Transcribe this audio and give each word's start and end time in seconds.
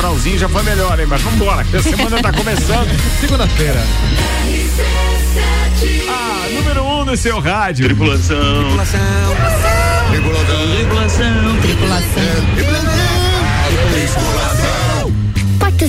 coralzinho 0.00 0.38
já 0.38 0.48
foi 0.48 0.62
melhor, 0.62 0.98
hein? 0.98 1.06
Mas 1.06 1.20
vambora, 1.20 1.62
que 1.62 1.76
a 1.76 1.82
semana 1.82 2.22
tá 2.22 2.32
começando. 2.32 2.88
Segunda-feira. 3.20 3.82
Ah, 6.08 6.48
número 6.54 6.82
um 6.82 7.04
no 7.04 7.16
seu 7.16 7.38
rádio. 7.38 7.84
Tripulação. 7.84 8.64
Tripulação. 8.64 9.00
Tripulação. 10.10 11.60
Tripulação. 11.60 12.50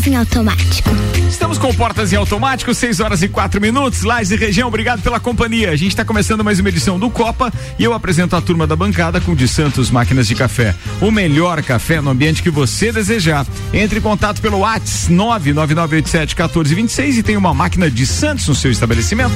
Portas 0.01 0.07
em 0.07 0.15
automático. 0.15 0.89
Estamos 1.29 1.59
com 1.59 1.73
portas 1.75 2.11
em 2.11 2.15
automático, 2.15 2.73
6 2.73 2.99
horas 3.01 3.21
e 3.21 3.27
4 3.27 3.61
minutos. 3.61 4.01
Lais 4.01 4.31
e 4.31 4.35
região, 4.35 4.67
obrigado 4.67 4.99
pela 5.01 5.19
companhia. 5.19 5.69
A 5.69 5.75
gente 5.75 5.89
está 5.89 6.03
começando 6.03 6.43
mais 6.43 6.59
uma 6.59 6.69
edição 6.69 6.97
do 6.97 7.07
Copa 7.09 7.53
e 7.77 7.83
eu 7.83 7.93
apresento 7.93 8.35
a 8.35 8.41
turma 8.41 8.65
da 8.65 8.75
bancada 8.75 9.21
com 9.21 9.35
de 9.35 9.47
Santos 9.47 9.91
Máquinas 9.91 10.27
de 10.27 10.33
Café. 10.33 10.73
O 10.99 11.11
melhor 11.11 11.61
café 11.61 12.01
no 12.01 12.09
ambiente 12.09 12.41
que 12.41 12.49
você 12.49 12.91
desejar. 12.91 13.45
Entre 13.71 13.99
em 13.99 14.01
contato 14.01 14.41
pelo 14.41 14.57
WhatsApp 14.59 15.13
999871426 15.13 17.17
e 17.17 17.23
tem 17.23 17.37
uma 17.37 17.53
máquina 17.53 17.91
de 17.91 18.07
Santos 18.07 18.47
no 18.47 18.55
seu 18.55 18.71
estabelecimento. 18.71 19.33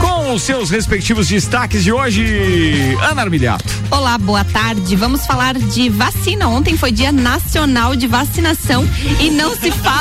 Com 0.00 0.34
os 0.34 0.42
seus 0.42 0.70
respectivos 0.70 1.28
destaques 1.28 1.84
de 1.84 1.92
hoje, 1.92 2.96
Ana 3.08 3.22
Armiliato. 3.22 3.64
Olá, 3.90 4.18
boa 4.18 4.44
tarde. 4.44 4.96
Vamos 4.96 5.24
falar 5.26 5.56
de 5.56 5.88
vacina. 5.88 6.48
Ontem 6.48 6.76
foi 6.76 6.90
Dia 6.90 7.12
Nacional 7.12 7.94
de 7.94 8.08
Vacinação 8.08 8.84
e 9.20 9.30
não 9.30 9.54
se 9.54 9.70
fala 9.70 9.91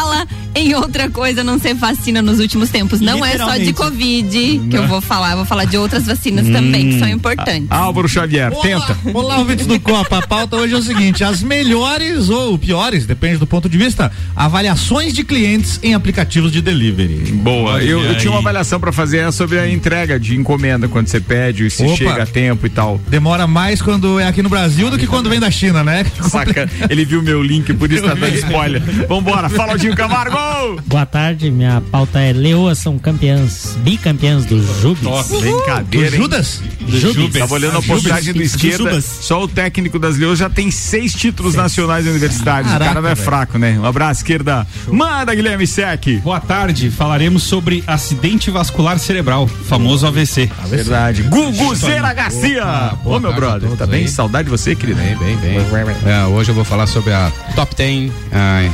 em 0.53 0.75
outra 0.75 1.09
coisa 1.09 1.43
não 1.43 1.57
ser 1.57 1.73
vacina 1.73 2.21
nos 2.21 2.39
últimos 2.39 2.69
tempos. 2.69 2.99
Não 2.99 3.25
é 3.25 3.37
só 3.37 3.57
de 3.57 3.73
Covid 3.73 4.61
que 4.69 4.77
eu 4.77 4.87
vou 4.87 5.01
falar, 5.01 5.31
eu 5.31 5.37
vou 5.37 5.45
falar 5.45 5.65
de 5.65 5.77
outras 5.77 6.05
vacinas 6.05 6.47
também 6.47 6.89
que 6.89 6.99
são 6.99 7.07
importantes. 7.07 7.67
Álvaro 7.69 8.07
Xavier, 8.07 8.51
tenta. 8.61 8.97
Olá, 9.13 9.37
ouvintes 9.37 9.65
do 9.65 9.79
Copa. 9.79 10.19
A 10.19 10.27
pauta 10.27 10.57
hoje 10.57 10.73
é 10.73 10.77
o 10.77 10.81
seguinte: 10.81 11.23
as 11.23 11.41
melhores 11.41 12.29
ou 12.29 12.57
piores, 12.57 13.05
depende 13.05 13.37
do 13.37 13.47
ponto 13.47 13.69
de 13.69 13.77
vista, 13.77 14.11
avaliações 14.35 15.13
de 15.13 15.23
clientes 15.23 15.79
em 15.81 15.93
aplicativos 15.93 16.51
de 16.51 16.61
delivery. 16.61 17.31
Boa. 17.33 17.81
Eu, 17.81 18.03
eu 18.03 18.17
tinha 18.17 18.31
uma 18.31 18.39
avaliação 18.39 18.79
para 18.79 18.91
fazer 18.91 19.31
sobre 19.31 19.57
a 19.57 19.69
entrega 19.69 20.19
de 20.19 20.35
encomenda 20.35 20.87
quando 20.87 21.07
você 21.07 21.19
pede, 21.19 21.69
se 21.69 21.83
Opa. 21.83 21.95
chega 21.95 22.23
a 22.23 22.25
tempo 22.25 22.65
e 22.65 22.69
tal. 22.69 22.99
Demora 23.07 23.47
mais 23.47 23.81
quando 23.81 24.19
é 24.19 24.27
aqui 24.27 24.41
no 24.41 24.49
Brasil 24.49 24.89
do 24.89 24.97
que 24.97 25.07
quando 25.07 25.29
vem 25.29 25.39
da 25.39 25.49
China, 25.49 25.83
né? 25.83 26.05
Saca, 26.29 26.69
ele 26.89 27.05
viu 27.05 27.21
meu 27.21 27.41
link, 27.41 27.73
por 27.73 27.91
isso 27.91 28.03
tá 28.03 28.13
dando 28.13 28.35
spoiler. 28.35 28.81
Vambora, 29.07 29.49
fala 29.49 29.70
Aldinho 29.71 29.95
Camargo! 29.95 30.37
Boa 30.85 31.05
tarde, 31.05 31.49
minha 31.49 31.79
pauta 31.79 32.19
é 32.19 32.33
Leoas 32.33 32.77
são 32.77 32.99
campeãs, 32.99 33.77
bicampeãs 33.77 34.43
do 34.43 34.61
Jubes. 34.81 35.29
Brincadeira, 35.39 36.11
Do? 36.11 36.17
Judas? 36.17 36.61
Jubes. 36.89 37.39
Tava 37.39 37.53
olhando 37.53 37.77
a 37.77 37.81
postagem 37.81 38.33
do 38.33 38.41
esquerda, 38.41 38.99
só 38.99 39.41
o 39.43 39.47
técnico 39.47 39.97
das 39.97 40.17
Leões 40.17 40.39
já 40.39 40.49
tem 40.49 40.69
seis 40.69 41.13
títulos 41.13 41.55
nacionais 41.55 42.05
universitários. 42.05 42.67
o 42.69 42.73
Caraca, 42.73 42.89
cara 42.89 43.01
não 43.01 43.09
é 43.09 43.15
velho. 43.15 43.25
fraco, 43.25 43.57
né? 43.57 43.79
Um 43.79 43.85
abraço, 43.85 44.19
esquerda. 44.19 44.67
Manda, 44.89 45.33
Guilherme 45.33 45.65
Sec. 45.65 46.19
Boa 46.21 46.41
tarde, 46.41 46.91
falaremos 46.91 47.43
sobre 47.43 47.81
acidente 47.87 48.51
vascular 48.51 48.99
cerebral, 48.99 49.47
famoso 49.47 50.05
AVC. 50.05 50.51
Verdade. 50.67 51.23
Guguzeira 51.23 52.13
Garcia. 52.13 52.91
Ô, 53.05 53.19
meu 53.19 53.31
tarde 53.31 53.31
a 53.31 53.31
brother, 53.31 53.69
tá 53.77 53.87
bem? 53.87 54.01
aí. 54.01 54.07
Saudade 54.09 54.45
de 54.45 54.51
você, 54.51 54.75
querido. 54.75 54.99
Bem, 54.99 55.15
bem, 55.15 55.37
bem. 55.37 55.57
É, 56.05 56.25
hoje 56.25 56.51
eu 56.51 56.55
vou 56.55 56.65
falar 56.65 56.87
sobre 56.87 57.13
a 57.13 57.31
top 57.55 57.73
10 57.73 58.11
ah, 58.33 58.69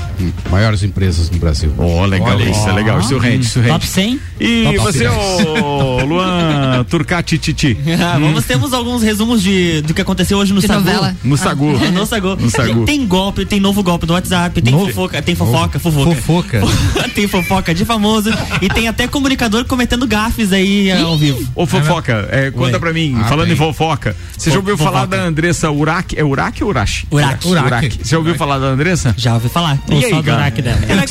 maiores 0.49 0.86
empresas 0.87 1.29
no 1.29 1.37
Brasil. 1.37 1.71
Ó, 1.77 2.05
legal, 2.05 2.29
Olha 2.29 2.49
isso 2.49 2.67
é 2.67 2.71
legal. 2.73 2.99
Isso 2.99 3.17
rende, 3.17 3.45
isso 3.45 3.59
rende. 3.59 3.71
Top 3.73 3.87
100. 3.87 4.19
E 4.39 4.63
Top 4.63 4.77
você, 4.79 4.99
10. 4.99 5.13
ô 5.61 6.05
Luan 6.05 6.83
Turcati 6.89 7.37
Titi, 7.37 7.77
Ah, 8.01 8.17
vamos 8.19 8.45
temos 8.45 8.73
alguns 8.73 9.01
resumos 9.03 9.41
de 9.41 9.81
do 9.81 9.93
que 9.93 10.01
aconteceu 10.01 10.37
hoje 10.37 10.53
no 10.53 10.61
De 10.61 10.67
Sagu. 10.67 10.79
novela. 10.79 11.15
no 11.23 11.37
Sagu. 11.37 11.75
É, 11.83 11.89
no 11.91 12.05
Sagu. 12.05 12.35
No 12.35 12.49
Sagu. 12.49 12.85
Tem 12.85 13.05
golpe, 13.05 13.45
tem 13.45 13.59
novo 13.59 13.83
golpe 13.83 14.05
do 14.05 14.13
WhatsApp, 14.13 14.61
tem 14.61 14.71
Novo? 14.73 14.87
fofoca, 14.87 15.21
tem 15.21 15.35
fofoca, 15.35 15.79
fofoca. 15.79 16.15
Fofoca. 16.15 16.61
tem 17.13 17.27
fofoca 17.27 17.73
de 17.73 17.83
famoso 17.85 18.29
e 18.61 18.69
tem 18.69 18.87
até 18.87 19.07
comunicador 19.07 19.65
cometendo 19.65 20.07
gafes 20.07 20.51
aí 20.53 20.89
eh, 20.89 21.01
ao 21.01 21.17
vivo. 21.17 21.45
Ô, 21.55 21.65
fofoca, 21.65 22.27
é, 22.31 22.51
conta 22.51 22.79
pra 22.79 22.93
mim, 22.93 23.15
Ah, 23.19 23.25
falando 23.25 23.45
tem. 23.47 23.53
em 23.53 23.57
fofoca, 23.57 24.15
você 24.37 24.49
já 24.51 24.57
ouviu 24.57 24.77
Fofoca. 24.77 24.93
falar 24.95 25.05
da 25.07 25.23
Andressa 25.23 25.71
Urac? 25.71 26.17
É 26.17 26.23
Urac 26.23 26.63
ou 26.63 26.69
Urachi? 26.69 27.07
Urac. 27.11 27.47
Urac. 27.47 27.97
Você 28.03 28.11
já 28.11 28.17
ouviu 28.17 28.35
falar 28.35 28.59
da 28.59 28.67
Andressa? 28.67 29.13
Já 29.17 29.33
ouvi 29.33 29.49
falar. 29.49 29.77
E 29.89 30.05
aí, 30.05 30.23
cara? 30.23 30.49
Dela. 30.51 30.76
Era, 30.89 31.05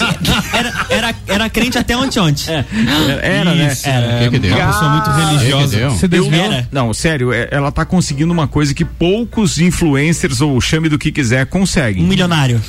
era, 0.52 0.72
era, 0.88 1.14
era 1.26 1.50
crente 1.50 1.78
até 1.78 1.96
ontem 1.96 2.18
ontem. 2.20 2.44
Era, 3.22 3.54
né? 3.54 3.72
Isso, 3.72 3.88
é, 3.88 4.18
Que 4.24 4.30
que 4.30 4.38
deu? 4.38 4.56
uma 4.56 4.66
pessoa 4.66 4.90
muito 4.90 5.10
religiosa. 5.10 5.64
que 5.64 5.70
que 5.70 5.76
deu? 5.76 5.90
Você 5.90 6.08
desviou? 6.08 6.44
Era. 6.52 6.68
Não, 6.72 6.94
sério, 6.94 7.32
é- 7.32 7.48
ela 7.50 7.70
tá 7.72 7.84
conseguindo 7.84 8.32
uma 8.32 8.46
coisa 8.48 8.72
que 8.74 8.84
poucos 8.84 9.58
influencers, 9.58 10.40
ou 10.40 10.60
chame 10.60 10.88
do 10.88 10.98
que 10.98 11.10
quiser, 11.12 11.46
conseguem. 11.46 12.02
Um 12.04 12.06
milionário. 12.08 12.60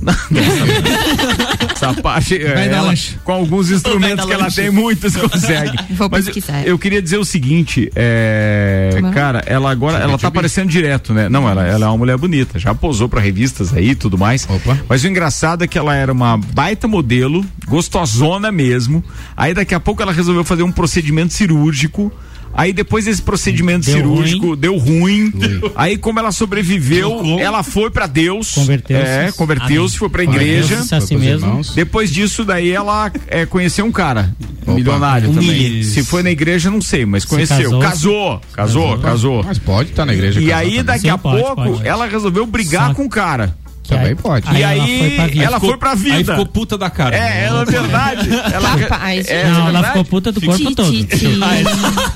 Essa 1.76 1.94
parte, 1.94 2.36
é, 2.42 2.66
ela, 2.66 2.94
com 3.22 3.32
alguns 3.32 3.70
instrumentos 3.70 4.24
que 4.24 4.32
ela 4.32 4.44
lanche. 4.44 4.62
tem, 4.62 4.70
muitos 4.70 5.14
conseguem. 5.14 5.74
Vou 5.92 6.08
Mas 6.10 6.26
eu, 6.26 6.34
pesquisar. 6.34 6.66
eu 6.66 6.78
queria 6.78 7.02
dizer 7.02 7.18
o 7.18 7.24
seguinte, 7.24 7.90
é, 7.94 8.90
é? 8.94 9.10
cara, 9.12 9.42
ela 9.46 9.70
agora, 9.70 9.98
ela 9.98 10.18
tá 10.18 10.28
aparecendo 10.28 10.68
direto, 10.68 11.12
né? 11.12 11.28
Não, 11.28 11.48
ela, 11.48 11.66
ela 11.66 11.86
é 11.86 11.88
uma 11.88 11.98
mulher 11.98 12.16
bonita, 12.16 12.58
já 12.58 12.74
posou 12.74 13.08
pra 13.08 13.20
revistas 13.20 13.74
aí 13.74 13.90
e 13.90 13.94
tudo 13.94 14.16
mais. 14.16 14.46
Opa. 14.48 14.78
Mas 14.88 15.04
o 15.04 15.08
engraçado 15.08 15.64
é 15.64 15.66
que 15.66 15.78
ela 15.78 15.94
era 15.94 16.12
uma 16.12 16.36
baita 16.36 16.88
modelo, 16.88 17.44
gostosona 17.66 18.50
mesmo. 18.50 19.04
Aí 19.36 19.52
daqui 19.52 19.74
a 19.74 19.80
pouco 19.80 20.02
ela 20.02 20.12
resolveu 20.12 20.44
fazer 20.44 20.62
um 20.62 20.72
procedimento 20.72 21.32
cirúrgico. 21.32 22.12
Aí 22.54 22.72
depois 22.72 23.04
desse 23.04 23.20
procedimento 23.20 23.84
Deu 23.84 23.96
cirúrgico 23.96 24.56
deu 24.56 24.76
ruim. 24.78 25.30
Aí 25.74 25.98
como 25.98 26.18
ela 26.18 26.32
sobreviveu, 26.32 27.38
ela 27.38 27.62
foi 27.62 27.90
pra 27.90 28.06
Deus. 28.06 28.52
Converteu-se. 28.52 29.02
É, 29.04 29.32
converteu-se, 29.32 29.98
foi 29.98 30.08
pra 30.08 30.22
igreja. 30.24 30.76
Converteu-se 30.76 30.94
a 30.94 31.00
si 31.00 31.08
Foi 31.18 31.28
pros 31.28 31.42
mesmo. 31.42 31.74
Depois 31.74 32.10
disso, 32.10 32.44
daí 32.44 32.70
ela 32.70 33.12
é, 33.26 33.44
conheceu 33.44 33.84
um 33.84 33.92
cara, 33.92 34.34
Opa. 34.62 34.72
milionário 34.72 35.28
Um 35.30 35.34
também. 35.34 35.82
Se 35.82 36.02
foi 36.02 36.22
na 36.22 36.30
igreja, 36.30 36.70
não 36.70 36.80
sei, 36.80 37.04
mas 37.04 37.24
conheceu. 37.26 37.78
casou. 37.78 37.80
Casou, 37.80 38.40
casou, 38.52 38.98
casou. 38.98 39.42
Mas 39.44 39.58
pode 39.58 39.90
estar 39.90 40.06
na 40.06 40.14
igreja. 40.14 40.40
E 40.40 40.50
aí, 40.52 40.70
também. 40.70 40.84
daqui 40.84 41.00
Sim, 41.00 41.08
a 41.10 41.18
pode, 41.18 41.42
pouco, 41.42 41.56
pode. 41.56 41.86
ela 41.86 42.06
resolveu 42.06 42.46
brigar 42.46 42.88
Só- 42.88 42.94
com 42.94 43.04
o 43.04 43.08
cara. 43.08 43.54
Que 43.86 43.94
Também 43.94 44.08
aí- 44.08 44.14
pode. 44.16 44.46
e 44.56 44.62
ela 44.62 44.72
aí, 44.84 44.98
foi 44.98 45.10
pra 45.16 45.26
vida. 45.26 45.44
ela 45.44 45.60
foi 45.60 45.76
pra 45.76 45.94
vida. 45.94 46.16
Aí 46.16 46.24
ficou 46.24 46.46
puta 46.46 46.76
da 46.78 46.90
cara. 46.90 47.16
É, 47.16 47.44
ela 47.46 47.62
é 47.62 47.64
verdade. 47.64 48.28
Ela, 48.56 48.68
Rapaz, 48.76 49.28
é, 49.28 49.44
Não, 49.44 49.50
ela 49.54 49.64
verdade? 49.64 49.86
ficou 49.88 50.04
puta 50.04 50.32
do 50.32 50.40
corpo 50.40 50.74
todo. 50.74 50.92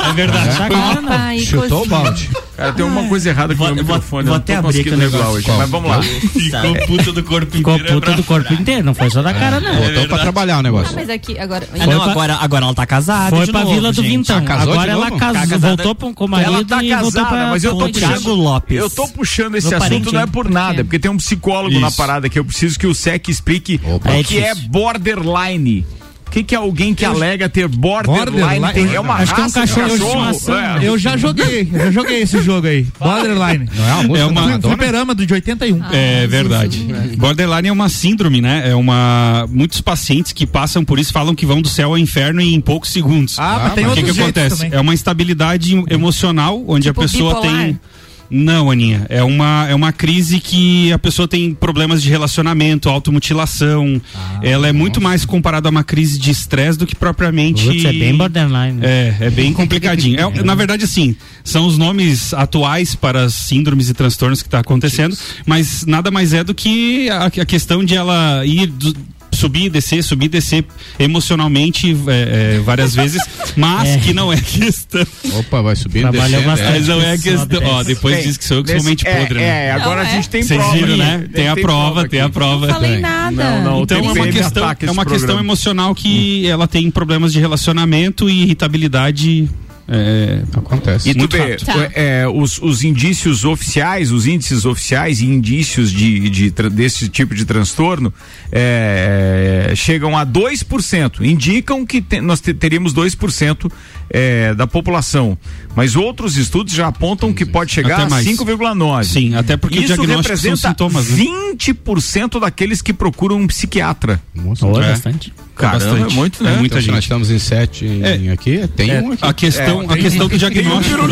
É 0.01 0.13
verdade. 0.13 0.57
Tá 0.59 0.69
claro, 0.69 1.03
não. 1.03 1.39
Chutou 1.39 1.83
o 1.83 1.87
balde. 1.87 2.31
Cara, 2.57 2.73
tem 2.73 2.85
uma 2.85 3.05
coisa 3.09 3.29
errada 3.31 3.55
com 3.55 3.63
o 3.65 3.67
meu 3.67 3.77
microfone. 3.77 4.27
vou 4.29 4.37
até 4.37 4.57
abrir 4.57 4.81
aqui 4.81 4.91
o 4.91 4.97
negócio. 4.97 5.27
hoje. 5.29 5.45
Qual? 5.47 5.59
Mas 5.59 5.71
vamos 5.71 5.91
lá. 5.91 6.03
Ficou 6.03 6.87
puta 6.87 7.13
do 7.13 7.23
corpo 7.23 7.53
Ficou 7.57 7.75
inteiro. 7.77 7.95
puta 7.95 8.13
do 8.13 8.23
corpo 8.25 8.53
inteiro, 8.53 8.85
não 8.85 8.95
foi 8.95 9.11
só 9.11 9.23
da 9.23 9.33
cara, 9.33 9.61
não. 9.61 9.75
Botou 9.77 10.09
pra 10.09 10.19
trabalhar 10.19 10.59
o 10.59 10.63
negócio. 10.63 10.95
Mas 10.95 11.09
aqui, 11.09 11.39
agora. 11.39 11.67
Ah, 11.79 11.87
não, 11.87 12.03
agora, 12.03 12.35
agora 12.41 12.65
ela 12.67 12.75
tá 12.75 12.87
casada. 12.87 13.37
Foi 13.37 13.47
pra 13.47 13.65
Vila 13.65 13.93
do. 13.93 14.03
Vintão. 14.03 14.43
Ah, 14.47 14.63
Agora 14.63 14.91
ela 14.91 15.11
casou, 15.11 15.35
Casada- 15.49 15.83
voltou 15.85 16.13
com 16.15 16.25
o 16.25 16.29
marido 16.29 16.53
Ela 16.55 16.65
tá 16.65 16.83
e 16.83 16.91
voltou 16.91 17.13
casada, 17.13 17.29
pra 17.29 17.47
mas 17.51 17.63
eu 17.65 17.73
tô 17.73 17.79
Com 17.79 17.85
o 17.85 17.93
Thiago 17.93 18.15
puxando. 18.15 18.35
Lopes. 18.35 18.79
Eu 18.79 18.91
tô 18.91 19.09
puxando 19.09 19.55
esse 19.55 19.75
assunto 19.75 20.13
não 20.13 20.21
é 20.21 20.27
por 20.27 20.51
nada, 20.51 20.83
porque 20.85 20.99
tem 20.99 21.11
um 21.11 21.17
psicólogo 21.17 21.60
na 21.69 21.89
Isso. 21.89 21.97
parada 21.97 22.29
que 22.29 22.39
eu 22.39 22.45
preciso 22.45 22.79
que 22.79 22.87
o 22.87 22.95
SEC 22.95 23.29
explique 23.29 23.81
Opa. 23.85 24.09
o 24.09 24.13
É 24.15 24.23
que 24.23 24.39
é 24.39 24.55
borderline. 24.55 25.85
O 26.27 26.33
que, 26.33 26.45
que 26.45 26.55
é 26.55 26.59
alguém 26.59 26.95
que 26.95 27.05
alega 27.05 27.49
ter 27.49 27.67
borderline? 27.67 28.31
Borderline? 28.61 28.73
Tem, 28.73 28.95
é 28.95 29.01
uma 29.01 29.15
Acho 29.15 29.35
que 29.35 29.41
é 29.41 29.43
um 29.43 29.47
raça 29.49 29.61
cachorro 29.63 29.87
de 29.89 29.93
cachorro. 29.99 30.31
estimação. 30.31 30.59
É. 30.81 30.87
Eu 30.89 30.97
já 30.97 31.17
joguei, 31.17 31.69
eu 31.73 31.79
já 31.87 31.91
joguei 31.91 32.23
esse 32.23 32.41
jogo 32.41 32.69
aí. 32.69 32.87
Borderline. 33.01 33.69
Não 33.75 33.85
é 33.85 33.93
uma 33.95 34.03
música 34.05 34.19
É 34.21 34.25
uma- 34.27 34.41
Madonna? 34.43 34.77
Fliperama 34.77 35.13
do 35.17 35.27
de 35.27 35.35
81. 35.35 35.81
É 35.93 36.29
verdade. 36.29 36.87
Borderline 37.17 37.67
é 37.67 37.73
uma 37.73 37.89
síndrome, 37.89 38.41
né? 38.41 38.63
É 38.71 38.77
uma. 38.77 39.45
Muitos 39.51 39.81
pacientes 39.81 40.31
que 40.33 40.47
passam 40.47 40.85
por 40.85 41.01
isso 41.01 41.13
falam 41.13 41.35
que 41.35 41.45
vão 41.45 41.61
do 41.61 41.69
céu 41.69 41.89
ao 41.89 41.99
inferno 41.99 42.41
em 42.41 42.61
poucos 42.61 42.91
segundos. 42.91 43.37
Ah, 43.37 43.63
mas 43.65 43.75
tem 43.75 43.85
o 43.87 43.87
que, 43.87 43.99
outros 43.99 44.11
que 44.17 44.23
jeitos 44.23 44.43
acontece? 44.43 44.63
também. 44.63 44.79
É 44.79 44.81
uma 44.81 44.95
instabilidade 44.95 45.85
emocional 45.91 46.63
onde 46.69 46.85
Tipo 46.87 47.01
a 47.01 47.05
pessoa 47.07 47.35
bipolar? 47.41 47.57
tem. 47.65 47.81
Não, 48.31 48.71
Aninha. 48.71 49.07
É 49.09 49.23
uma, 49.25 49.67
é 49.69 49.75
uma 49.75 49.93
crise 49.93 50.39
que 50.39 50.93
a 50.93 50.99
pessoa 50.99 51.27
tem 51.27 51.53
problemas 51.53 52.01
de 52.03 52.09
relacionamento, 52.09 52.89
automutilação. 52.89 54.01
Ela 54.43 54.69
é 54.69 54.73
muito 54.73 55.01
mais 55.01 55.25
comparada 55.25 55.69
a 55.69 55.71
uma 55.71 55.83
crise 55.85 56.19
de 56.19 56.31
estresse 56.31 56.79
do 56.79 56.87
que 56.87 56.95
propriamente. 56.95 57.67
Putz, 57.67 57.85
é 57.85 57.93
bem 57.93 58.17
borderline. 58.17 58.73
né? 58.81 59.15
É, 59.21 59.27
é 59.27 59.31
bem 59.31 59.53
complicadinho. 59.53 60.19
É, 60.21 60.43
na 60.43 60.55
verdade, 60.55 60.85
assim, 60.85 61.17
são 61.43 61.67
os 61.67 61.77
nomes 61.77 62.33
atuais 62.33 62.95
para 62.95 63.25
as 63.25 63.35
síndromes 63.35 63.89
e 63.89 63.95
transtornos 63.95 64.43
que 64.43 64.49
está 64.49 64.61
acontecendo, 64.61 65.17
mas 65.45 65.85
nada 65.87 66.11
mais 66.11 66.33
é 66.33 66.45
do 66.45 66.55
que 66.55 67.09
a, 67.11 67.27
a 67.27 67.31
questão 67.47 67.85
de 67.85 67.95
ela 67.97 68.45
ir 68.47 68.67
do- 68.67 68.95
subir 69.33 69.65
e 69.67 69.71
descer, 69.71 70.03
subir 70.03 70.27
e 70.27 70.29
descer 70.29 70.65
emocionalmente 70.99 71.97
é, 72.09 72.57
é, 72.57 72.61
várias 72.61 72.95
vezes, 72.95 73.23
mas 73.57 73.89
É. 73.89 73.99
que 73.99 74.13
não 74.13 74.33
é 74.33 74.41
questão. 74.41 75.07
Opa, 75.39 75.63
vai 75.63 75.75
descendo. 75.77 76.47
bastante. 76.47 76.69
é. 76.69 76.71
Mas 76.73 76.89
não 76.89 77.01
é 77.03 77.19
questão. 77.19 77.63
Ó, 77.65 77.83
depois 77.83 78.17
Bem, 78.17 78.25
diz 78.27 78.37
que 78.37 78.45
sou 78.45 78.59
eu 78.59 78.65
que 78.65 78.71
sou 78.81 78.89
mente 78.89 79.07
é, 79.07 79.21
podre. 79.21 79.39
né? 79.39 79.67
É, 79.67 79.73
agora 79.73 80.03
Não, 80.03 80.11
a 80.11 80.13
gente 80.15 80.29
tem 80.29 80.43
Vocês 80.43 80.59
prova. 80.61 80.75
viram, 80.77 80.89
aqui. 80.95 80.99
né? 80.99 81.29
Tem 81.33 81.49
a 81.49 81.57
prova, 81.57 82.09
tem 82.09 82.21
a 82.21 82.29
prova. 82.29 82.67
Não 82.67 82.75
falei 82.75 82.93
Tem. 82.93 83.01
nada. 83.01 83.31
Não, 83.31 83.65
não, 83.65 83.83
Então 83.83 84.01
tem 84.01 84.09
é 84.09 84.13
uma 84.13 84.27
questão, 84.29 84.69
é 84.87 84.91
uma 84.91 85.05
questão 85.07 85.39
emocional 85.39 85.95
que 85.95 86.47
ela 86.47 86.67
tem 86.69 86.91
problemas 86.91 87.33
de 87.33 87.41
relacionamento 87.41 88.29
e 88.29 88.43
irritabilidade 88.43 89.49
É, 89.93 90.43
Acontece. 90.57 91.11
E 91.11 91.15
tu 91.15 91.27
rápido. 91.37 91.65
Tá. 91.67 91.91
é, 91.95 92.25
os, 92.29 92.59
os 92.63 92.85
indícios 92.85 93.45
oficiais, 93.45 94.13
os 94.13 94.25
índices 94.25 94.65
oficiais 94.65 95.21
e 95.21 95.27
indícios 95.27 95.91
de, 95.91 96.31
de 96.31 96.51
tra- 96.53 96.71
desse 96.71 97.09
tipo 97.09 97.35
de 97.35 97.45
transtorno 97.45 98.15
é, 98.53 99.73
chegam 99.75 100.17
a 100.17 100.25
2%. 100.25 101.21
Indicam 101.25 101.85
que 101.85 102.01
te- 102.01 102.21
nós 102.21 102.41
te- 102.41 102.55
teríamos 102.55 102.95
2% 102.95 103.71
é, 104.11 104.55
da 104.55 104.67
população. 104.67 105.37
Mas 105.75 105.95
outros 105.97 106.37
estudos 106.37 106.73
já 106.73 106.89
apontam 106.89 107.33
que 107.33 107.45
pode 107.45 107.73
chegar 107.73 107.95
Até 107.95 108.03
a 108.05 108.09
mais. 108.09 108.27
5,9%. 108.27 109.05
Sim, 109.05 109.35
até 109.35 109.57
porque 109.57 109.79
o 109.79 109.83
Isso 109.83 109.95
diagnóstico 109.95 110.37
são 110.37 110.51
representa 110.51 110.69
sintomas, 110.69 111.09
né? 111.11 111.25
20% 111.55 112.41
daqueles 112.41 112.83
que 112.83 112.93
procuram 112.93 113.37
um 113.39 113.47
psiquiatra. 113.47 114.21
Nossa, 114.35 114.67
É. 114.67 114.71
bastante. 114.73 115.33
Caramba, 115.55 116.07
é 116.11 116.15
muito, 116.15 116.41
É 116.43 116.45
né? 116.51 116.57
muita 116.57 116.75
então, 116.77 116.81
gente. 116.81 116.91
nós 116.95 117.05
estamos 117.05 117.31
em 117.31 117.39
sete 117.39 117.85
em- 117.85 118.31
aqui, 118.31 118.67
tem 118.75 118.99
um 119.03 119.13
aqui. 119.13 119.25
A 119.27 119.33
questão, 119.35 119.80
É, 119.83 119.85
a 119.85 119.89
tem- 119.89 120.03
questão 120.03 120.29
do 120.29 120.39
tem 120.39 120.49
um 120.49 120.51
diagnóstico. 120.53 121.09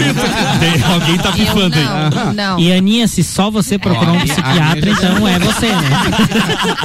Tem- 0.61 0.93
alguém 0.93 1.19
tá 1.19 1.33
pifando 1.33 1.77
aí. 1.77 1.85
não, 1.85 2.33
não. 2.33 2.59
E 2.61 2.73
Aninha, 2.73 3.07
se 3.09 3.23
só 3.25 3.51
você 3.51 3.79
procurar 3.79 4.13
um 4.13 4.21
psiquiatra, 4.21 4.91
então 4.91 5.29
é 5.29 5.39
você, 5.39 5.67
né? 5.67 5.91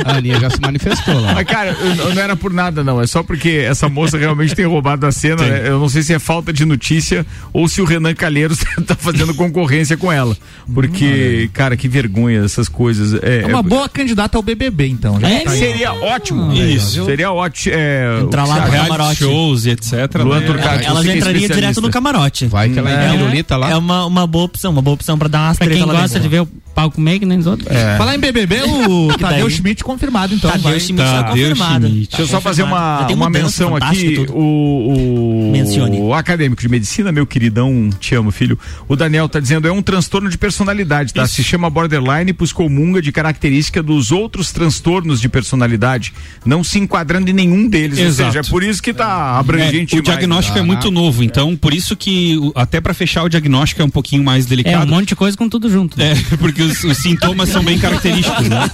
A 0.06 0.18
Aninha 0.18 0.39
já 0.39 0.50
se 0.50 0.59
manifestou 0.62 1.19
lá. 1.19 1.33
Mas, 1.33 1.45
cara, 1.47 1.75
eu- 1.80 1.95
eu 2.07 2.15
não 2.15 2.21
era 2.21 2.35
por 2.35 2.53
nada, 2.53 2.83
não. 2.83 3.01
É 3.01 3.07
só 3.07 3.24
porque 3.24 3.65
essa 3.68 3.88
moça 3.89 4.18
realmente 4.18 4.56
tem 4.56 4.65
roubado 4.65 5.06
a 5.06 5.12
cena. 5.12 5.38
Tem. 5.38 5.50
né? 5.50 5.62
Eu 5.65 5.80
não 5.80 5.89
sei 5.89 6.03
se 6.03 6.13
é 6.13 6.19
falta 6.19 6.51
de 6.53 6.65
notícia 6.65 7.25
ou 7.51 7.68
se 7.68 7.81
o 7.81 7.86
Renan 7.86 8.13
Calheiros 8.13 8.59
tá 8.86 8.95
fazendo 8.95 9.33
concorrência 9.33 9.97
com 9.97 10.12
ela. 10.12 10.36
Porque, 10.74 11.50
cara, 11.53 11.75
que 11.77 11.88
vergonha 11.88 12.44
essas 12.44 12.68
coisas. 12.69 13.13
É, 13.24 13.41
É 13.41 13.47
uma 13.47 13.63
boa 13.63 13.88
candidata 13.89 14.38
ao 14.38 14.41
BBB, 14.44 14.88
então. 14.88 15.19
Já 15.19 15.29
É, 15.29 15.39
tá 15.41 15.51
aí. 15.51 15.59
Seria 15.59 15.94
ótimo. 15.94 16.53
Isso. 16.53 17.06
Seria 17.06 17.31
ótimo. 17.31 17.75
É, 17.75 18.19
Entrar 18.21 18.45
lá 18.45 18.59
no 18.65 18.71
camarote. 18.71 19.15
shows 19.19 19.65
e 19.65 19.71
etc. 19.71 19.94
Luan 20.24 20.39
né? 20.39 20.45
Turcati, 20.47 20.86
Elas 20.86 21.06
é 21.06 21.15
entrariam 21.18 21.41
especialista. 21.41 21.73
Direto 21.74 21.81
no 21.81 21.90
camarote. 21.92 22.46
Vai 22.48 22.70
que 22.70 22.80
ela 22.80 22.90
é, 22.90 23.08
É, 23.08 23.12
pirulita 23.12 23.58
lá. 23.58 23.70
é 23.72 23.75
uma, 23.75 24.06
uma 24.06 24.28
boa 24.28 24.46
opção, 24.46 24.72
uma 24.72 24.81
boa 24.81 24.94
opção 24.96 25.18
pra 25.18 25.28
dar 25.28 25.48
umas 25.48 25.58
Pra 25.58 25.68
quem 25.68 25.86
gosta 25.86 26.20
de 26.20 26.28
ver 26.28 26.42
o 26.42 26.46
palco 26.75 27.00
meio 27.00 27.20
que 27.20 27.25
nem 27.25 27.38
os 27.38 27.46
outros. 27.48 27.68
Falar 27.98 28.16
em 28.16 28.20
BBB, 28.20 28.62
o 28.64 29.14
Tadeu? 29.20 29.50
Schmidt 29.50 29.84
confirmado, 29.84 30.34
então. 30.34 30.50
Tadeu 30.50 30.72
vai. 30.72 30.80
Schmidt 30.80 31.04
tá 31.04 31.24
confirmado. 31.25 31.88
Schmidt. 31.88 32.08
Deixa 32.10 32.22
eu 32.24 32.28
só 32.28 32.42
fazer 32.42 32.64
uma, 32.64 33.08
uma 33.08 33.30
menção 33.30 33.75
aqui. 33.75 34.25
O, 34.30 35.48
o, 35.48 35.52
Mencione. 35.52 36.00
o 36.00 36.14
acadêmico 36.14 36.62
de 36.62 36.70
medicina, 36.70 37.12
meu 37.12 37.25
queridão, 37.25 37.90
te 38.00 38.16
amo, 38.16 38.31
filho. 38.31 38.58
O 38.88 38.96
Daniel 38.96 39.30
tá 39.30 39.40
dizendo 39.40 39.68
é 39.68 39.72
um 39.72 39.81
transtorno 39.81 40.30
de 40.30 40.38
personalidade, 40.38 41.14
tá? 41.14 41.28
Se 41.28 41.44
chama 41.44 41.70
borderline, 41.70 42.34
pois 42.34 42.52
comunga 42.52 43.02
de 43.02 43.12
característica 43.12 43.81
dos 43.84 44.12
outros 44.12 44.52
transtornos 44.52 45.22
de 45.22 45.30
personalidade, 45.30 46.14
não 46.46 46.64
se 46.64 46.80
enquadrando 46.80 47.30
em 47.30 47.34
nenhum 47.34 47.68
deles. 47.68 48.00
Exato. 48.00 48.28
Ou 48.28 48.34
seja, 48.34 48.40
é 48.48 48.50
por 48.52 48.64
isso 48.64 48.81
que 48.81 48.94
tá 48.94 49.34
É, 49.36 49.40
abrangente 49.40 49.94
o 49.94 49.98
mais. 49.98 50.06
diagnóstico 50.06 50.58
é 50.58 50.62
Ah, 50.62 50.66
muito 50.66 50.90
novo, 50.92 51.24
então 51.24 51.52
por 51.55 51.73
isso 51.73 51.95
que 51.95 52.38
até 52.55 52.79
pra 52.81 52.94
fechar 52.94 53.23
o 53.23 53.29
diagnóstico 53.29 53.81
é 53.81 53.85
um 53.85 53.89
pouquinho 53.89 54.23
mais 54.23 54.44
É 54.44 54.47
um 54.47 54.50
delicado. 54.50 54.88
monte 54.89 55.09
de 55.09 55.15
coisa 55.15 55.38
com 55.38 55.47
tudo 55.50 55.69
junto. 55.69 56.00
É, 56.01 56.13
porque 56.38 56.61
os, 56.61 56.83
os 56.83 56.97
sintomas 56.97 57.50
são 57.50 57.63
bem 57.63 57.77
característicos, 57.79 58.47
né? 58.50 58.69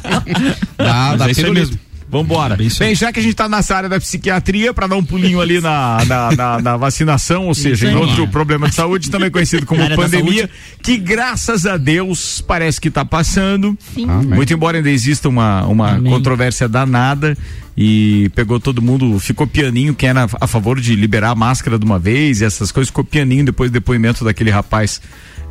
Mas 0.78 1.18
da 1.20 1.28
é 1.28 1.32
isso 1.32 1.54
mesmo. 1.54 1.80
Vambora. 2.10 2.56
Bem 2.58 2.70
Bem, 2.80 2.96
já 2.96 3.14
que 3.14 3.20
a 3.20 3.24
gente 3.24 3.36
tá 3.36 3.48
nessa 3.48 3.76
área 3.76 3.88
da 3.88 4.00
psiquiatria, 4.00 4.74
para 4.74 4.88
dar 4.88 4.96
um 4.96 5.04
pulinho 5.04 5.40
ali 5.40 5.62
na, 5.62 6.04
na, 6.06 6.32
na- 6.36 6.62
na 6.62 6.78
vacinação, 6.78 7.46
ou 7.46 7.54
seja, 7.54 7.90
em 7.92 7.96
outro 7.96 8.28
problema 8.28 8.68
de 8.68 8.74
saúde, 8.76 9.12
também 9.12 9.30
conhecido 9.30 9.66
como 9.66 9.82
pandemia, 9.96 10.50
que 10.82 10.98
graças 10.98 11.66
a 11.68 11.78
Deus 11.78 12.42
parece 12.42 12.82
que 12.82 12.90
tá 12.90 13.06
passando. 13.06 13.78
Sim. 13.94 14.08
Muito 14.08 14.52
embora 14.52 14.78
ainda 14.78 14.90
exista 14.90 15.30
uma, 15.30 15.66
uma 15.68 15.92
Amém. 15.92 16.12
controvérsia 16.12 16.68
danada 16.68 17.38
e 17.78 18.30
pegou 18.34 18.60
todo 18.60 18.82
mundo, 18.82 19.20
ficou 19.20 19.46
pianinho, 19.46 19.94
quem 19.94 20.10
era 20.10 20.28
a 20.42 20.48
favor 20.48 20.82
de 20.82 20.96
liberar 20.96 21.30
a 21.32 21.36
máscara 21.36 21.78
de 21.78 21.86
uma 21.86 22.00
vez 22.00 22.42
e 22.42 22.46
essas 22.46 22.72
coisas, 22.72 22.90
ficou 22.90 23.04
pianinho 23.04 23.46
depois 23.46 23.70
do 23.70 23.74
depoimento 23.74 24.26
daquele 24.26 24.50
rapaz, 24.50 25.00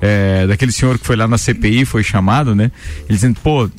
é, 0.01 0.47
daquele 0.47 0.73
senhor 0.73 0.99
que 0.99 1.07
foi 1.07 1.15
lá 1.17 1.27
na 1.29 1.39
CPI, 1.39 1.85
foi 1.85 2.03
chamado, 2.03 2.55
né? 2.55 2.71
Ele 3.09 3.15
dizendo, 3.15 3.39
pô, 3.43 3.71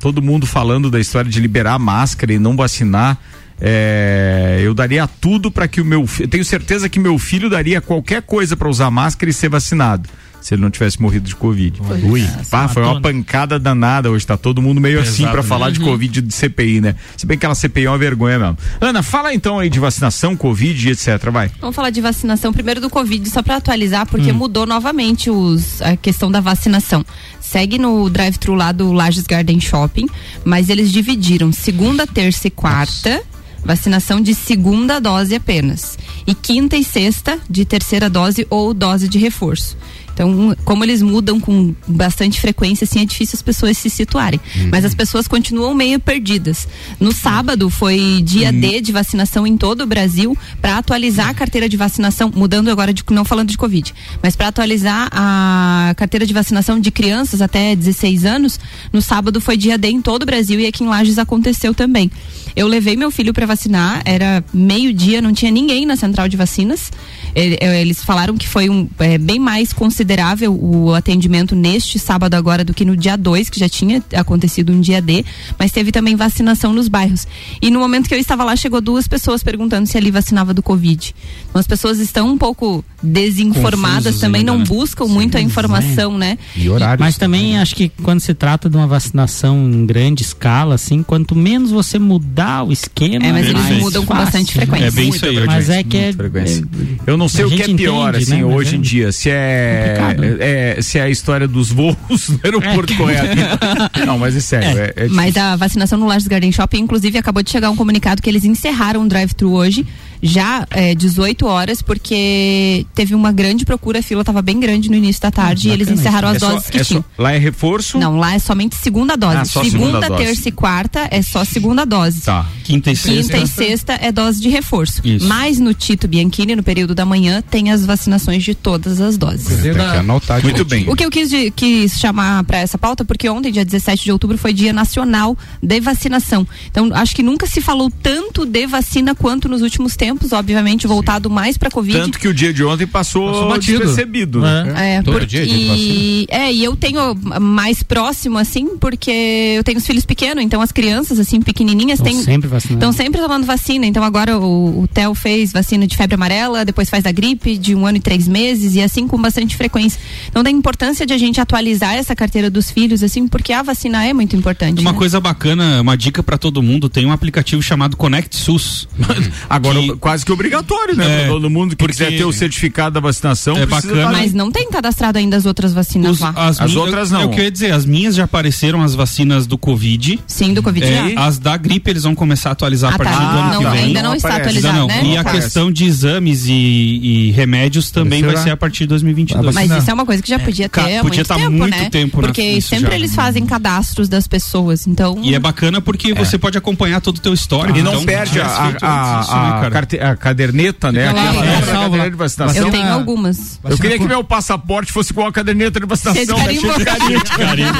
todo 0.00 0.22
mundo 0.22 0.46
falando 0.46 0.90
da 0.90 0.98
história 0.98 1.30
de 1.30 1.38
liberar 1.38 1.78
máscara 1.78 2.32
e 2.32 2.38
não 2.38 2.56
vacinar. 2.56 3.18
é, 3.60 4.60
eu 4.62 4.72
daria 4.72 5.06
tudo 5.06 5.50
para 5.50 5.68
que 5.68 5.80
o 5.80 5.84
meu. 5.84 6.06
Tenho 6.30 6.44
certeza 6.44 6.88
que 6.88 6.98
meu 6.98 7.18
filho 7.18 7.50
daria 7.50 7.80
qualquer 7.80 8.22
coisa 8.22 8.56
para 8.56 8.68
usar 8.68 8.90
máscara 8.90 9.30
e 9.30 9.34
ser 9.34 9.50
vacinado. 9.50 10.08
Se 10.40 10.54
ele 10.54 10.62
não 10.62 10.70
tivesse 10.70 11.00
morrido 11.00 11.28
de 11.28 11.36
Covid. 11.36 11.80
Ui, 12.04 12.26
pá, 12.50 12.66
foi 12.68 12.82
uma 12.82 13.00
pancada 13.00 13.58
danada 13.58 14.10
hoje. 14.10 14.26
Tá 14.26 14.36
todo 14.36 14.62
mundo 14.62 14.80
meio 14.80 15.00
assim 15.00 15.18
Pesado, 15.18 15.30
para 15.32 15.42
né? 15.42 15.48
falar 15.48 15.70
de 15.70 15.80
Covid 15.80 16.20
de 16.20 16.34
CPI, 16.34 16.80
né? 16.80 16.94
Se 17.16 17.26
bem 17.26 17.36
que 17.36 17.40
aquela 17.44 17.54
CPI 17.54 17.84
é 17.84 17.90
uma 17.90 17.98
vergonha 17.98 18.38
mesmo. 18.38 18.58
Ana, 18.80 19.02
fala 19.02 19.34
então 19.34 19.58
aí 19.58 19.68
de 19.68 19.78
vacinação, 19.78 20.34
Covid 20.36 20.88
e 20.88 20.92
etc. 20.92 21.30
Vai. 21.30 21.50
Vamos 21.60 21.76
falar 21.76 21.90
de 21.90 22.00
vacinação 22.00 22.52
primeiro 22.52 22.80
do 22.80 22.88
Covid, 22.88 23.28
só 23.28 23.42
para 23.42 23.56
atualizar, 23.56 24.02
Hum. 24.02 24.06
porque 24.10 24.32
mudou 24.32 24.64
novamente 24.66 25.28
os, 25.30 25.82
a 25.82 25.96
questão 25.96 26.30
da 26.30 26.40
vacinação. 26.40 27.04
Segue 27.40 27.78
no 27.78 28.08
drive-thru 28.08 28.54
lá 28.54 28.72
do 28.72 28.92
Lages 28.92 29.26
Garden 29.26 29.60
Shopping, 29.60 30.06
mas 30.44 30.68
eles 30.70 30.90
dividiram 30.92 31.52
segunda, 31.52 32.06
terça 32.06 32.46
e 32.46 32.50
quarta. 32.50 33.22
Vacinação 33.62 34.22
de 34.22 34.34
segunda 34.34 34.98
dose 34.98 35.34
apenas. 35.34 35.98
E 36.26 36.34
quinta 36.34 36.78
e 36.78 36.84
sexta 36.84 37.38
de 37.48 37.64
terceira 37.66 38.08
dose 38.08 38.46
ou 38.48 38.72
dose 38.72 39.06
de 39.06 39.18
reforço. 39.18 39.76
Então, 40.20 40.54
como 40.66 40.84
eles 40.84 41.00
mudam 41.00 41.40
com 41.40 41.74
bastante 41.88 42.42
frequência, 42.42 42.84
assim, 42.84 43.00
é 43.00 43.06
difícil 43.06 43.36
as 43.36 43.42
pessoas 43.42 43.78
se 43.78 43.88
situarem. 43.88 44.38
Mas 44.70 44.84
as 44.84 44.94
pessoas 44.94 45.26
continuam 45.26 45.74
meio 45.74 45.98
perdidas. 45.98 46.68
No 47.00 47.10
sábado 47.10 47.70
foi 47.70 48.20
dia 48.22 48.52
D 48.52 48.82
de 48.82 48.92
vacinação 48.92 49.46
em 49.46 49.56
todo 49.56 49.80
o 49.80 49.86
Brasil 49.86 50.36
para 50.60 50.76
atualizar 50.76 51.30
a 51.30 51.34
carteira 51.34 51.70
de 51.70 51.76
vacinação, 51.76 52.30
mudando 52.34 52.68
agora 52.68 52.92
de 52.92 53.02
não 53.10 53.24
falando 53.24 53.48
de 53.48 53.56
Covid, 53.56 53.94
mas 54.22 54.36
para 54.36 54.48
atualizar 54.48 55.08
a 55.10 55.94
carteira 55.96 56.26
de 56.26 56.34
vacinação 56.34 56.78
de 56.78 56.90
crianças 56.90 57.40
até 57.40 57.74
16 57.74 58.26
anos, 58.26 58.60
no 58.92 59.00
sábado 59.00 59.40
foi 59.40 59.56
dia 59.56 59.78
D 59.78 59.88
em 59.88 60.02
todo 60.02 60.24
o 60.24 60.26
Brasil 60.26 60.60
e 60.60 60.66
aqui 60.66 60.84
em 60.84 60.86
Lages 60.86 61.18
aconteceu 61.18 61.72
também. 61.72 62.10
Eu 62.54 62.66
levei 62.68 62.94
meu 62.94 63.10
filho 63.10 63.32
para 63.32 63.46
vacinar, 63.46 64.02
era 64.04 64.44
meio-dia, 64.52 65.22
não 65.22 65.32
tinha 65.32 65.50
ninguém 65.50 65.86
na 65.86 65.96
central 65.96 66.28
de 66.28 66.36
vacinas. 66.36 66.92
Eh, 67.34 67.80
Eles 67.80 68.02
falaram 68.04 68.36
que 68.36 68.48
foi 68.48 68.68
um, 68.68 68.88
eh, 68.98 69.18
bem 69.18 69.38
mais 69.38 69.72
considerável 69.72 70.52
o 70.54 70.94
atendimento 70.94 71.54
neste 71.54 71.98
sábado 71.98 72.34
agora 72.34 72.64
do 72.64 72.72
que 72.74 72.84
no 72.84 72.96
dia 72.96 73.16
2, 73.16 73.48
que 73.50 73.58
já 73.58 73.68
tinha 73.68 74.02
acontecido 74.14 74.72
um 74.72 74.80
dia 74.80 75.00
D, 75.00 75.24
mas 75.58 75.70
teve 75.72 75.92
também 75.92 76.16
vacinação 76.16 76.72
nos 76.72 76.88
bairros. 76.88 77.26
E 77.60 77.70
no 77.70 77.78
momento 77.80 78.08
que 78.08 78.14
eu 78.14 78.18
estava 78.18 78.44
lá, 78.44 78.54
chegou 78.56 78.80
duas 78.80 79.06
pessoas 79.08 79.42
perguntando 79.42 79.86
se 79.86 79.96
ali 79.96 80.10
vacinava 80.10 80.52
do 80.54 80.62
Covid. 80.62 81.14
Então 81.48 81.60
as 81.60 81.66
pessoas 81.66 81.98
estão 81.98 82.28
um 82.28 82.38
pouco 82.38 82.84
desinformadas 83.02 83.70
Confusas 83.70 84.04
né? 84.04 84.10
ainda, 84.10 84.20
também, 84.20 84.44
não 84.44 84.58
né? 84.58 84.64
buscam 84.66 85.06
muito 85.06 85.36
a 85.36 85.40
informação, 85.40 86.16
né? 86.18 86.38
E 86.56 86.68
horário. 86.68 87.00
Mas 87.02 87.16
também 87.16 87.58
acho 87.58 87.74
que 87.74 87.88
quando 88.02 88.20
se 88.20 88.34
trata 88.34 88.68
de 88.68 88.76
uma 88.76 88.86
vacinação 88.86 89.56
em 89.70 89.86
grande 89.86 90.22
escala, 90.22 90.74
assim, 90.74 91.02
quanto 91.02 91.34
menos 91.34 91.70
você 91.70 91.98
mudar 91.98 92.64
o 92.64 92.72
esquema, 92.72 93.24
É, 93.26 93.32
mas 93.32 93.46
eles 93.46 93.60
mais 93.62 93.78
mudam 93.82 94.04
com 94.04 94.14
bastante 94.14 94.56
né? 94.56 94.64
frequência. 94.66 94.86
É 94.86 94.90
bem 94.90 95.08
isso 95.08 95.24
aí. 95.24 95.46
Mas 95.46 95.68
é 95.70 95.82
que 95.82 95.96
é, 95.96 96.12
frequência. 96.12 96.64
é- 97.06 97.10
Eu 97.10 97.16
não 97.20 97.28
sei 97.28 97.44
A 97.44 97.46
o 97.46 97.50
que 97.50 97.62
é 97.62 97.74
pior, 97.74 98.08
entende, 98.10 98.24
assim, 98.24 98.42
né? 98.42 98.44
Hoje 98.44 98.74
é 98.74 98.78
em 98.78 98.80
dia. 98.80 99.12
Se 99.12 99.30
é, 99.30 99.94
complicado. 99.98 100.36
é- 100.40 100.82
se 100.82 100.98
é 100.98 101.02
a 101.02 101.08
história 101.10 101.46
dos 101.46 101.70
voos 101.70 102.28
no 102.28 102.40
aeroporto 102.42 102.94
correto. 102.96 103.36
Não, 104.06 104.18
mas 104.18 104.34
é 104.34 104.40
sério. 104.40 104.78
É, 104.78 104.92
é 104.96 105.08
Mas 105.08 105.36
a 105.36 105.54
vacinação 105.56 105.98
no 105.98 106.06
Lages 106.06 106.26
Garden 106.26 106.50
Shopping, 106.50 106.78
inclusive, 106.80 107.18
acabou 107.18 107.42
de 107.42 107.50
chegar 107.50 107.70
um 107.70 107.76
comunicado 107.76 108.20
que 108.22 108.28
eles 108.28 108.44
encerraram 108.44 109.02
o 109.02 109.08
drive-thru 109.08 109.52
hoje, 109.52 109.86
já 110.22 110.66
é, 110.70 110.94
18 110.94 111.46
horas, 111.46 111.82
porque 111.82 112.86
teve 112.94 113.14
uma 113.14 113.32
grande 113.32 113.64
procura, 113.64 114.00
a 114.00 114.02
fila 114.02 114.22
estava 114.22 114.42
bem 114.42 114.58
grande 114.60 114.88
no 114.90 114.96
início 114.96 115.22
da 115.22 115.30
tarde 115.30 115.68
e 115.68 115.72
eles 115.72 115.88
encerraram 115.88 116.28
as 116.28 116.36
é 116.36 116.38
só- 116.40 116.52
doses 116.54 116.70
que 116.70 116.78
é 116.78 116.84
só- 116.84 116.88
tinham. 116.88 117.04
lá 117.18 117.32
é 117.32 117.38
reforço? 117.38 117.98
Não, 117.98 118.16
lá 118.18 118.34
é 118.34 118.38
somente 118.38 118.76
segunda 118.76 119.16
dose. 119.16 119.36
Ah, 119.36 119.44
só 119.44 119.62
segunda, 119.64 119.86
segunda 119.86 120.08
dose. 120.08 120.24
terça 120.24 120.48
e 120.48 120.52
quarta 120.52 121.08
é 121.10 121.22
só 121.22 121.44
segunda 121.44 121.84
dose. 121.86 122.22
Tá. 122.22 122.46
Quinta 122.64 122.90
e 122.90 122.96
Quinta 122.96 123.22
sexta. 123.22 123.38
e 123.38 123.46
sexta 123.46 123.98
é 124.00 124.12
dose 124.12 124.40
de 124.40 124.48
reforço. 124.48 125.00
Isso. 125.04 125.26
Mas 125.26 125.58
no 125.58 125.72
Tito 125.74 126.06
Bianchini, 126.06 126.54
no 126.54 126.62
período 126.62 126.94
da 126.94 127.04
manhã, 127.04 127.42
tem 127.50 127.70
as 127.70 127.84
vacinações 127.84 128.42
de 128.44 128.54
todas 128.54 129.00
as 129.00 129.16
doses. 129.16 129.46
Tem 129.62 129.72
que 129.74 129.80
anotar 129.80 130.42
Muito 130.42 130.64
bem. 130.64 130.88
O 130.88 130.94
que 130.96 131.04
eu 131.04 131.10
quis, 131.10 131.30
de- 131.30 131.50
quis 131.50 131.98
chamar 131.98 132.44
para 132.44 132.58
essa 132.58 132.78
pauta, 132.78 133.04
porque 133.04 133.28
ontem, 133.28 133.50
dia 133.50 133.64
17 133.64 134.04
de 134.04 134.12
outubro, 134.12 134.36
foi 134.38 134.52
dia 134.52 134.72
nacional 134.72 135.36
de 135.62 135.80
vacinação. 135.80 136.46
Então, 136.70 136.90
acho 136.94 137.14
que 137.14 137.22
nunca 137.22 137.46
se 137.46 137.60
falou 137.60 137.90
tanto 138.02 138.44
de 138.46 138.66
vacina 138.66 139.14
quanto 139.14 139.48
nos 139.48 139.62
últimos 139.62 139.96
tempos, 139.96 140.09
obviamente 140.32 140.86
voltado 140.86 141.28
mais 141.30 141.56
para 141.58 141.70
Covid. 141.70 141.98
Tanto 141.98 142.18
que 142.18 142.28
o 142.28 142.34
dia 142.34 142.52
de 142.52 142.64
ontem 142.64 142.86
passou, 142.86 143.26
Passou 143.30 143.48
batido. 143.48 143.78
despercebido. 143.78 144.40
né? 144.40 144.96
É, 144.96 145.02
Todo 145.02 145.14
porque, 145.14 145.26
dia 145.26 145.42
é 145.42 145.46
dia 145.46 146.26
é, 146.30 146.52
e 146.52 146.64
eu 146.64 146.76
tenho 146.76 147.14
mais 147.40 147.82
próximo, 147.82 148.38
assim, 148.38 148.76
porque 148.78 149.54
eu 149.56 149.64
tenho 149.64 149.78
os 149.78 149.86
filhos 149.86 150.04
pequenos, 150.04 150.42
então 150.44 150.60
as 150.60 150.72
crianças, 150.72 151.18
assim, 151.18 151.40
pequenininhas, 151.40 151.98
Estão 151.98 152.12
têm. 152.12 152.22
sempre 152.22 152.48
vacinando. 152.48 152.78
Estão 152.78 152.92
sempre 152.92 153.20
tomando 153.20 153.44
vacina. 153.46 153.86
Então 153.86 154.02
agora 154.04 154.38
o, 154.38 154.82
o 154.82 154.88
Theo 154.88 155.14
fez 155.14 155.52
vacina 155.52 155.86
de 155.86 155.96
febre 155.96 156.14
amarela, 156.14 156.64
depois 156.64 156.88
faz 156.90 157.04
da 157.04 157.12
gripe 157.12 157.56
de 157.56 157.74
um 157.74 157.86
ano 157.86 157.98
e 157.98 158.00
três 158.00 158.26
meses, 158.28 158.74
e 158.74 158.80
assim 158.82 159.06
com 159.06 159.20
bastante 159.20 159.56
frequência. 159.56 160.00
Então 160.28 160.42
da 160.42 160.50
importância 160.50 161.04
de 161.06 161.12
a 161.12 161.18
gente 161.18 161.40
atualizar 161.40 161.94
essa 161.94 162.14
carteira 162.14 162.48
dos 162.50 162.70
filhos, 162.70 163.02
assim, 163.02 163.26
porque 163.28 163.52
a 163.52 163.62
vacina 163.62 164.04
é 164.04 164.12
muito 164.12 164.36
importante. 164.36 164.80
Uma 164.80 164.92
né? 164.92 164.98
coisa 164.98 165.20
bacana, 165.20 165.80
uma 165.80 165.96
dica 165.96 166.22
pra 166.22 166.36
todo 166.38 166.62
mundo, 166.62 166.88
tem 166.88 167.06
um 167.06 167.12
aplicativo 167.12 167.62
chamado 167.62 167.96
Connect 167.96 168.36
SUS. 168.36 168.88
Agora, 169.48 169.80
Que- 169.80 169.96
quase 170.00 170.24
que 170.24 170.32
obrigatório, 170.32 170.96
né? 170.96 171.04
É, 171.04 171.18
Pra 171.24 171.28
todo 171.28 171.50
mundo 171.50 171.70
que 171.70 171.76
porque- 171.76 171.92
quiser 171.92 172.16
ter 172.16 172.24
o 172.24 172.32
certificado 172.32 172.94
da 172.94 173.00
vacinação. 173.00 173.56
É 173.56 173.66
bacana. 173.66 174.10
Mas 174.10 174.32
não 174.32 174.50
tem 174.50 174.70
cadastrado 174.70 175.18
ainda 175.18 175.36
as 175.36 175.46
outras 175.46 175.72
vacinas 175.72 176.12
Os- 176.12 176.20
lá. 176.20 176.32
As 176.36 176.58
minhas- 176.58 176.76
outras 176.76 177.10
eu- 177.10 177.18
não. 177.18 177.22
É 177.24 177.26
o 177.26 177.30
que 177.30 177.40
eu 177.40 177.44
ia 177.44 177.50
dizer, 177.50 177.72
as 177.72 177.84
minhas 177.84 178.14
já 178.14 178.24
apareceram 178.24 178.82
as 178.82 178.94
vacinas 178.94 179.46
do 179.46 179.58
Covid. 179.58 180.18
Sim, 180.26 180.54
do 180.54 180.62
Covid 180.62 180.86
É, 180.86 181.14
as 181.16 181.38
da 181.38 181.56
gripe 181.56 181.90
eles 181.90 182.02
vão 182.04 182.14
começar 182.14 182.48
a 182.48 182.52
atualizar 182.52 182.92
Ah, 182.92 182.94
a 182.94 182.98
partir 182.98 183.12
tá. 183.12 183.18
do 183.18 183.38
ano 183.38 183.52
Não, 183.52 183.58
que 183.64 183.76
vem. 183.76 183.84
ainda 183.86 184.02
não 184.02 184.14
está 184.14 184.28
aparece. 184.28 184.56
Ainda 184.56 184.68
atualizado, 184.68 184.78
não. 184.78 184.86
né? 185.04 185.12
E 185.12 185.16
a 185.16 185.20
Aparece. 185.20 185.42
questão 185.44 185.70
de 185.72 185.84
exames 185.84 186.46
e, 186.46 186.52
e 186.52 187.30
remédios 187.32 187.90
também 187.90 188.22
vai 188.22 188.36
ser 188.36 188.50
a 188.50 188.56
partir 188.56 188.84
de 188.84 188.88
2022. 188.88 189.46
Ah, 189.48 189.52
Mas 189.60 189.68
Não. 189.68 189.78
isso 189.78 189.90
é 189.90 189.94
uma 189.94 190.06
coisa 190.06 190.22
que 190.22 190.28
já 190.28 190.38
podia 190.38 190.68
ter 190.68 190.80
há 190.80 191.02
podia 191.02 191.02
muito 191.02 191.24
tá 191.28 191.34
tempo, 191.34 191.50
muito 191.50 191.70
né? 191.76 191.90
tempo, 191.90 192.20
né? 192.22 192.28
Porque 192.28 192.60
sempre 192.60 192.94
eles 192.94 193.14
fazem 193.14 193.44
cadastros 193.44 194.08
das 194.08 194.26
pessoas, 194.26 194.86
então... 194.86 195.18
E 195.22 195.34
é 195.34 195.38
bacana 195.38 195.80
porque 195.80 196.14
você 196.14 196.38
pode 196.38 196.56
acompanhar 196.56 197.00
todo 197.00 197.16
o 197.16 197.20
teu 197.20 197.34
histórico. 197.34 197.78
E 197.78 197.82
não 197.82 197.92
então, 197.92 198.04
perde 198.04 198.40
a, 198.40 198.44
tivesse 198.44 198.62
feito 198.62 198.84
a, 198.84 198.88
né, 198.88 199.24
a, 199.28 199.60
cara? 199.60 199.70
Carte- 199.98 200.00
a 200.00 200.16
caderneta, 200.16 200.92
né? 200.92 201.08
Aquela 201.08 201.44
é, 201.46 201.62
salva 201.62 201.80
caderneta 201.82 202.10
de 202.10 202.16
vacinação. 202.16 202.64
Eu 202.66 202.70
tenho 202.70 202.92
algumas. 202.92 203.58
Eu 203.64 203.78
queria 203.78 203.98
que 203.98 204.06
meu 204.06 204.22
passaporte 204.22 204.92
fosse 204.92 205.12
com 205.12 205.26
a 205.26 205.32
caderneta 205.32 205.80
de 205.80 205.86
vacinação. 205.86 206.38
Cheio 206.38 206.60
de 206.78 206.84
carimbo. 206.84 207.78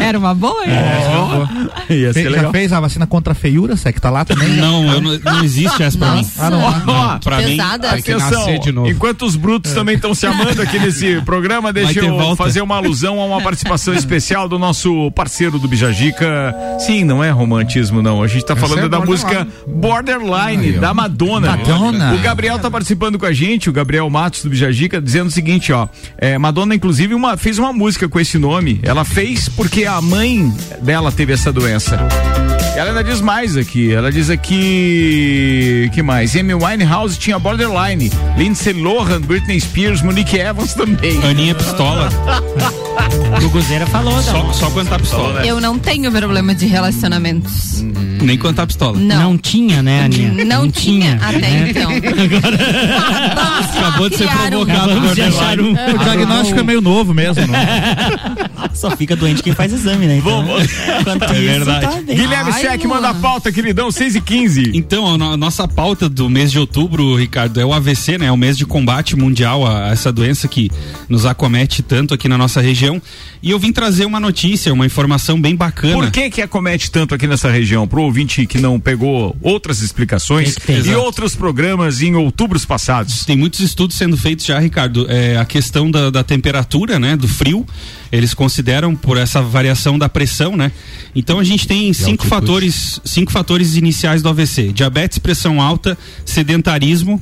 Era 0.00 0.18
uma 0.18 0.34
boa, 0.34 0.64
hein? 0.64 0.70
É. 1.88 1.94
Ia 1.94 2.08
Fe- 2.12 2.22
ser 2.22 2.24
já 2.24 2.30
legal. 2.36 2.52
fez 2.52 2.72
a 2.72 2.80
vacina 2.80 3.06
contra 3.06 3.32
a 3.32 3.34
feiura? 3.34 3.76
Você 3.76 3.92
que 3.92 4.00
tá 4.00 4.10
lá 4.10 4.24
também? 4.24 4.48
Não, 4.56 4.84
eu 4.92 5.00
não, 5.00 5.18
não 5.18 5.44
existe 5.44 5.82
essa 5.82 5.98
pra 5.98 6.10
mim. 6.12 6.16
Nossa, 6.18 6.46
Ah, 6.46 6.50
não. 6.50 6.60
Ó, 6.86 7.18
Pra 7.18 7.38
mim, 7.38 7.44
pesada. 7.56 7.90
Atenção, 7.90 8.18
nascer 8.40 8.58
de 8.60 8.72
novo. 8.72 8.88
enquanto 8.88 9.22
os 9.26 9.36
brutos 9.36 9.72
também 9.72 9.96
estão 9.96 10.14
se 10.14 10.26
amando 10.26 10.60
aqui 10.62 10.78
nesse 10.78 11.20
programa, 11.24 11.72
deixa 11.72 12.00
eu 12.00 12.16
volta. 12.16 12.36
fazer 12.36 12.60
uma 12.60 12.76
alusão 12.76 13.20
a 13.20 13.24
uma 13.24 13.40
participação 13.42 13.94
especial 13.94 14.48
do 14.48 14.58
nosso 14.58 15.10
parceiro 15.12 15.58
do 15.58 15.68
Bijagica. 15.68 16.54
Sim, 16.78 17.04
não 17.04 17.22
é 17.22 17.30
romantismo, 17.30 18.02
não. 18.02 18.22
A 18.22 18.26
gente 18.26 18.44
tá 18.44 18.54
Essa 18.54 18.66
falando 18.66 18.86
é 18.86 18.88
da 18.88 19.00
música 19.00 19.46
Borderline, 19.66 20.72
da 20.72 20.94
Madonna. 20.94 21.09
Madonna. 21.50 22.14
O 22.14 22.18
Gabriel 22.18 22.58
tá 22.58 22.70
participando 22.70 23.18
com 23.18 23.26
a 23.26 23.32
gente, 23.32 23.68
o 23.68 23.72
Gabriel 23.72 24.08
Matos 24.08 24.42
do 24.42 24.50
Bijagica, 24.50 25.00
dizendo 25.00 25.28
o 25.28 25.30
seguinte, 25.30 25.72
ó. 25.72 25.88
é, 26.16 26.38
Madonna, 26.38 26.74
inclusive, 26.74 27.14
uma, 27.14 27.36
fez 27.36 27.58
uma 27.58 27.72
música 27.72 28.08
com 28.08 28.18
esse 28.18 28.38
nome. 28.38 28.80
Ela 28.82 29.04
fez 29.04 29.48
porque 29.48 29.84
a 29.84 30.00
mãe 30.00 30.52
dela 30.82 31.12
teve 31.12 31.32
essa 31.32 31.52
doença. 31.52 31.98
Ela 32.76 32.90
ainda 32.90 33.04
diz 33.04 33.20
mais 33.20 33.56
aqui. 33.56 33.92
Ela 33.92 34.10
diz 34.10 34.30
aqui. 34.30 35.90
que 35.92 36.02
mais? 36.02 36.34
Amy 36.36 36.54
Winehouse 36.54 37.18
tinha 37.18 37.38
borderline. 37.38 38.10
Lindsay 38.36 38.72
Lohan, 38.72 39.20
Britney 39.20 39.60
Spears, 39.60 40.02
Monique 40.02 40.38
Evans 40.38 40.74
também. 40.74 41.20
Aninha 41.24 41.54
Pistola. 41.54 42.08
O 43.42 43.48
Guzeira 43.48 43.86
falou, 43.86 44.20
Só, 44.20 44.52
só 44.52 44.70
cantar 44.70 45.00
pistola. 45.00 45.44
Eu 45.46 45.60
não 45.60 45.78
tenho 45.78 46.10
problema 46.12 46.54
de 46.54 46.66
relacionamentos. 46.66 47.82
Nem 48.20 48.36
cantar 48.36 48.66
pistola. 48.66 48.98
Não. 48.98 49.30
Não 49.30 49.38
tinha, 49.38 49.82
né, 49.82 50.04
Aninha? 50.04 50.44
Não, 50.44 50.70
tinha, 50.70 51.14
até 51.22 51.38
né? 51.38 51.70
então. 51.70 51.90
Acabou 53.78 54.10
de 54.10 54.18
ser 54.18 54.28
provocado. 54.28 54.90
Acabamos 54.90 55.14
de 55.14 55.22
um. 55.62 55.94
O 55.94 55.98
diagnóstico 56.04 56.60
é 56.60 56.62
meio 56.62 56.80
novo 56.82 57.14
mesmo, 57.14 57.46
né? 57.46 57.66
Só 58.74 58.90
fica 58.90 59.16
doente 59.16 59.42
quem 59.42 59.54
faz 59.54 59.72
exame, 59.72 60.06
né? 60.06 60.18
Então, 60.18 60.44
quanto 61.04 61.24
É 61.24 61.38
isso, 61.38 61.64
verdade. 61.64 61.86
tá. 61.86 62.00
Guilherme 62.12 62.52
Mano. 62.68 62.88
manda 62.88 63.08
a 63.10 63.14
pauta, 63.14 63.50
queridão, 63.52 63.90
6 63.90 64.16
e 64.16 64.20
15 64.20 64.72
Então, 64.74 65.06
a 65.14 65.18
no- 65.18 65.36
nossa 65.36 65.66
pauta 65.68 66.08
do 66.08 66.28
mês 66.28 66.50
de 66.52 66.58
outubro, 66.58 67.14
Ricardo, 67.16 67.60
é 67.60 67.64
o 67.64 67.72
AVC, 67.72 68.18
né? 68.18 68.26
É 68.26 68.32
o 68.32 68.36
mês 68.36 68.56
de 68.56 68.66
combate 68.66 69.16
mundial 69.16 69.66
a, 69.66 69.86
a 69.88 69.90
essa 69.92 70.12
doença 70.12 70.46
que 70.48 70.70
nos 71.08 71.26
acomete 71.26 71.82
tanto 71.82 72.14
aqui 72.14 72.28
na 72.28 72.36
nossa 72.38 72.60
região. 72.60 73.00
E 73.42 73.50
eu 73.50 73.58
vim 73.58 73.72
trazer 73.72 74.04
uma 74.04 74.20
notícia, 74.20 74.72
uma 74.72 74.84
informação 74.86 75.40
bem 75.40 75.56
bacana. 75.56 75.94
Por 75.94 76.10
que 76.10 76.28
que 76.30 76.42
acomete 76.42 76.90
tanto 76.90 77.14
aqui 77.14 77.26
nessa 77.26 77.50
região? 77.50 77.86
Pro 77.88 78.02
ouvinte 78.02 78.46
que 78.46 78.58
não 78.58 78.78
pegou 78.78 79.34
outras 79.42 79.80
explicações 79.82 80.56
e 80.68 80.72
Exato. 80.72 80.98
outros 81.00 81.34
programas 81.34 82.02
em 82.02 82.14
outubros 82.14 82.64
passados. 82.64 83.24
Tem 83.24 83.36
muitos 83.36 83.60
estudos 83.60 83.96
sendo 83.96 84.16
feitos 84.16 84.44
já, 84.44 84.58
Ricardo. 84.58 85.06
É, 85.08 85.36
a 85.38 85.44
questão 85.44 85.90
da, 85.90 86.10
da 86.10 86.22
temperatura, 86.22 86.98
né? 86.98 87.16
Do 87.16 87.26
frio. 87.28 87.64
Eles 88.12 88.34
consideram 88.34 88.96
por 88.96 89.16
essa 89.16 89.40
variação 89.40 89.96
da 89.96 90.08
pressão, 90.08 90.56
né? 90.56 90.72
Então 91.14 91.38
a 91.38 91.44
gente 91.44 91.66
tem 91.66 91.92
cinco 91.92 92.10
altitude. 92.24 92.28
fatores, 92.28 92.49
cinco 93.04 93.30
fatores 93.32 93.76
iniciais 93.76 94.22
do 94.22 94.28
AVC: 94.28 94.72
diabetes, 94.72 95.18
pressão 95.18 95.60
alta, 95.60 95.96
sedentarismo 96.24 97.20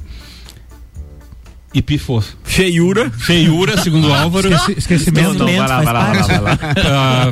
e 1.74 1.82
pifou. 1.82 2.24
Feiura. 2.42 3.10
Feiura, 3.10 3.76
segundo 3.82 4.08
o 4.08 4.14
Álvaro. 4.14 4.50
Esqueci- 4.52 4.78
esquecimento. 4.78 5.34
Não, 5.34 5.46
vai 5.46 5.58
lá, 5.58 5.82
vai 5.82 5.92
lá, 5.92 6.04
vai 6.04 6.16
lá, 6.22 6.24
vai 6.24 6.40
lá. 6.40 6.58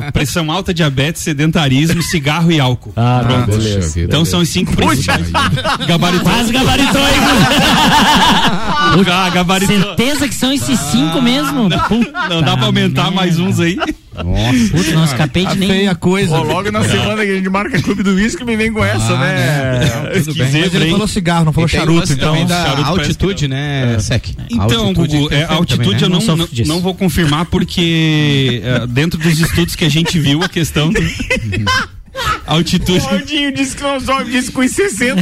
Ah, 0.07 0.11
pressão 0.11 0.51
alta, 0.51 0.71
diabetes, 0.73 1.23
sedentarismo, 1.23 2.01
cigarro 2.03 2.51
e 2.51 2.59
álcool. 2.59 2.93
Ah, 2.95 3.23
Pronto. 3.25 3.51
Puxa 3.57 3.79
vida. 3.79 4.01
Então 4.03 4.23
são 4.23 4.41
os 4.41 4.49
cinco 4.49 4.75
principais. 4.75 5.27
Gabaritou. 5.87 6.23
Quase 6.31 6.53
gabaritou, 6.53 7.01
hein? 7.01 7.15
Ah, 9.11 9.29
gabaritou. 9.31 9.75
Certeza 9.75 10.27
que 10.27 10.35
são 10.35 10.51
esses 10.53 10.79
cinco 10.79 11.19
mesmo? 11.21 11.69
Puta 11.87 12.29
Não 12.29 12.41
dá 12.41 12.55
pra 12.55 12.67
aumentar 12.67 13.09
mais 13.11 13.39
uns 13.39 13.59
aí. 13.59 13.77
Nossa. 14.23 14.71
Putz, 14.71 14.91
não 14.93 15.05
escapei 15.05 15.45
A 15.45 15.53
de 15.53 15.59
nem. 15.59 15.69
feia 15.69 15.95
coisa. 15.95 16.35
Pô, 16.35 16.43
logo 16.43 16.71
na 16.71 16.83
semana 16.87 17.23
que 17.25 17.31
a 17.31 17.35
gente 17.35 17.49
marca 17.49 17.81
Clube 17.81 18.03
do 18.03 18.11
Whisky, 18.15 18.43
me 18.43 18.55
vem 18.55 18.71
com 18.73 18.83
essa, 18.83 19.13
Ah, 19.13 19.19
né? 19.19 19.79
né? 19.79 20.19
Tudo 20.19 20.33
bem. 20.35 20.51
Mas 20.51 20.73
ele 20.73 20.91
falou 20.91 21.07
cigarro, 21.07 21.45
não 21.45 21.53
falou 21.53 21.69
tem 21.69 21.79
charuto, 21.79 21.99
lance 21.99 22.13
então. 22.13 22.31
também 22.31 22.45
da 22.47 22.63
charuto 22.65 22.89
altitude, 22.89 23.47
né, 23.47 23.97
Sec? 23.99 24.29
Então, 24.49 24.87
Altitude 24.87 25.17
Gugu, 25.17 25.33
é, 25.33 25.43
a 25.43 25.53
altitude 25.53 25.83
também, 25.83 26.01
eu 26.03 26.09
né? 26.09 26.25
não, 26.27 26.37
Não 26.37 26.47
não, 26.47 26.65
não 26.75 26.79
vou 26.81 26.93
confirmar 26.95 27.45
porque 27.45 28.61
é, 28.63 28.87
dentro 28.87 29.19
dos 29.19 29.39
estudos 29.39 29.75
que 29.75 29.85
a 29.85 29.89
gente 29.89 30.19
viu 30.19 30.41
a 30.43 30.49
questão 30.49 30.89
do 30.91 30.99
altitude 32.47 33.05
O 33.05 33.09
Aldinho 33.09 33.51
disse 33.53 33.75
que 33.75 33.83
não 33.83 33.99
sobe 33.99 34.31
disso 34.31 34.51
com 34.51 34.61
os 34.61 34.71
60. 34.71 35.21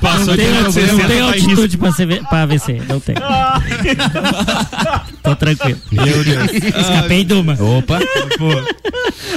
passou 0.00 0.26
Não 0.26 0.36
de 0.36 0.42
tenho, 0.42 0.72
60 0.72 0.92
não 0.92 1.08
tenho 1.08 1.08
tá 1.08 1.14
em 1.36 1.40
risco. 1.40 1.50
altitude 1.50 1.78
pra, 1.78 1.92
CV, 1.92 2.20
pra 2.28 2.42
AVC. 2.42 2.80
Não 2.88 3.00
tenho. 3.00 3.18
Tô 5.22 5.36
tranquilo. 5.36 5.78
Meu 5.92 6.24
Deus. 6.24 6.50
Escapei 6.52 7.24
de 7.24 7.34
uma. 7.34 7.52
Opa. 7.60 7.98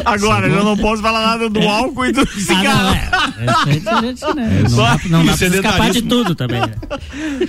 Agora, 0.06 0.48
eu 0.48 0.64
não 0.64 0.78
posso 0.78 1.02
falar 1.02 1.22
nada 1.28 1.50
do 1.50 1.62
álcool 1.62 2.06
e 2.06 2.12
do 2.12 2.22
Ah, 2.22 2.26
não, 2.26 2.42
cigarro. 2.42 2.96
é. 2.96 4.70
Não 4.70 4.78
dá, 4.78 5.00
não 5.10 5.26
dá 5.26 5.38
pra 5.38 5.48
escapar 5.48 5.92
de 5.92 6.02
tudo 6.02 6.36
também. 6.36 6.60
né? 6.62 6.74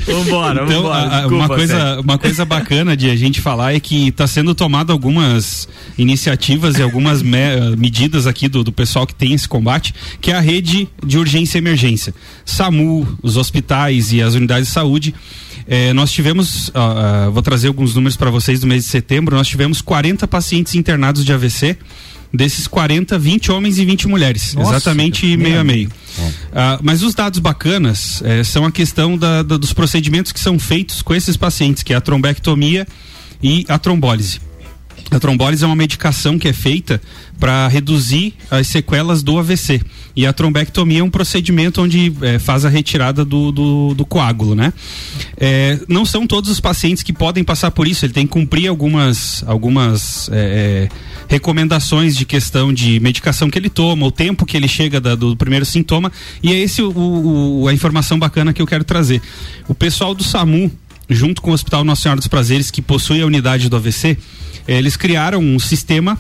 Vambora, 0.07 0.65
Então, 0.65 0.83
vambora. 0.83 1.09
Desculpa, 1.11 1.35
uma, 1.35 1.49
coisa, 1.49 2.01
uma 2.01 2.19
coisa 2.19 2.45
bacana 2.45 2.97
de 2.97 3.11
a 3.11 3.17
gente 3.17 3.41
falar 3.41 3.75
é 3.75 3.81
que 3.81 4.09
está 4.09 4.27
sendo 4.27 4.55
tomado 4.55 4.93
algumas 4.93 5.69
iniciativas 5.97 6.77
e 6.79 6.83
algumas 6.83 7.23
me- 7.23 7.39
eh, 7.39 7.77
medidas 7.77 8.27
aqui 8.27 8.49
do, 8.49 8.63
do 8.65 8.73
pessoal 8.73 9.07
que 9.07 9.15
tem 9.15 9.33
esse 9.33 9.49
combate, 9.49 9.95
que 10.21 10.31
é 10.31 10.35
a 10.37 10.41
rede 10.41 10.89
de 11.05 11.19
urgência 11.19 11.59
e 11.59 11.61
emergência. 11.61 12.15
SAMU, 12.45 13.17
os 13.23 13.37
hospitais 13.37 14.13
e 14.13 14.21
as 14.23 14.35
unidades 14.35 14.69
de 14.69 14.73
saúde. 14.75 15.15
Eh, 15.67 15.93
nós 15.93 16.11
tivemos, 16.13 16.71
ah, 16.75 17.27
ah, 17.27 17.31
vou 17.31 17.43
trazer 17.43 17.69
alguns 17.69 17.95
números 17.95 18.17
para 18.17 18.31
vocês 18.31 18.61
do 18.61 18.67
mês 18.67 18.85
de 18.85 18.91
setembro, 18.91 19.37
nós 19.37 19.49
tivemos 19.49 19.81
40 19.81 20.27
pacientes 20.29 20.75
internados 20.75 21.25
de 21.25 21.33
AVC. 21.33 21.77
Desses 22.37 22.67
40, 22.67 23.17
20 23.17 23.53
homens 23.53 23.79
e 23.79 23.85
20 23.85 24.09
mulheres. 24.09 24.55
Nossa, 24.55 24.71
exatamente 24.73 25.37
meio 25.37 25.61
a 25.61 25.63
meio. 25.63 25.89
Ah, 26.53 26.81
mas 26.83 27.01
os 27.05 27.15
dados 27.15 27.39
bacanas 27.39 28.21
eh, 28.25 28.43
são 28.43 28.65
a 28.67 28.73
questão 28.73 29.17
da- 29.17 29.45
da- 29.45 29.57
dos 29.57 29.73
procedimentos 29.73 30.33
que 30.33 30.41
são 30.41 30.59
feitos 30.59 31.01
com 31.01 31.15
esses 31.15 31.37
pacientes, 31.37 31.85
que 31.85 31.93
é 31.93 31.97
a 31.97 32.01
trombectomia 32.01 32.89
e 33.41 33.65
a 33.69 33.79
trombólise. 33.79 34.41
A 35.11 35.21
trombólise 35.21 35.63
é 35.63 35.67
uma 35.67 35.77
medicação 35.77 36.39
que 36.39 36.49
é 36.49 36.53
feita 36.53 37.01
para 37.39 37.69
reduzir 37.69 38.35
as 38.51 38.67
sequelas 38.67 39.23
do 39.23 39.39
AVC. 39.39 39.81
E 40.17 40.27
a 40.27 40.33
trombectomia 40.33 41.01
é 41.01 41.03
um 41.05 41.11
procedimento 41.11 41.83
onde 41.83 42.13
eh, 42.23 42.39
faz 42.39 42.65
a 42.65 42.69
retirada 42.69 43.25
do, 43.25 43.53
do, 43.53 43.95
do 43.95 44.05
coágulo, 44.07 44.55
né? 44.55 44.73
Eh, 45.37 45.79
não 45.89 46.05
são 46.05 46.27
todos 46.27 46.51
os 46.51 46.59
pacientes 46.61 47.03
que 47.03 47.13
podem 47.13 47.45
passar 47.45 47.71
por 47.71 47.87
isso, 47.87 48.05
ele 48.07 48.13
tem 48.13 48.27
que 48.27 48.33
cumprir 48.33 48.67
algumas, 48.69 49.45
algumas 49.47 50.29
eh, 50.33 50.89
eh, 50.91 50.97
recomendações 51.29 52.17
de 52.17 52.25
questão 52.25 52.73
de 52.73 52.99
medicação 53.01 53.51
que 53.51 53.59
ele 53.59 53.69
toma, 53.69 54.07
o 54.07 54.11
tempo 54.13 54.47
que 54.47 54.57
ele 54.57 54.69
chega 54.69 55.01
da- 55.01 55.15
do 55.15 55.37
primeiro 55.37 55.65
sintoma. 55.65 56.11
E 56.43 56.53
é 56.53 56.59
esse 56.59 56.81
o, 56.83 56.93
o- 57.63 57.69
a 57.69 57.75
informação 57.75 58.19
bacana 58.19 58.53
que 58.53 58.63
eu 58.63 58.67
quero 58.67 58.85
trazer. 58.85 59.21
O 59.69 59.75
pessoal 59.75 60.15
do 60.15 60.23
SAMU, 60.25 60.71
junto 61.09 61.43
com 61.43 61.51
o 61.51 61.55
Hospital 61.55 61.85
Nossa 61.85 62.03
Senhora 62.03 62.21
dos 62.21 62.29
Prazeres, 62.29 62.71
que 62.71 62.83
possui 62.83 63.21
a 63.21 63.27
unidade 63.27 63.69
do 63.69 63.77
AVC, 63.77 64.17
eh, 64.67 64.79
eles 64.79 64.97
criaram 64.97 65.41
um 65.41 65.59
sistema 65.59 66.19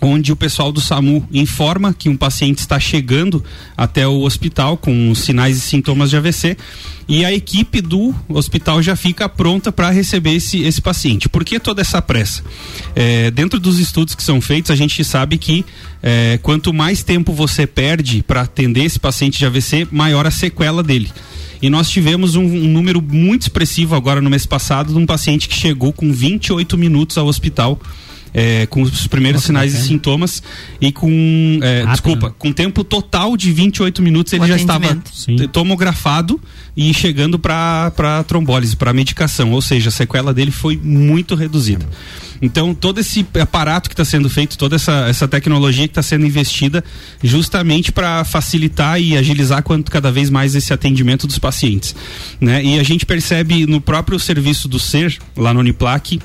onde 0.00 0.32
o 0.32 0.36
pessoal 0.36 0.70
do 0.70 0.80
SAMU 0.80 1.26
informa 1.32 1.92
que 1.92 2.08
um 2.08 2.16
paciente 2.16 2.58
está 2.58 2.78
chegando 2.78 3.42
até 3.76 4.06
o 4.06 4.20
hospital 4.22 4.76
com 4.76 5.14
sinais 5.14 5.56
e 5.56 5.60
sintomas 5.60 6.10
de 6.10 6.16
AVC 6.16 6.56
e 7.08 7.24
a 7.24 7.32
equipe 7.32 7.80
do 7.80 8.14
hospital 8.28 8.82
já 8.82 8.94
fica 8.94 9.28
pronta 9.28 9.72
para 9.72 9.90
receber 9.90 10.34
esse, 10.34 10.62
esse 10.62 10.80
paciente. 10.80 11.28
Por 11.28 11.44
que 11.44 11.58
toda 11.58 11.80
essa 11.80 12.02
pressa? 12.02 12.44
Eh, 12.94 13.30
dentro 13.30 13.58
dos 13.58 13.78
estudos 13.78 14.14
que 14.14 14.22
são 14.22 14.40
feitos, 14.40 14.70
a 14.70 14.76
gente 14.76 15.02
sabe 15.02 15.38
que 15.38 15.64
eh, 16.02 16.38
quanto 16.42 16.72
mais 16.72 17.02
tempo 17.02 17.32
você 17.32 17.66
perde 17.66 18.22
para 18.22 18.42
atender 18.42 18.84
esse 18.84 19.00
paciente 19.00 19.38
de 19.38 19.46
AVC, 19.46 19.88
maior 19.90 20.26
a 20.26 20.30
sequela 20.30 20.82
dele. 20.82 21.10
E 21.60 21.68
nós 21.68 21.90
tivemos 21.90 22.36
um, 22.36 22.44
um 22.44 22.68
número 22.68 23.02
muito 23.02 23.42
expressivo 23.42 23.94
agora 23.94 24.20
no 24.20 24.30
mês 24.30 24.46
passado 24.46 24.92
de 24.92 24.98
um 24.98 25.06
paciente 25.06 25.48
que 25.48 25.54
chegou 25.54 25.92
com 25.92 26.12
28 26.12 26.76
minutos 26.78 27.18
ao 27.18 27.26
hospital 27.26 27.80
é, 28.32 28.66
com 28.66 28.82
os 28.82 29.06
primeiros 29.06 29.40
Nossa, 29.40 29.46
sinais 29.46 29.74
e 29.74 29.86
sintomas 29.86 30.42
e 30.80 30.92
com 30.92 31.58
é, 31.62 31.86
desculpa, 31.86 32.34
com 32.38 32.52
tempo 32.52 32.84
total 32.84 33.36
de 33.36 33.52
28 33.52 34.02
minutos 34.02 34.32
ele 34.32 34.44
O 34.44 34.46
já 34.46 34.56
estava. 34.56 34.98
Sim. 35.12 35.36
tomografado 35.48 36.40
e 36.76 36.92
chegando 36.92 37.38
para 37.38 37.90
para 37.92 38.22
trombólise, 38.24 38.76
para 38.76 38.92
medicação, 38.92 39.52
ou 39.52 39.62
seja, 39.62 39.88
a 39.88 39.92
sequela 39.92 40.32
dele 40.32 40.50
foi 40.50 40.76
muito 40.76 41.34
reduzida. 41.34 41.86
Então, 42.40 42.74
todo 42.74 43.00
esse 43.00 43.26
aparato 43.40 43.88
que 43.88 43.94
está 43.94 44.04
sendo 44.04 44.28
feito, 44.30 44.56
toda 44.56 44.76
essa, 44.76 45.06
essa 45.08 45.26
tecnologia 45.26 45.86
que 45.86 45.92
está 45.92 46.02
sendo 46.02 46.26
investida 46.26 46.84
justamente 47.22 47.92
para 47.92 48.24
facilitar 48.24 49.00
e 49.00 49.16
agilizar 49.16 49.62
quanto 49.62 49.90
cada 49.90 50.10
vez 50.10 50.30
mais 50.30 50.54
esse 50.54 50.72
atendimento 50.72 51.26
dos 51.26 51.38
pacientes. 51.38 51.94
Né? 52.40 52.62
E 52.64 52.78
a 52.78 52.82
gente 52.82 53.04
percebe 53.04 53.66
no 53.66 53.80
próprio 53.80 54.18
serviço 54.18 54.68
do 54.68 54.78
SER, 54.78 55.16
lá 55.36 55.52
no 55.52 55.60
Uniplac, 55.60 56.20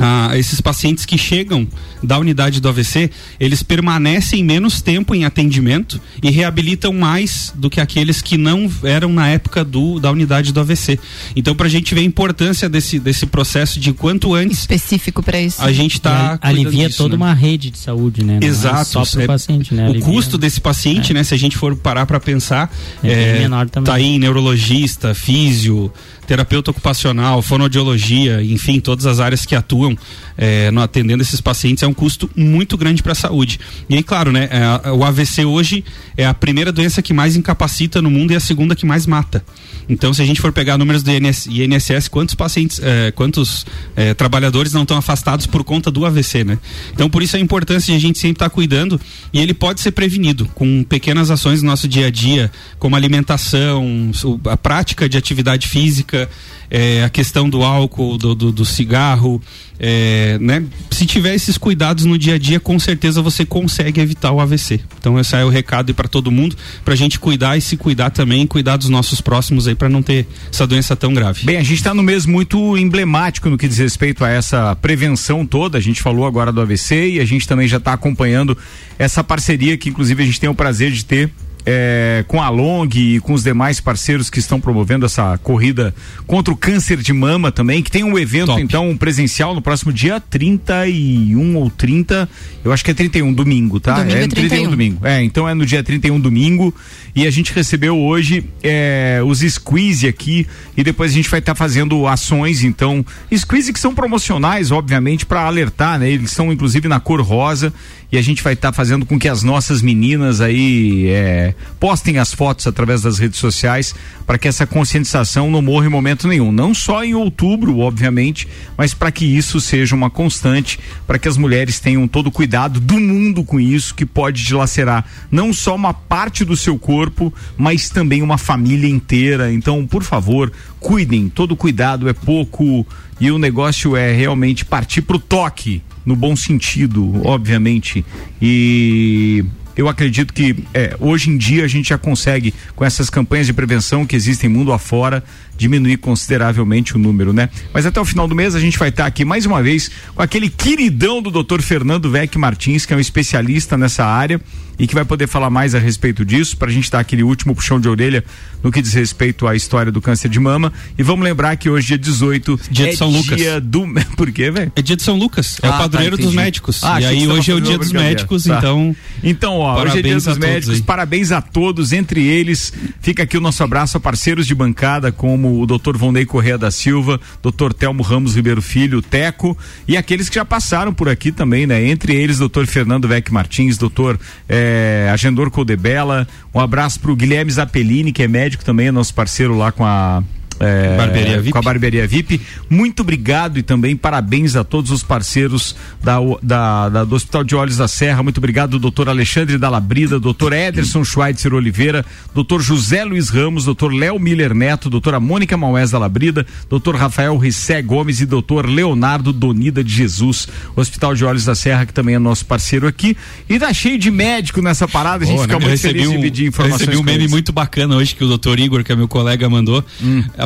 ah, 0.00 0.30
esses 0.36 0.60
pacientes 0.60 1.04
que 1.04 1.18
chegam 1.18 1.68
da 2.02 2.18
unidade 2.18 2.60
do 2.60 2.68
AVC, 2.68 3.10
eles 3.38 3.62
permanecem 3.62 4.42
menos 4.42 4.80
tempo 4.80 5.14
em 5.14 5.24
atendimento 5.24 6.00
e 6.22 6.30
reabilitam 6.30 6.92
mais 6.92 7.52
do 7.54 7.68
que 7.68 7.80
aqueles 7.80 8.22
que 8.22 8.36
não 8.38 8.70
eram 8.82 9.12
na 9.12 9.28
época 9.28 9.62
do, 9.64 10.00
da 10.00 10.10
unidade 10.10 10.52
do 10.52 10.60
AVC. 10.60 10.98
Então, 11.36 11.54
para 11.54 11.66
a 11.66 11.70
gente 11.70 11.94
ver 11.94 12.00
a 12.00 12.04
importância 12.04 12.68
desse, 12.68 12.98
desse 12.98 13.26
processo 13.26 13.78
de 13.78 13.92
quanto 13.92 14.34
antes 14.34 14.60
Específico 14.60 15.22
pra 15.22 15.40
isso. 15.40 15.60
a 15.62 15.70
gente 15.72 15.94
está 15.94 16.38
alivia 16.40 16.88
toda 16.90 17.14
uma 17.16 17.34
rede 17.34 17.70
de 17.70 17.78
saúde, 17.78 18.24
né? 18.24 18.38
Não 18.40 18.46
é 18.46 18.50
Exato. 18.50 18.86
Só 18.90 19.04
pro 19.04 19.22
é- 19.22 19.26
paciente, 19.26 19.74
né? 19.74 19.86
O 19.86 19.90
Alivia. 19.90 20.02
custo 20.04 20.38
desse 20.38 20.60
paciente, 20.60 21.12
né? 21.12 21.22
Se 21.22 21.34
a 21.34 21.38
gente 21.38 21.56
for 21.56 21.76
parar 21.76 22.06
para 22.06 22.18
pensar, 22.18 22.72
É 23.04 23.36
é, 23.36 23.38
menor 23.40 23.68
também. 23.68 23.86
tá 23.86 23.94
aí 23.96 24.04
em 24.06 24.18
neurologista, 24.18 25.14
físio, 25.14 25.92
terapeuta 26.26 26.70
ocupacional, 26.70 27.42
fonoaudiologia, 27.42 28.42
enfim, 28.42 28.80
todas 28.80 29.04
as 29.06 29.20
áreas 29.20 29.44
que 29.44 29.54
atuam 29.54 29.89
é, 30.36 30.70
no 30.70 30.80
atendendo 30.80 31.22
esses 31.22 31.40
pacientes 31.40 31.82
é 31.82 31.86
um 31.86 31.94
custo 31.94 32.30
muito 32.36 32.76
grande 32.76 33.02
para 33.02 33.12
a 33.12 33.14
saúde. 33.14 33.60
E 33.88 33.94
aí, 33.94 34.02
claro, 34.02 34.32
né? 34.32 34.48
é, 34.50 34.90
o 34.90 35.04
AVC 35.04 35.44
hoje 35.44 35.84
é 36.16 36.26
a 36.26 36.34
primeira 36.34 36.72
doença 36.72 37.02
que 37.02 37.12
mais 37.12 37.36
incapacita 37.36 38.02
no 38.02 38.10
mundo 38.10 38.32
e 38.32 38.36
a 38.36 38.40
segunda 38.40 38.74
que 38.74 38.86
mais 38.86 39.06
mata. 39.06 39.44
Então, 39.88 40.14
se 40.14 40.22
a 40.22 40.24
gente 40.24 40.40
for 40.40 40.52
pegar 40.52 40.78
números 40.78 41.02
do 41.02 41.10
INS, 41.10 41.46
INSS, 41.46 42.08
quantos 42.08 42.34
pacientes, 42.34 42.80
é, 42.82 43.10
quantos 43.10 43.66
é, 43.96 44.14
trabalhadores 44.14 44.72
não 44.72 44.82
estão 44.82 44.96
afastados 44.96 45.46
por 45.46 45.64
conta 45.64 45.90
do 45.90 46.06
AVC, 46.06 46.44
né? 46.44 46.58
Então, 46.92 47.10
por 47.10 47.22
isso 47.22 47.36
a 47.36 47.40
importância 47.40 47.92
de 47.92 47.96
a 47.96 48.00
gente 48.00 48.18
sempre 48.18 48.36
estar 48.36 48.50
cuidando 48.50 49.00
e 49.32 49.40
ele 49.40 49.52
pode 49.52 49.80
ser 49.80 49.90
prevenido 49.90 50.46
com 50.54 50.84
pequenas 50.84 51.30
ações 51.30 51.62
no 51.62 51.68
nosso 51.68 51.88
dia 51.88 52.06
a 52.06 52.10
dia, 52.10 52.52
como 52.78 52.94
alimentação, 52.94 54.10
a 54.46 54.56
prática 54.56 55.08
de 55.08 55.18
atividade 55.18 55.66
física, 55.66 56.28
é, 56.70 57.02
a 57.02 57.10
questão 57.10 57.50
do 57.50 57.62
álcool, 57.62 58.16
do, 58.16 58.34
do, 58.34 58.52
do 58.52 58.64
cigarro, 58.64 59.42
é, 59.78 60.38
né? 60.38 60.62
Se 60.90 61.06
tiver 61.06 61.34
esses 61.34 61.58
cuidados 61.58 62.04
no 62.04 62.16
dia 62.16 62.34
a 62.34 62.38
dia, 62.38 62.60
com 62.60 62.78
certeza 62.78 63.22
você 63.22 63.44
consegue 63.44 64.00
evitar 64.00 64.30
o 64.30 64.40
AVC. 64.40 64.80
Então 64.98 65.18
esse 65.18 65.34
é 65.34 65.44
o 65.44 65.48
recado 65.48 65.92
para 65.94 66.06
todo 66.06 66.30
mundo, 66.30 66.54
pra 66.84 66.94
gente 66.94 67.18
cuidar 67.18 67.56
e 67.56 67.60
se 67.60 67.76
cuidar 67.76 68.10
também, 68.10 68.46
cuidar 68.46 68.76
dos 68.76 68.88
nossos 68.88 69.20
próximos 69.20 69.66
aí 69.66 69.74
para 69.74 69.88
não 69.88 70.02
ter 70.02 70.26
essa 70.52 70.66
doença 70.66 70.94
tão 70.94 71.12
grave. 71.14 71.44
Bem, 71.44 71.56
a 71.56 71.62
gente 71.62 71.78
está 71.78 71.94
no 71.94 72.02
mês 72.02 72.26
muito 72.26 72.76
emblemático 72.76 73.48
no 73.48 73.56
que 73.56 73.66
diz 73.66 73.78
respeito 73.78 74.24
a 74.24 74.28
essa 74.28 74.76
prevenção 74.76 75.46
toda. 75.46 75.78
A 75.78 75.80
gente 75.80 76.02
falou 76.02 76.26
agora 76.26 76.52
do 76.52 76.60
AVC 76.60 77.12
e 77.12 77.20
a 77.20 77.24
gente 77.24 77.48
também 77.48 77.66
já 77.66 77.78
está 77.78 77.94
acompanhando 77.94 78.56
essa 78.98 79.24
parceria 79.24 79.76
que, 79.78 79.88
inclusive, 79.88 80.22
a 80.22 80.26
gente 80.26 80.38
tem 80.38 80.50
o 80.50 80.54
prazer 80.54 80.92
de 80.92 81.04
ter. 81.04 81.32
É, 81.66 82.24
com 82.26 82.40
a 82.40 82.48
Long 82.48 82.88
e 82.94 83.20
com 83.20 83.32
os 83.32 83.42
demais 83.42 83.80
parceiros 83.80 84.30
que 84.30 84.38
estão 84.38 84.60
promovendo 84.60 85.06
essa 85.06 85.38
corrida 85.38 85.94
contra 86.26 86.52
o 86.52 86.56
câncer 86.56 86.98
de 86.98 87.12
mama 87.12 87.52
também, 87.52 87.82
que 87.82 87.90
tem 87.90 88.04
um 88.04 88.18
evento 88.18 88.46
Top. 88.46 88.62
então 88.62 88.96
presencial 88.96 89.54
no 89.54 89.62
próximo 89.62 89.92
dia 89.92 90.20
31 90.20 91.56
ou 91.56 91.70
30, 91.70 92.28
eu 92.64 92.72
acho 92.72 92.84
que 92.84 92.90
é 92.90 92.94
31, 92.94 93.32
domingo, 93.32 93.80
tá? 93.80 93.94
Domingo 93.94 94.16
é 94.16 94.22
é 94.22 94.26
no 94.26 94.28
31 94.28 94.48
31. 94.48 94.70
domingo. 94.70 95.06
É, 95.06 95.22
então 95.22 95.48
é 95.48 95.54
no 95.54 95.66
dia 95.66 95.82
31 95.82 96.20
domingo 96.20 96.74
e 97.14 97.26
a 97.26 97.30
gente 97.30 97.52
recebeu 97.52 97.98
hoje 97.98 98.44
é, 98.62 99.20
os 99.24 99.40
squeeze 99.40 100.06
aqui 100.06 100.46
e 100.76 100.82
depois 100.82 101.10
a 101.10 101.14
gente 101.14 101.28
vai 101.28 101.40
estar 101.40 101.54
fazendo 101.54 102.06
ações, 102.06 102.62
então, 102.62 103.04
squeeze 103.36 103.72
que 103.72 103.80
são 103.80 103.94
promocionais, 103.94 104.70
obviamente, 104.70 105.26
para 105.26 105.42
alertar, 105.42 105.98
né? 105.98 106.10
Eles 106.10 106.30
são 106.30 106.52
inclusive 106.52 106.88
na 106.88 107.00
cor 107.00 107.20
rosa 107.20 107.72
e 108.12 108.18
a 108.18 108.22
gente 108.22 108.42
vai 108.42 108.54
estar 108.54 108.72
fazendo 108.72 109.06
com 109.06 109.18
que 109.18 109.28
as 109.28 109.42
nossas 109.42 109.80
meninas 109.80 110.40
aí 110.40 111.06
é, 111.08 111.54
postem 111.78 112.18
as 112.18 112.34
fotos 112.34 112.66
através 112.66 113.02
das 113.02 113.18
redes 113.18 113.38
sociais 113.38 113.94
para 114.26 114.36
que 114.36 114.48
essa 114.48 114.66
conscientização 114.66 115.50
não 115.50 115.62
morra 115.62 115.86
em 115.86 115.90
momento 115.90 116.26
nenhum. 116.26 116.50
Não 116.50 116.74
só 116.74 117.04
em 117.04 117.14
outubro, 117.14 117.78
obviamente, 117.78 118.48
mas 118.76 118.92
para 118.92 119.12
que 119.12 119.24
isso 119.24 119.60
seja 119.60 119.94
uma 119.94 120.10
constante, 120.10 120.78
para 121.06 121.18
que 121.18 121.28
as 121.28 121.36
mulheres 121.36 121.78
tenham 121.78 122.08
todo 122.08 122.28
o 122.28 122.32
cuidado 122.32 122.80
do 122.80 122.98
mundo 122.98 123.44
com 123.44 123.60
isso, 123.60 123.94
que 123.94 124.04
pode 124.04 124.42
dilacerar 124.42 125.04
não 125.30 125.52
só 125.52 125.74
uma 125.74 125.94
parte 125.94 126.44
do 126.44 126.56
seu 126.56 126.78
corpo, 126.78 127.32
mas 127.56 127.90
também 127.90 128.22
uma 128.22 128.38
família 128.38 128.88
inteira. 128.88 129.52
Então, 129.52 129.86
por 129.86 130.02
favor, 130.02 130.52
cuidem, 130.80 131.28
todo 131.28 131.56
cuidado 131.56 132.08
é 132.08 132.12
pouco 132.12 132.84
e 133.20 133.30
o 133.30 133.38
negócio 133.38 133.96
é 133.96 134.12
realmente 134.12 134.64
partir 134.64 135.02
pro 135.02 135.18
toque, 135.18 135.82
no 136.10 136.16
bom 136.16 136.34
sentido, 136.34 137.24
obviamente. 137.24 138.04
E 138.42 139.44
eu 139.76 139.88
acredito 139.88 140.34
que 140.34 140.56
é, 140.74 140.96
hoje 140.98 141.30
em 141.30 141.38
dia 141.38 141.64
a 141.64 141.68
gente 141.68 141.90
já 141.90 141.98
consegue, 141.98 142.52
com 142.74 142.84
essas 142.84 143.08
campanhas 143.08 143.46
de 143.46 143.52
prevenção 143.52 144.04
que 144.04 144.16
existem 144.16 144.50
mundo 144.50 144.72
afora, 144.72 145.22
diminuir 145.60 145.98
consideravelmente 145.98 146.96
o 146.96 146.98
número, 146.98 147.34
né? 147.34 147.50
Mas 147.74 147.84
até 147.84 148.00
o 148.00 148.04
final 148.04 148.26
do 148.26 148.34
mês 148.34 148.54
a 148.54 148.60
gente 148.60 148.78
vai 148.78 148.88
estar 148.88 149.04
aqui 149.04 149.26
mais 149.26 149.44
uma 149.44 149.62
vez 149.62 149.90
com 150.14 150.22
aquele 150.22 150.48
queridão 150.48 151.20
do 151.20 151.30
Dr. 151.30 151.60
Fernando 151.60 152.10
Vec 152.10 152.34
Martins, 152.38 152.86
que 152.86 152.94
é 152.94 152.96
um 152.96 153.00
especialista 153.00 153.76
nessa 153.76 154.04
área 154.06 154.40
e 154.78 154.86
que 154.86 154.94
vai 154.94 155.04
poder 155.04 155.26
falar 155.26 155.50
mais 155.50 155.74
a 155.74 155.78
respeito 155.78 156.24
disso, 156.24 156.56
para 156.56 156.70
a 156.70 156.72
gente 156.72 156.90
dar 156.90 157.00
aquele 157.00 157.22
último 157.22 157.54
puxão 157.54 157.78
de 157.78 157.86
orelha 157.86 158.24
no 158.62 158.72
que 158.72 158.80
diz 158.80 158.94
respeito 158.94 159.46
à 159.46 159.54
história 159.54 159.92
do 159.92 160.00
câncer 160.00 160.30
de 160.30 160.40
mama. 160.40 160.72
E 160.98 161.02
vamos 161.02 161.22
lembrar 161.22 161.54
que 161.56 161.68
hoje, 161.68 161.88
dia 161.88 161.98
18, 161.98 162.58
Dia 162.70 162.86
de 162.86 162.92
é 162.92 162.96
São 162.96 163.10
Lucas. 163.10 163.36
dia 163.36 163.60
do. 163.60 163.86
Por 164.16 164.32
quê, 164.32 164.50
velho? 164.50 164.72
É 164.74 164.80
dia 164.80 164.96
de 164.96 165.02
São 165.02 165.18
Lucas, 165.18 165.58
é 165.62 165.66
Ah, 165.68 165.74
o 165.74 165.78
padroeiro 165.80 166.16
tá, 166.16 166.22
dos 166.24 166.32
médicos. 166.34 166.82
Ah, 166.82 166.98
e 166.98 167.04
aí 167.04 167.28
hoje 167.28 167.50
é 167.50 167.54
o 167.54 167.60
dia 167.60 167.76
dos 167.76 167.92
médicos, 167.92 168.44
Tá. 168.44 168.56
então. 168.56 168.96
Então, 169.22 169.58
ó, 169.58 169.74
hoje 169.82 169.98
é 169.98 170.02
dia 170.02 170.02
Parabéns 170.02 170.24
dos 170.24 170.38
médicos, 170.38 170.74
aí. 170.76 170.82
parabéns 170.82 171.30
a 171.30 171.42
todos, 171.42 171.92
entre 171.92 172.24
eles 172.24 172.72
fica 173.02 173.24
aqui 173.24 173.36
o 173.36 173.40
nosso 173.40 173.62
abraço 173.62 173.98
a 173.98 174.00
parceiros 174.00 174.46
de 174.46 174.54
bancada 174.54 175.12
como 175.12 175.49
o 175.50 175.66
Dr. 175.66 175.96
Vonei 175.96 176.24
Correia 176.24 176.56
da 176.56 176.70
Silva, 176.70 177.20
Dr. 177.42 177.72
Telmo 177.72 178.02
Ramos 178.02 178.36
Ribeiro 178.36 178.62
Filho, 178.62 178.98
o 178.98 179.02
Teco 179.02 179.56
e 179.86 179.96
aqueles 179.96 180.28
que 180.28 180.36
já 180.36 180.44
passaram 180.44 180.92
por 180.92 181.08
aqui 181.08 181.32
também, 181.32 181.66
né? 181.66 181.84
Entre 181.84 182.14
eles, 182.14 182.38
Dr. 182.38 182.66
Fernando 182.66 183.08
Vec 183.08 183.32
Martins, 183.32 183.76
Dr. 183.78 184.16
Eh, 184.48 185.08
Agendor 185.12 185.50
Codebella, 185.50 186.26
um 186.54 186.60
abraço 186.60 187.00
pro 187.00 187.16
Guilherme 187.16 187.50
Zappellini, 187.50 188.12
que 188.12 188.22
é 188.22 188.28
médico 188.28 188.64
também, 188.64 188.88
é 188.88 188.92
nosso 188.92 189.14
parceiro 189.14 189.56
lá 189.56 189.72
com 189.72 189.84
a 189.84 190.22
é, 190.60 190.96
Barbearia 190.96 191.38
VIP. 191.40 191.52
Com 191.52 191.58
a 191.58 191.62
Barbearia 191.62 192.06
VIP. 192.06 192.40
Muito 192.68 193.00
obrigado 193.00 193.58
e 193.58 193.62
também 193.62 193.96
parabéns 193.96 194.54
a 194.56 194.62
todos 194.62 194.90
os 194.90 195.02
parceiros 195.02 195.74
da, 196.02 196.18
da- 196.42 196.88
da- 196.88 197.04
do 197.04 197.14
Hospital 197.14 197.42
de 197.44 197.56
Olhos 197.56 197.76
da 197.78 197.88
Serra. 197.88 198.22
Muito 198.22 198.38
obrigado, 198.38 198.78
doutor 198.78 199.08
Alexandre 199.08 199.56
Dalabrida, 199.58 200.20
doutor 200.20 200.52
Ederson 200.52 201.02
Schweitzer 201.02 201.54
Oliveira, 201.54 202.04
doutor 202.34 202.60
José 202.62 203.04
Luiz 203.04 203.28
Ramos, 203.30 203.64
doutor 203.64 203.92
Léo 203.92 204.18
Miller 204.18 204.54
Neto, 204.54 204.90
doutora 204.90 205.18
Mônica 205.18 205.56
Maués 205.56 205.90
Dalabrida, 205.90 206.46
doutor 206.68 206.94
Rafael 206.94 207.36
Rissé 207.38 207.80
Gomes 207.82 208.20
e 208.20 208.26
doutor 208.26 208.66
Leonardo 208.68 209.32
Donida 209.32 209.82
de 209.82 209.92
Jesus. 209.92 210.46
Hospital 210.76 211.14
de 211.14 211.24
Olhos 211.24 211.44
da 211.44 211.54
Serra, 211.54 211.86
que 211.86 211.92
também 211.92 212.14
é 212.14 212.18
nosso 212.18 212.44
parceiro 212.44 212.86
aqui. 212.86 213.16
E 213.48 213.58
tá 213.58 213.72
cheio 213.72 213.98
de 213.98 214.10
médico 214.10 214.60
nessa 214.60 214.86
parada, 214.86 215.24
a 215.24 215.26
gente 215.26 215.36
Pô, 215.36 215.42
fica 215.42 215.58
né? 215.58 215.66
muito 215.66 215.72
eu 215.74 215.78
feliz 215.78 216.02
de 216.02 216.08
um, 216.08 216.12
dividir 216.16 216.44
eu 216.44 216.48
informações. 216.48 216.80
recebi 216.80 216.96
um 216.98 217.02
meme 217.02 217.28
muito 217.28 217.50
bacana 217.52 217.96
hoje 217.96 218.14
que 218.14 218.22
o 218.22 218.28
doutor 218.28 218.58
Igor, 218.60 218.84
que 218.84 218.92
é 218.92 218.96
meu 218.96 219.08
colega, 219.08 219.48
mandou. 219.48 219.84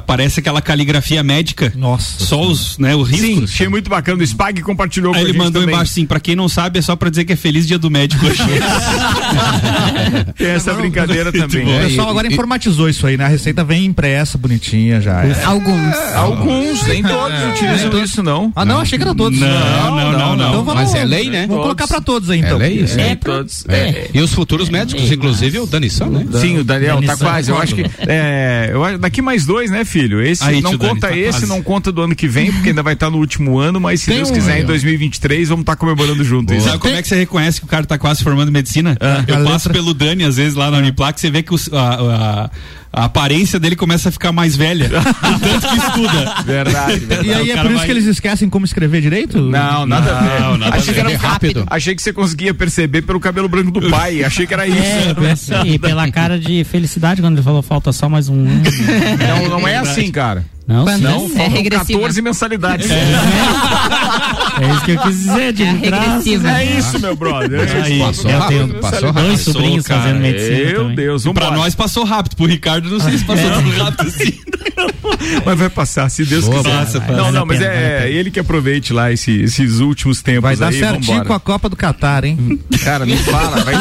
Aparece 0.04 0.40
aquela 0.40 0.60
caligrafia 0.60 1.22
médica. 1.22 1.72
Nossa. 1.74 2.22
Só 2.24 2.42
os, 2.42 2.76
né, 2.78 2.94
o 2.94 3.06
Sim, 3.06 3.12
risco. 3.16 3.44
achei 3.44 3.68
muito 3.68 3.88
bacana. 3.88 4.22
O 4.22 4.26
Spag 4.26 4.60
compartilhou 4.62 5.14
Aí 5.14 5.22
com 5.22 5.28
ele 5.28 5.38
mandou 5.38 5.62
também. 5.62 5.74
embaixo 5.74 5.92
assim, 5.92 6.04
pra 6.04 6.20
quem 6.20 6.36
não 6.36 6.46
sabe, 6.48 6.78
é 6.78 6.82
só 6.82 6.94
pra 6.94 7.08
dizer 7.08 7.24
que 7.24 7.32
é 7.32 7.36
feliz 7.36 7.66
dia 7.66 7.78
do 7.78 7.90
médico 7.90 8.26
hoje. 8.26 8.42
Tem 10.36 10.48
essa 10.48 10.72
brincadeira 10.74 11.32
também. 11.32 11.64
O 11.64 11.68
né? 11.68 11.84
pessoal 11.86 12.10
agora 12.10 12.26
informatizou 12.26 12.88
isso 12.88 13.06
aí, 13.06 13.16
né? 13.16 13.24
A 13.24 13.28
receita 13.28 13.64
vem 13.64 13.86
impressa, 13.86 14.36
bonitinha 14.38 15.00
já. 15.00 15.24
é. 15.24 15.42
Alguns. 15.44 15.94
Alguns, 16.14 16.82
nem 16.86 17.02
todos 17.02 17.38
utilizam 17.52 18.04
isso, 18.04 18.22
não. 18.22 18.52
Ah, 18.54 18.64
não, 18.64 18.80
achei 18.80 18.98
que 18.98 19.04
era 19.04 19.14
todos. 19.14 19.38
Não, 19.38 19.48
não, 19.96 20.12
não, 20.12 20.36
não. 20.36 20.48
Então 20.50 20.64
vamos, 20.64 20.82
Mas 20.82 20.94
é 20.94 21.04
lei, 21.04 21.30
né? 21.30 21.46
Vamos 21.46 21.62
colocar 21.62 21.86
pra 21.86 22.00
todos 22.00 22.30
aí, 22.30 22.40
É 22.40 22.44
então. 22.44 22.58
lei 22.58 22.80
isso. 22.80 22.98
É, 23.00 23.14
todos. 23.16 23.64
É. 23.68 24.08
E 24.12 24.20
os 24.20 24.32
futuros 24.32 24.68
médicos, 24.68 25.10
inclusive 25.10 25.58
o 25.60 25.66
Dani 25.66 25.88
San, 25.90 26.06
né? 26.06 26.26
Sim, 26.38 26.58
o 26.58 26.64
Daniel 26.64 26.96
tá 26.96 27.00
Danição. 27.06 27.28
quase. 27.28 27.50
Eu 27.50 27.58
acho 27.58 27.74
que. 27.74 27.84
É, 28.06 28.70
eu 28.72 28.84
acho, 28.84 28.98
daqui 28.98 29.22
mais 29.22 29.46
dois, 29.46 29.70
né, 29.70 29.84
filho? 29.94 30.20
Esse 30.20 30.42
Aí, 30.44 30.61
não 30.61 30.70
tio 30.70 30.78
Dani, 30.78 30.94
conta 30.94 31.09
tá 31.09 31.16
esse, 31.16 31.30
quase. 31.38 31.46
não 31.46 31.62
conta 31.62 31.92
do 31.92 32.02
ano 32.02 32.14
que 32.16 32.26
vem, 32.26 32.50
porque 32.52 32.70
ainda 32.70 32.83
vai 32.83 32.94
estar 32.94 33.09
no 33.11 33.18
último 33.18 33.59
ano, 33.59 33.80
mas 33.80 34.00
se 34.00 34.07
Tem 34.07 34.16
Deus 34.16 34.30
um 34.30 34.35
quiser, 34.35 34.52
aí, 34.54 34.61
em 34.62 34.64
ó. 34.64 34.66
2023, 34.66 35.48
vamos 35.48 35.62
estar 35.62 35.76
comemorando 35.76 36.24
junto. 36.24 36.52
isso. 36.52 36.66
Sabe 36.66 36.78
como 36.78 36.94
é 36.94 37.00
que 37.02 37.09
você 37.09 37.16
reconhece 37.16 37.61
que 37.61 37.66
o 37.66 37.68
cara 37.68 37.87
tá 37.87 37.96
quase 37.96 38.22
formando 38.24 38.50
medicina? 38.50 38.96
a 39.00 39.20
Eu 39.30 39.44
passo 39.44 39.68
letra- 39.68 39.72
pelo 39.72 39.94
Dani, 39.94 40.24
às 40.24 40.37
vezes, 40.37 40.54
lá 40.54 40.70
na 40.70 40.78
Uniplac, 40.78 41.20
você 41.20 41.30
vê 41.30 41.42
que 41.42 41.54
os- 41.54 41.72
a, 41.72 41.78
a- 41.94 42.50
a 42.94 43.04
aparência 43.07 43.59
dele 43.59 43.76
começa 43.76 44.09
a 44.09 44.12
ficar 44.12 44.33
mais 44.33 44.54
velha. 44.57 44.88
tanto 44.88 45.68
que 45.68 45.76
estuda. 45.76 46.35
Verdade, 46.46 46.98
verdade. 47.07 47.28
E 47.28 47.35
aí 47.35 47.50
é 47.50 47.57
por 47.57 47.66
isso 47.66 47.76
vai- 47.78 47.87
que 47.87 47.90
eles 47.92 48.04
esquecem 48.07 48.48
como 48.48 48.64
escrever 48.64 49.00
direito? 49.00 49.40
Não, 49.40 49.85
nada 49.87 50.16
a 50.16 50.20
ver. 50.22 50.40
Não, 50.40 50.57
nada 50.59 50.76
a 50.76 50.78
achei 50.78 50.94
ver. 50.94 51.04
que 51.07 51.12
era 51.12 51.18
Rápido. 51.18 51.64
Achei 51.68 51.94
que 51.94 52.02
você 52.02 52.12
conseguia 52.12 52.54
perceber 52.54 53.02
pelo 53.02 53.18
cabelo 53.18 53.48
branco 53.48 53.70
do 53.70 53.90
pai. 53.90 54.22
Achei 54.22 54.46
que 54.46 54.54
era 54.54 54.66
isso. 54.66 54.78
É, 54.78 55.14
pensei, 55.14 55.61
e 55.74 55.78
pela 55.78 56.11
cara 56.11 56.38
de 56.38 56.62
felicidade 56.64 57.20
quando 57.20 57.35
ele 57.37 57.42
falou 57.42 57.62
falta 57.62 57.92
só 57.92 58.09
mais 58.09 58.28
um. 58.28 58.44
Não, 58.44 59.48
não 59.48 59.66
é 59.68 59.76
assim, 59.76 60.11
cara. 60.11 60.44
Não, 60.66 60.85
Quando. 60.85 61.03
Não, 61.03 61.31
É 61.37 61.46
regressiva. 61.48 61.98
14 61.98 62.22
mensalidades. 62.22 62.90
É 62.90 64.70
isso 64.72 64.85
que 64.85 64.90
eu 64.92 64.98
quis 65.00 65.18
dizer, 65.18 65.53
de 65.53 65.62
É 65.62 65.72
graça. 65.74 66.07
regressiva. 66.07 66.50
É 66.50 66.79
isso, 66.79 66.98
meu 67.00 67.14
brother. 67.16 67.61
É 67.68 67.83
Aí, 67.83 67.92
isso. 68.00 68.05
Passou 68.07 68.31
eu 68.31 68.38
rápido, 68.38 68.74
passou 68.81 69.00
Dois 69.12 69.14
rápido. 69.14 69.38
sobrinhos 69.38 69.87
cara. 69.87 70.00
fazendo 70.03 70.20
medicina. 70.20 70.57
Meu 70.57 70.74
também. 70.83 70.96
Deus, 70.96 71.22
Pra 71.24 71.33
vambora. 71.33 71.57
nós 71.57 71.74
passou 71.74 72.05
rápido, 72.05 72.37
pro 72.37 72.46
Ricardo 72.46 72.88
não 72.88 73.00
sei 73.00 73.18
se 73.18 73.24
passou 73.24 73.50
tão 73.50 73.70
rápido 73.85 74.09
assim. 74.09 74.33
Mas 75.44 75.59
vai 75.59 75.68
passar, 75.70 76.09
se 76.09 76.24
Deus 76.24 76.44
Boa, 76.46 76.62
quiser. 76.62 76.77
passa, 76.79 77.00
passa. 77.00 77.12
Não, 77.12 77.31
não, 77.31 77.46
mas 77.46 77.61
é 77.61 78.11
ele 78.11 78.31
que 78.31 78.40
aproveite 78.40 78.92
lá 78.92 79.12
esse- 79.12 79.42
esses 79.42 79.79
últimos 79.81 80.20
tempos 80.22 80.42
Vai 80.42 80.57
dar 80.57 80.68
aí, 80.68 80.79
certinho 80.79 81.03
vambora. 81.18 81.24
com 81.24 81.33
a 81.35 81.40
Copa 81.40 81.68
do 81.68 81.77
Catar, 81.77 82.24
hein? 82.24 82.59
Cara, 82.83 83.07
me 83.07 83.16
fala, 83.18 83.62
vai, 83.64 83.74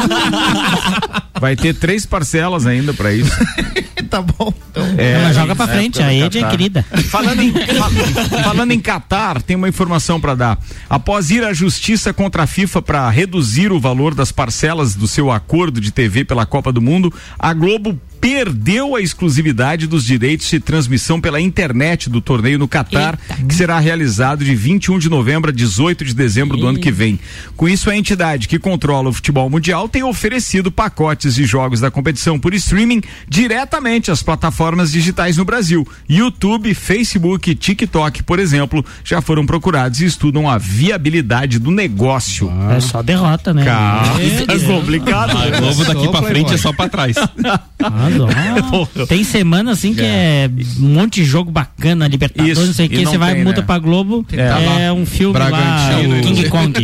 vai 1.40 1.56
ter 1.56 1.74
três 1.76 2.06
parcelas 2.06 2.66
ainda 2.68 2.94
pra 2.94 3.14
isso. 3.14 3.32
tá 4.10 4.22
bom. 4.22 4.54
Então. 4.72 4.86
É, 4.98 5.14
Ela 5.14 5.34
joga 5.34 5.56
pra 5.56 5.68
frente, 5.68 6.02
época 6.02 6.10
a 6.10 6.14
querida. 6.82 7.04
Falando 7.10 7.42
em, 7.42 7.52
fa- 7.78 8.44
falando 8.44 8.72
em 8.72 8.80
Catar, 8.80 9.42
tem 9.42 9.56
uma 9.56 9.70
informação 9.70 10.20
para 10.20 10.36
dar. 10.36 10.60
Após 10.90 11.30
ir 11.32 11.44
à 11.44 11.54
justiça 11.54 12.14
contra 12.14 12.44
a 12.44 12.48
FIFA 12.48 12.82
para 12.82 13.10
reduzir 13.10 13.72
o 13.72 13.80
valor 13.80 14.14
das 14.16 14.32
parcelas 14.32 14.96
do 14.96 15.08
seu 15.08 15.32
acordo 15.32 15.80
de 15.80 15.92
TV 15.92 16.26
pela 16.26 16.46
Copa 16.46 16.72
do 16.72 16.82
Mundo, 16.82 17.14
a 17.38 17.54
Globo 17.54 18.00
perdeu 18.24 18.96
a 18.96 19.02
exclusividade 19.02 19.86
dos 19.86 20.06
direitos 20.06 20.50
de 20.50 20.58
transmissão 20.58 21.20
pela 21.20 21.42
internet 21.42 22.10
do 22.10 22.22
torneio 22.22 22.58
no 22.58 22.70
Catar, 22.70 23.20
que 23.50 23.54
será 23.54 23.78
realizado 23.80 24.46
de 24.46 24.56
21 24.56 24.98
de 24.98 25.10
novembro 25.10 25.50
a 25.52 25.54
18 25.54 26.06
de 26.06 26.14
dezembro 26.14 26.56
do 26.56 26.66
ano 26.66 26.80
que 26.80 26.90
vem. 26.90 27.20
Com 27.58 27.68
isso, 27.68 27.90
a 27.90 27.98
entidade 27.98 28.48
que 28.48 28.58
controla 28.58 29.10
o 29.10 29.14
futebol 29.14 29.50
mundial 29.50 29.90
tem 29.90 30.04
oferecido 30.04 30.72
pacotes 30.72 31.36
de 31.36 31.44
jogos 31.44 31.82
da 31.82 31.92
competição 31.92 32.40
por 32.40 32.54
streaming 32.54 33.02
diretamente 33.28 34.10
às 34.10 34.24
plataformas 34.24 34.94
digitais 34.94 35.36
no 35.36 35.44
Brasil. 35.44 35.86
YouTube, 36.08 36.74
Facebook 36.74 37.52
e 37.52 37.56
TikTok, 37.56 38.24
por 38.24 38.40
exemplo, 38.40 38.86
já 39.04 39.20
foram 39.22 39.46
procurados 39.46 40.00
e 40.00 40.06
estudam 40.06 40.50
a 40.50 40.58
viabilidade 40.58 41.60
do 41.60 41.72
negócio. 41.72 42.50
É 42.72 42.80
só 42.80 43.02
derrota, 43.02 43.54
né? 43.54 43.66
Meu 43.66 44.56
é 44.56 44.60
complicado. 44.60 45.38
A 45.38 45.46
né? 45.50 45.60
Globo 45.60 45.84
daqui 45.84 46.04
Sou 46.04 46.12
pra 46.12 46.22
frente 46.22 46.54
é 46.54 46.58
só 46.58 46.72
pra 46.72 46.88
trás. 46.88 47.18
Ah, 47.86 48.13
dó. 48.18 48.28
Tem 49.08 49.24
semana 49.24 49.72
assim 49.72 49.94
que 49.94 50.02
é 50.02 50.50
um 50.80 50.88
monte 50.90 51.16
de 51.22 51.26
jogo 51.26 51.52
bacana, 51.52 52.08
Libertadores, 52.08 52.58
Isso, 52.58 52.68
não 52.68 52.74
sei 52.74 52.86
o 52.86 52.88
e 52.88 52.90
que. 52.90 53.06
Você 53.06 53.18
vai, 53.18 53.36
tem, 53.36 53.44
muda 53.44 53.62
né? 53.62 53.68
pra 53.68 53.80
Globo, 53.80 54.26
É. 54.34 54.86
é, 54.86 54.92
um 54.92 55.06
filme 55.06 55.38
lá, 55.38 55.46
Bragantino, 55.50 56.22
King? 56.22 56.50
Kong. 56.50 56.74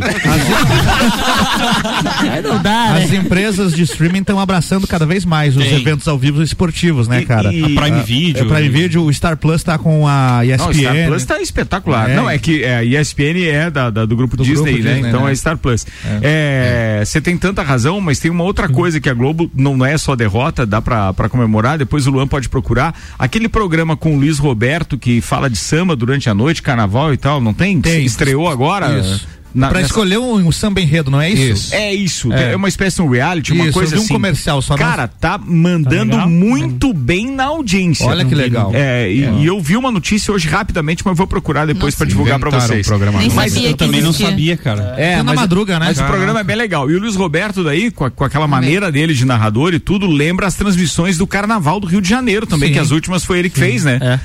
Aí 2.29 2.41
não 2.41 2.61
dá, 2.61 2.93
As 2.95 3.09
né? 3.11 3.17
empresas 3.17 3.73
de 3.73 3.83
streaming 3.83 4.19
estão 4.19 4.39
abraçando 4.39 4.87
cada 4.87 5.05
vez 5.05 5.25
mais 5.25 5.55
os 5.55 5.63
Tem. 5.63 5.75
eventos 5.79 6.07
ao 6.07 6.17
vivo 6.17 6.41
esportivos, 6.41 7.07
né, 7.07 7.21
E- 7.21 7.25
cara? 7.25 7.53
e- 7.53 7.63
A 7.63 7.67
Prime 7.81 7.99
Ah, 7.99 8.03
Video. 8.03 8.51
É 8.51 8.55
Prime 8.55 8.69
Video, 8.69 9.03
o 9.05 9.13
Star 9.13 9.37
Plus 9.37 9.63
tá 9.63 9.77
com 9.77 10.07
a 10.07 10.41
ESPN. 10.45 10.57
Não, 10.63 10.69
o 10.69 10.73
Star 10.73 11.05
Plus 11.07 11.25
tá 11.25 11.41
espetacular. 11.41 12.09
É. 12.09 12.15
Não, 12.15 12.29
é 12.29 12.37
que 12.37 12.63
é, 12.63 12.77
a 12.77 12.83
ESPN 12.83 13.43
é 13.47 13.69
da, 13.69 13.89
da- 13.89 14.05
do 14.05 14.15
grupo 14.15 14.37
Do 14.37 14.43
Disney, 14.43 14.73
grupo 14.73 14.83
né? 14.83 14.93
Disney, 14.93 15.09
então 15.09 15.25
né? 15.25 15.31
é 15.31 15.35
Star 15.35 15.57
Plus. 15.57 15.85
É, 16.21 17.03
Você 17.05 17.21
tem 17.21 17.37
tanta 17.37 17.61
razão, 17.63 17.99
mas 18.01 18.19
tem 18.19 18.29
uma 18.31 18.43
outra 18.43 18.67
coisa 18.69 18.99
que 18.99 19.09
a 19.09 19.13
Globo 19.13 19.49
não 19.55 19.85
é 19.85 19.97
só 19.97 20.15
derrota, 20.15 20.65
dá 20.65 20.81
pra, 20.81 21.13
pra 21.19 21.27
comemorar, 21.27 21.77
depois 21.77 22.07
o 22.07 22.11
Luan 22.11 22.25
pode 22.25 22.47
procurar. 22.47 22.97
Aquele 23.19 23.49
programa 23.49 23.97
com 23.97 24.15
o 24.15 24.17
Luiz 24.17 24.39
Roberto 24.39 24.97
que 24.97 25.19
fala 25.19 25.49
de 25.49 25.57
samba 25.57 25.93
durante 25.93 26.29
a 26.29 26.33
noite, 26.33 26.61
carnaval 26.61 27.13
e 27.13 27.17
tal, 27.17 27.41
não 27.41 27.53
tem? 27.53 27.81
Tem. 27.81 28.05
Estreou 28.05 28.47
agora? 28.47 28.97
Isso. 28.97 29.27
Na- 29.53 29.69
pra 29.69 29.79
nessa- 29.79 29.87
escolher 29.91 30.17
um, 30.19 30.35
um 30.47 30.51
samba 30.51 30.79
enredo, 30.81 31.09
não 31.09 31.19
é 31.19 31.29
isso? 31.29 31.41
Isso. 31.53 31.75
É 31.75 31.93
isso, 31.93 32.33
É. 32.33 32.53
é 32.53 32.55
uma 32.55 32.67
espécie 32.67 32.97
de 32.97 33.01
um 33.01 33.09
reality, 33.09 33.51
uma 33.53 33.63
Isso, 33.65 33.73
coisa 33.73 33.91
vi 33.95 33.97
um 33.99 34.03
assim. 34.03 34.13
comercial 34.13 34.61
só, 34.61 34.75
Cara, 34.75 35.07
tá 35.07 35.37
mandando 35.37 36.17
Tá 36.17 36.27
muito 36.27 36.93
bem 36.93 37.31
na 37.31 37.45
audiência. 37.45 38.05
Olha 38.05 38.23
que 38.25 38.35
legal. 38.35 38.71
É, 38.73 39.11
e, 39.11 39.23
e 39.41 39.45
eu 39.45 39.59
vi 39.61 39.75
uma 39.75 39.91
notícia 39.91 40.33
hoje 40.33 40.47
rapidamente, 40.47 41.01
mas 41.05 41.17
vou 41.17 41.25
procurar 41.27 41.65
depois 41.65 41.95
pra 41.95 42.05
Nossa, 42.05 42.15
divulgar 42.15 42.39
pra 42.39 42.49
inventaram 42.49 42.73
vocês. 42.73 42.87
programa 42.87 43.19
Nem. 43.19 43.29
Mas 43.31 43.55
Eu 43.55 43.75
também 43.75 44.01
não 44.01 44.13
sabia, 44.13 44.55
cara. 44.57 44.95
É, 44.97 45.17
na 45.17 45.23
mas, 45.23 45.35
madruga, 45.35 45.79
né? 45.79 45.87
mas 45.87 45.99
o 45.99 46.03
programa 46.05 46.39
é 46.39 46.43
bem 46.43 46.55
legal. 46.55 46.89
E 46.89 46.95
o 46.95 46.99
Luiz 46.99 47.15
Roberto 47.15 47.63
daí, 47.63 47.89
com, 47.91 48.05
a- 48.05 48.11
com 48.11 48.23
aquela 48.23 48.47
maneira 48.47 48.91
dele 48.91 49.13
de 49.13 49.25
narrador 49.25 49.73
e 49.73 49.79
tudo, 49.79 50.07
lembra 50.07 50.45
as 50.47 50.55
transmissões 50.55 51.17
do 51.17 51.25
Carnaval 51.27 51.79
do 51.79 51.87
Rio 51.87 52.01
de 52.01 52.09
Janeiro 52.09 52.45
também, 52.45 52.69
Sim. 52.69 52.73
que 52.73 52.79
as 52.79 52.91
últimas 52.91 53.23
foi 53.25 53.39
ele 53.39 53.49
que 53.49 53.59
fez, 53.59 53.83
né? 53.83 53.99
É. 54.01 54.19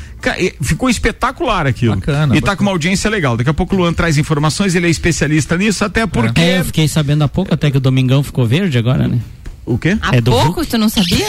Ficou 0.61 0.89
espetacular 0.89 1.67
aquilo. 1.67 1.97
Bacana, 1.97 2.37
e 2.37 2.41
tá 2.41 2.47
bacana. 2.47 2.57
com 2.57 2.63
uma 2.63 2.71
audiência 2.71 3.11
legal. 3.11 3.37
Daqui 3.37 3.51
a 3.51 3.55
pouco 3.55 3.75
o 3.75 3.79
Luan 3.79 3.93
traz 3.93 4.19
informações, 4.19 4.75
ele 4.75 4.87
é 4.87 4.91
especialista 4.91 5.57
nisso, 5.57 5.85
até 5.85 6.07
porque. 6.07 6.41
É, 6.41 6.61
eu 6.61 6.65
fiquei 6.65 6.89
sabendo 6.89 7.25
há 7.25 7.29
pouco 7.29 7.53
até 7.53 7.71
que 7.71 7.77
o 7.77 7.81
Domingão 7.81 8.23
ficou 8.23 8.47
verde 8.47 8.79
agora, 8.79 9.09
né? 9.09 9.19
O 9.66 9.79
quê? 9.79 9.96
Há 10.03 10.16
É 10.16 10.20
do 10.20 10.31
pouco, 10.31 10.64
tu 10.66 10.77
não 10.77 10.88
sabia? 10.90 11.27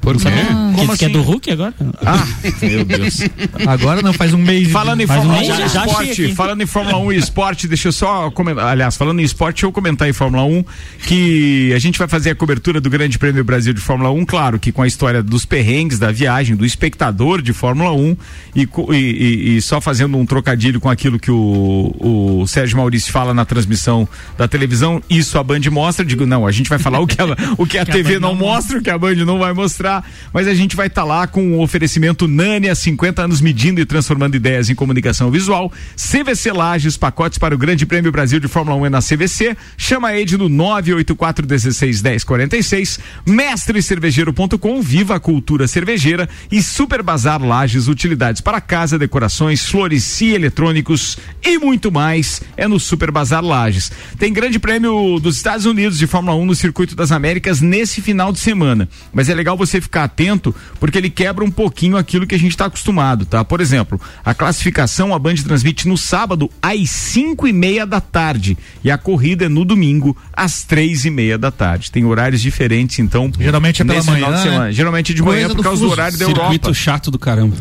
Por 0.00 0.16
quê? 0.16 0.28
Como 0.76 0.96
que 0.96 1.04
é 1.04 1.08
assim? 1.08 1.12
do 1.12 1.22
Hulk 1.22 1.50
agora? 1.50 1.74
Ah, 2.04 2.24
meu 2.62 2.84
Deus. 2.84 3.20
Agora 3.66 4.02
não 4.02 4.12
faz 4.12 4.32
um 4.32 4.38
mês. 4.38 4.68
Falando 4.70 5.00
em 5.00 5.06
Fórmula 5.06 5.34
um 5.34 5.36
1 5.38 5.40
mês, 5.40 5.58
e 5.58 5.66
esporte, 5.66 6.34
falando 6.34 6.62
em 6.62 6.66
Fórmula 6.66 6.98
1 6.98 7.12
e 7.12 7.16
esporte, 7.16 7.68
deixa 7.68 7.88
eu 7.88 7.92
só 7.92 8.30
comentar, 8.30 8.66
aliás, 8.66 8.96
falando 8.96 9.20
em 9.20 9.24
esporte, 9.24 9.56
deixa 9.56 9.66
eu 9.66 9.72
comentar 9.72 10.08
em 10.08 10.12
Fórmula 10.12 10.44
1 10.44 10.64
que 11.06 11.72
a 11.74 11.78
gente 11.78 11.98
vai 11.98 12.08
fazer 12.08 12.30
a 12.30 12.34
cobertura 12.34 12.80
do 12.80 12.88
Grande 12.90 13.18
Prêmio 13.18 13.44
Brasil 13.44 13.72
de 13.72 13.80
Fórmula 13.80 14.10
1, 14.10 14.24
claro, 14.26 14.58
que 14.58 14.70
com 14.72 14.82
a 14.82 14.86
história 14.86 15.22
dos 15.22 15.44
perrengues 15.44 15.98
da 15.98 16.10
viagem, 16.10 16.56
do 16.56 16.64
espectador 16.64 17.40
de 17.42 17.52
Fórmula 17.52 17.92
1 17.92 18.16
e, 18.54 18.62
e- 18.62 18.94
e- 18.94 19.56
e 19.56 19.62
só 19.62 19.80
fazendo 19.80 20.16
um 20.18 20.26
trocadilho 20.26 20.80
com 20.80 20.88
aquilo 20.90 21.18
que 21.18 21.30
o, 21.30 22.40
o 22.42 22.46
Sérgio 22.46 22.76
Maurício 22.76 23.12
fala 23.12 23.32
na 23.34 23.44
transmissão 23.44 24.08
da 24.38 24.46
televisão, 24.48 25.02
isso 25.10 25.38
a 25.38 25.42
Band 25.42 25.60
mostra, 25.70 26.04
digo, 26.04 26.26
não, 26.26 26.46
a 26.46 26.52
gente 26.52 26.68
vai 26.68 26.78
falar 26.78 27.00
o 27.00 27.06
que 27.06 27.20
a, 27.20 27.35
o 27.56 27.66
que 27.66 27.78
a 27.78 27.84
Que 27.84 27.90
a 27.90 27.94
TV 27.94 28.14
Band 28.14 28.20
não 28.20 28.26
não 28.26 28.34
mostra, 28.34 28.78
o 28.78 28.82
que 28.82 28.90
a 28.90 28.98
Band 28.98 29.14
não 29.14 29.38
vai 29.38 29.52
mostrar, 29.52 30.04
mas 30.32 30.48
a 30.48 30.54
gente 30.54 30.74
vai 30.74 30.88
estar 30.88 31.04
lá 31.04 31.26
com 31.26 31.52
o 31.52 31.62
oferecimento 31.62 32.26
Nani 32.26 32.68
há 32.68 32.74
50 32.74 33.22
anos 33.22 33.40
medindo 33.40 33.80
e 33.80 33.86
transformando 33.86 34.34
ideias 34.34 34.68
em 34.68 34.74
comunicação 34.74 35.30
visual. 35.30 35.72
CVC 35.94 36.52
Lages, 36.52 36.96
pacotes 36.96 37.38
para 37.38 37.54
o 37.54 37.58
Grande 37.58 37.86
Prêmio 37.86 38.10
Brasil 38.10 38.40
de 38.40 38.48
Fórmula 38.48 38.76
1 38.78 38.86
é 38.86 38.90
na 38.90 39.00
CVC. 39.00 39.56
Chama 39.76 40.08
a 40.08 40.18
Ed 40.18 40.36
no 40.36 40.48
984 40.48 41.46
16 41.46 42.02
10 42.02 42.24
46. 42.24 43.00
Mestrecervejeiro.com, 43.24 44.82
viva 44.82 45.16
a 45.16 45.20
cultura 45.20 45.68
cervejeira 45.68 46.28
e 46.50 46.62
Super 46.62 47.02
Bazar 47.02 47.42
Lages, 47.42 47.86
utilidades 47.86 48.40
para 48.40 48.60
casa, 48.60 48.98
decorações, 48.98 49.66
flores 49.66 50.20
e 50.20 50.34
eletrônicos 50.34 51.18
e 51.44 51.58
muito 51.58 51.92
mais. 51.92 52.42
É 52.56 52.66
no 52.66 52.80
Super 52.80 53.10
Bazar 53.10 53.44
Lages. 53.44 53.92
Tem 54.18 54.32
Grande 54.32 54.58
Prêmio 54.58 55.20
dos 55.20 55.36
Estados 55.36 55.66
Unidos 55.66 55.98
de 55.98 56.06
Fórmula 56.06 56.36
1 56.36 56.46
no 56.46 56.54
Circuito 56.54 56.96
das 56.96 57.12
Américas 57.12 57.25
nesse 57.60 58.00
final 58.00 58.32
de 58.32 58.38
semana. 58.38 58.88
Mas 59.12 59.28
é 59.28 59.34
legal 59.34 59.56
você 59.56 59.80
ficar 59.80 60.04
atento 60.04 60.54
porque 60.78 60.96
ele 60.98 61.10
quebra 61.10 61.44
um 61.44 61.50
pouquinho 61.50 61.96
aquilo 61.96 62.26
que 62.26 62.34
a 62.34 62.38
gente 62.38 62.50
está 62.52 62.66
acostumado, 62.66 63.24
tá? 63.26 63.44
Por 63.44 63.60
exemplo, 63.60 64.00
a 64.24 64.34
classificação 64.34 65.14
a 65.14 65.18
Band 65.18 65.34
transmite 65.36 65.88
no 65.88 65.96
sábado 65.96 66.50
às 66.62 66.88
5 66.90 67.46
e 67.48 67.52
meia 67.52 67.86
da 67.86 68.00
tarde 68.00 68.56
e 68.82 68.90
a 68.90 68.98
corrida 68.98 69.46
é 69.46 69.48
no 69.48 69.64
domingo 69.64 70.16
às 70.32 70.62
três 70.62 71.04
e 71.04 71.10
meia 71.10 71.36
da 71.38 71.50
tarde. 71.50 71.90
Tem 71.90 72.04
horários 72.04 72.40
diferentes, 72.40 72.98
então. 72.98 73.30
Geralmente 73.38 73.82
é 73.82 73.84
pela 73.84 74.02
manhã, 74.04 74.32
de 74.32 74.42
semana. 74.42 74.64
né? 74.66 74.72
Geralmente 74.72 75.12
é 75.12 75.14
de 75.14 75.22
Coisa 75.22 75.36
manhã 75.36 75.48
por 75.48 75.56
do 75.56 75.62
causa 75.62 75.80
do 75.80 75.84
fuso. 75.84 75.92
horário 75.92 76.18
da 76.18 76.26
Circuito 76.26 76.66
Europa. 76.68 76.74
chato 76.74 77.10
do 77.10 77.18
caramba. 77.18 77.56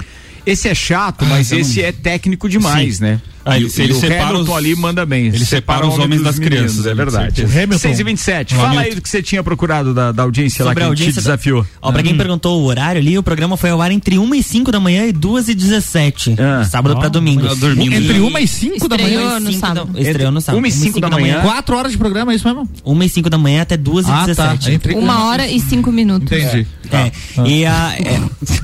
Esse 0.45 0.67
é 0.69 0.75
chato, 0.75 1.25
mas 1.25 1.51
eu 1.51 1.59
esse 1.59 1.81
é 1.81 1.91
técnico 1.91 2.47
demais, 2.47 2.97
Sim. 2.97 3.03
né? 3.03 3.21
Ah, 3.45 3.57
E 3.59 3.61
ele- 3.63 3.65
o- 3.69 3.81
ele 3.81 3.93
e 3.93 3.95
o 3.95 3.99
separa 3.99 4.23
Hamilton 4.29 4.51
os- 4.51 4.57
ali 4.57 4.75
manda 4.75 5.05
bem. 5.05 5.27
ele 5.27 5.45
separa 5.45 5.85
o 5.85 5.89
os 5.89 5.99
homens 5.99 6.21
das 6.23 6.39
meninos, 6.39 6.57
crianças, 6.57 6.85
É 6.85 6.89
ali, 6.89 6.97
verdade. 6.97 7.35
certeza. 7.35 7.53
Hamilton. 7.63 7.77
6 7.77 7.99
e 7.99 8.03
27 8.03 8.53
O 8.53 8.57
Fala 8.57 8.69
Hamilton. 8.69 8.85
aí 8.89 8.95
do 8.95 9.01
que 9.01 9.09
você 9.09 9.21
tinha 9.21 9.43
procurado 9.43 9.93
da, 9.93 10.11
da 10.11 10.23
audiência 10.23 10.65
lá 10.65 10.71
Sobre 10.71 10.81
que 10.81 10.83
a 10.83 10.85
te 10.87 10.89
audiência 10.89 11.21
da- 11.21 11.29
desafiou. 11.29 11.65
Ó, 11.81 11.91
pra 11.91 12.01
quem 12.01 12.17
perguntou 12.17 12.59
o 12.61 12.65
horário 12.65 12.99
ali, 12.99 13.17
o 13.17 13.21
programa 13.23 13.55
foi 13.55 13.69
ao 13.69 13.81
ar 13.81 13.91
entre 13.91 14.17
1 14.17 14.33
e 14.33 14.41
5 14.41 14.71
da 14.71 14.79
manhã 14.79 15.05
e 15.05 15.11
2 15.11 15.47
e 15.47 15.53
17. 15.53 16.35
Ah. 16.39 16.63
sábado 16.65 16.95
pra 16.97 17.05
Ó, 17.07 17.09
domingo. 17.09 17.47
tá 17.47 17.53
dormindo. 17.53 17.93
Entre 17.93 18.19
uma 18.19 18.41
e 18.41 18.47
cinco 18.47 18.87
da 18.87 18.95
Estreou 18.95 19.23
manhã. 19.25 19.39
no 19.39 19.47
Cinco 19.51 19.59
sábado. 19.59 19.91
da- 19.93 20.01
Estreou 20.01 20.31
no 20.31 20.41
sábado. 20.41 20.57
Uma 20.59 20.67
e 20.67 20.71
cinco 20.71 20.99
da 20.99 21.09
manhã. 21.09 21.41
Quatro 21.41 21.77
horas 21.77 21.91
de 21.91 21.97
programa, 21.99 22.31
é 22.31 22.35
isso 22.35 22.47
mesmo? 22.47 22.67
1 22.83 23.03
e 23.03 23.09
5 23.09 23.29
da 23.29 23.37
manhã 23.37 23.61
até 23.61 23.77
2 23.77 24.07
e 24.07 24.09
Ah, 24.11 24.13
tá. 24.21 24.25
17. 24.25 24.71
Entre... 24.71 24.93
Uma 24.95 25.25
hora 25.25 25.47
e 25.47 25.59
cinco 25.59 25.91
minutos. 25.91 26.31
Entendi. 26.31 26.65
É. 26.91 27.11
E 27.45 27.65
a. 27.65 27.95
É, 27.99 28.21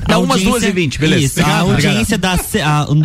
Dá 0.08 0.18
umas 0.18 0.30
audiência- 0.32 0.50
duas 0.50 0.62
e 0.64 0.70
vinte, 0.72 0.98
beleza. 0.98 1.24
Isso, 1.24 1.40
a 1.42 1.58
audiência 1.60 2.18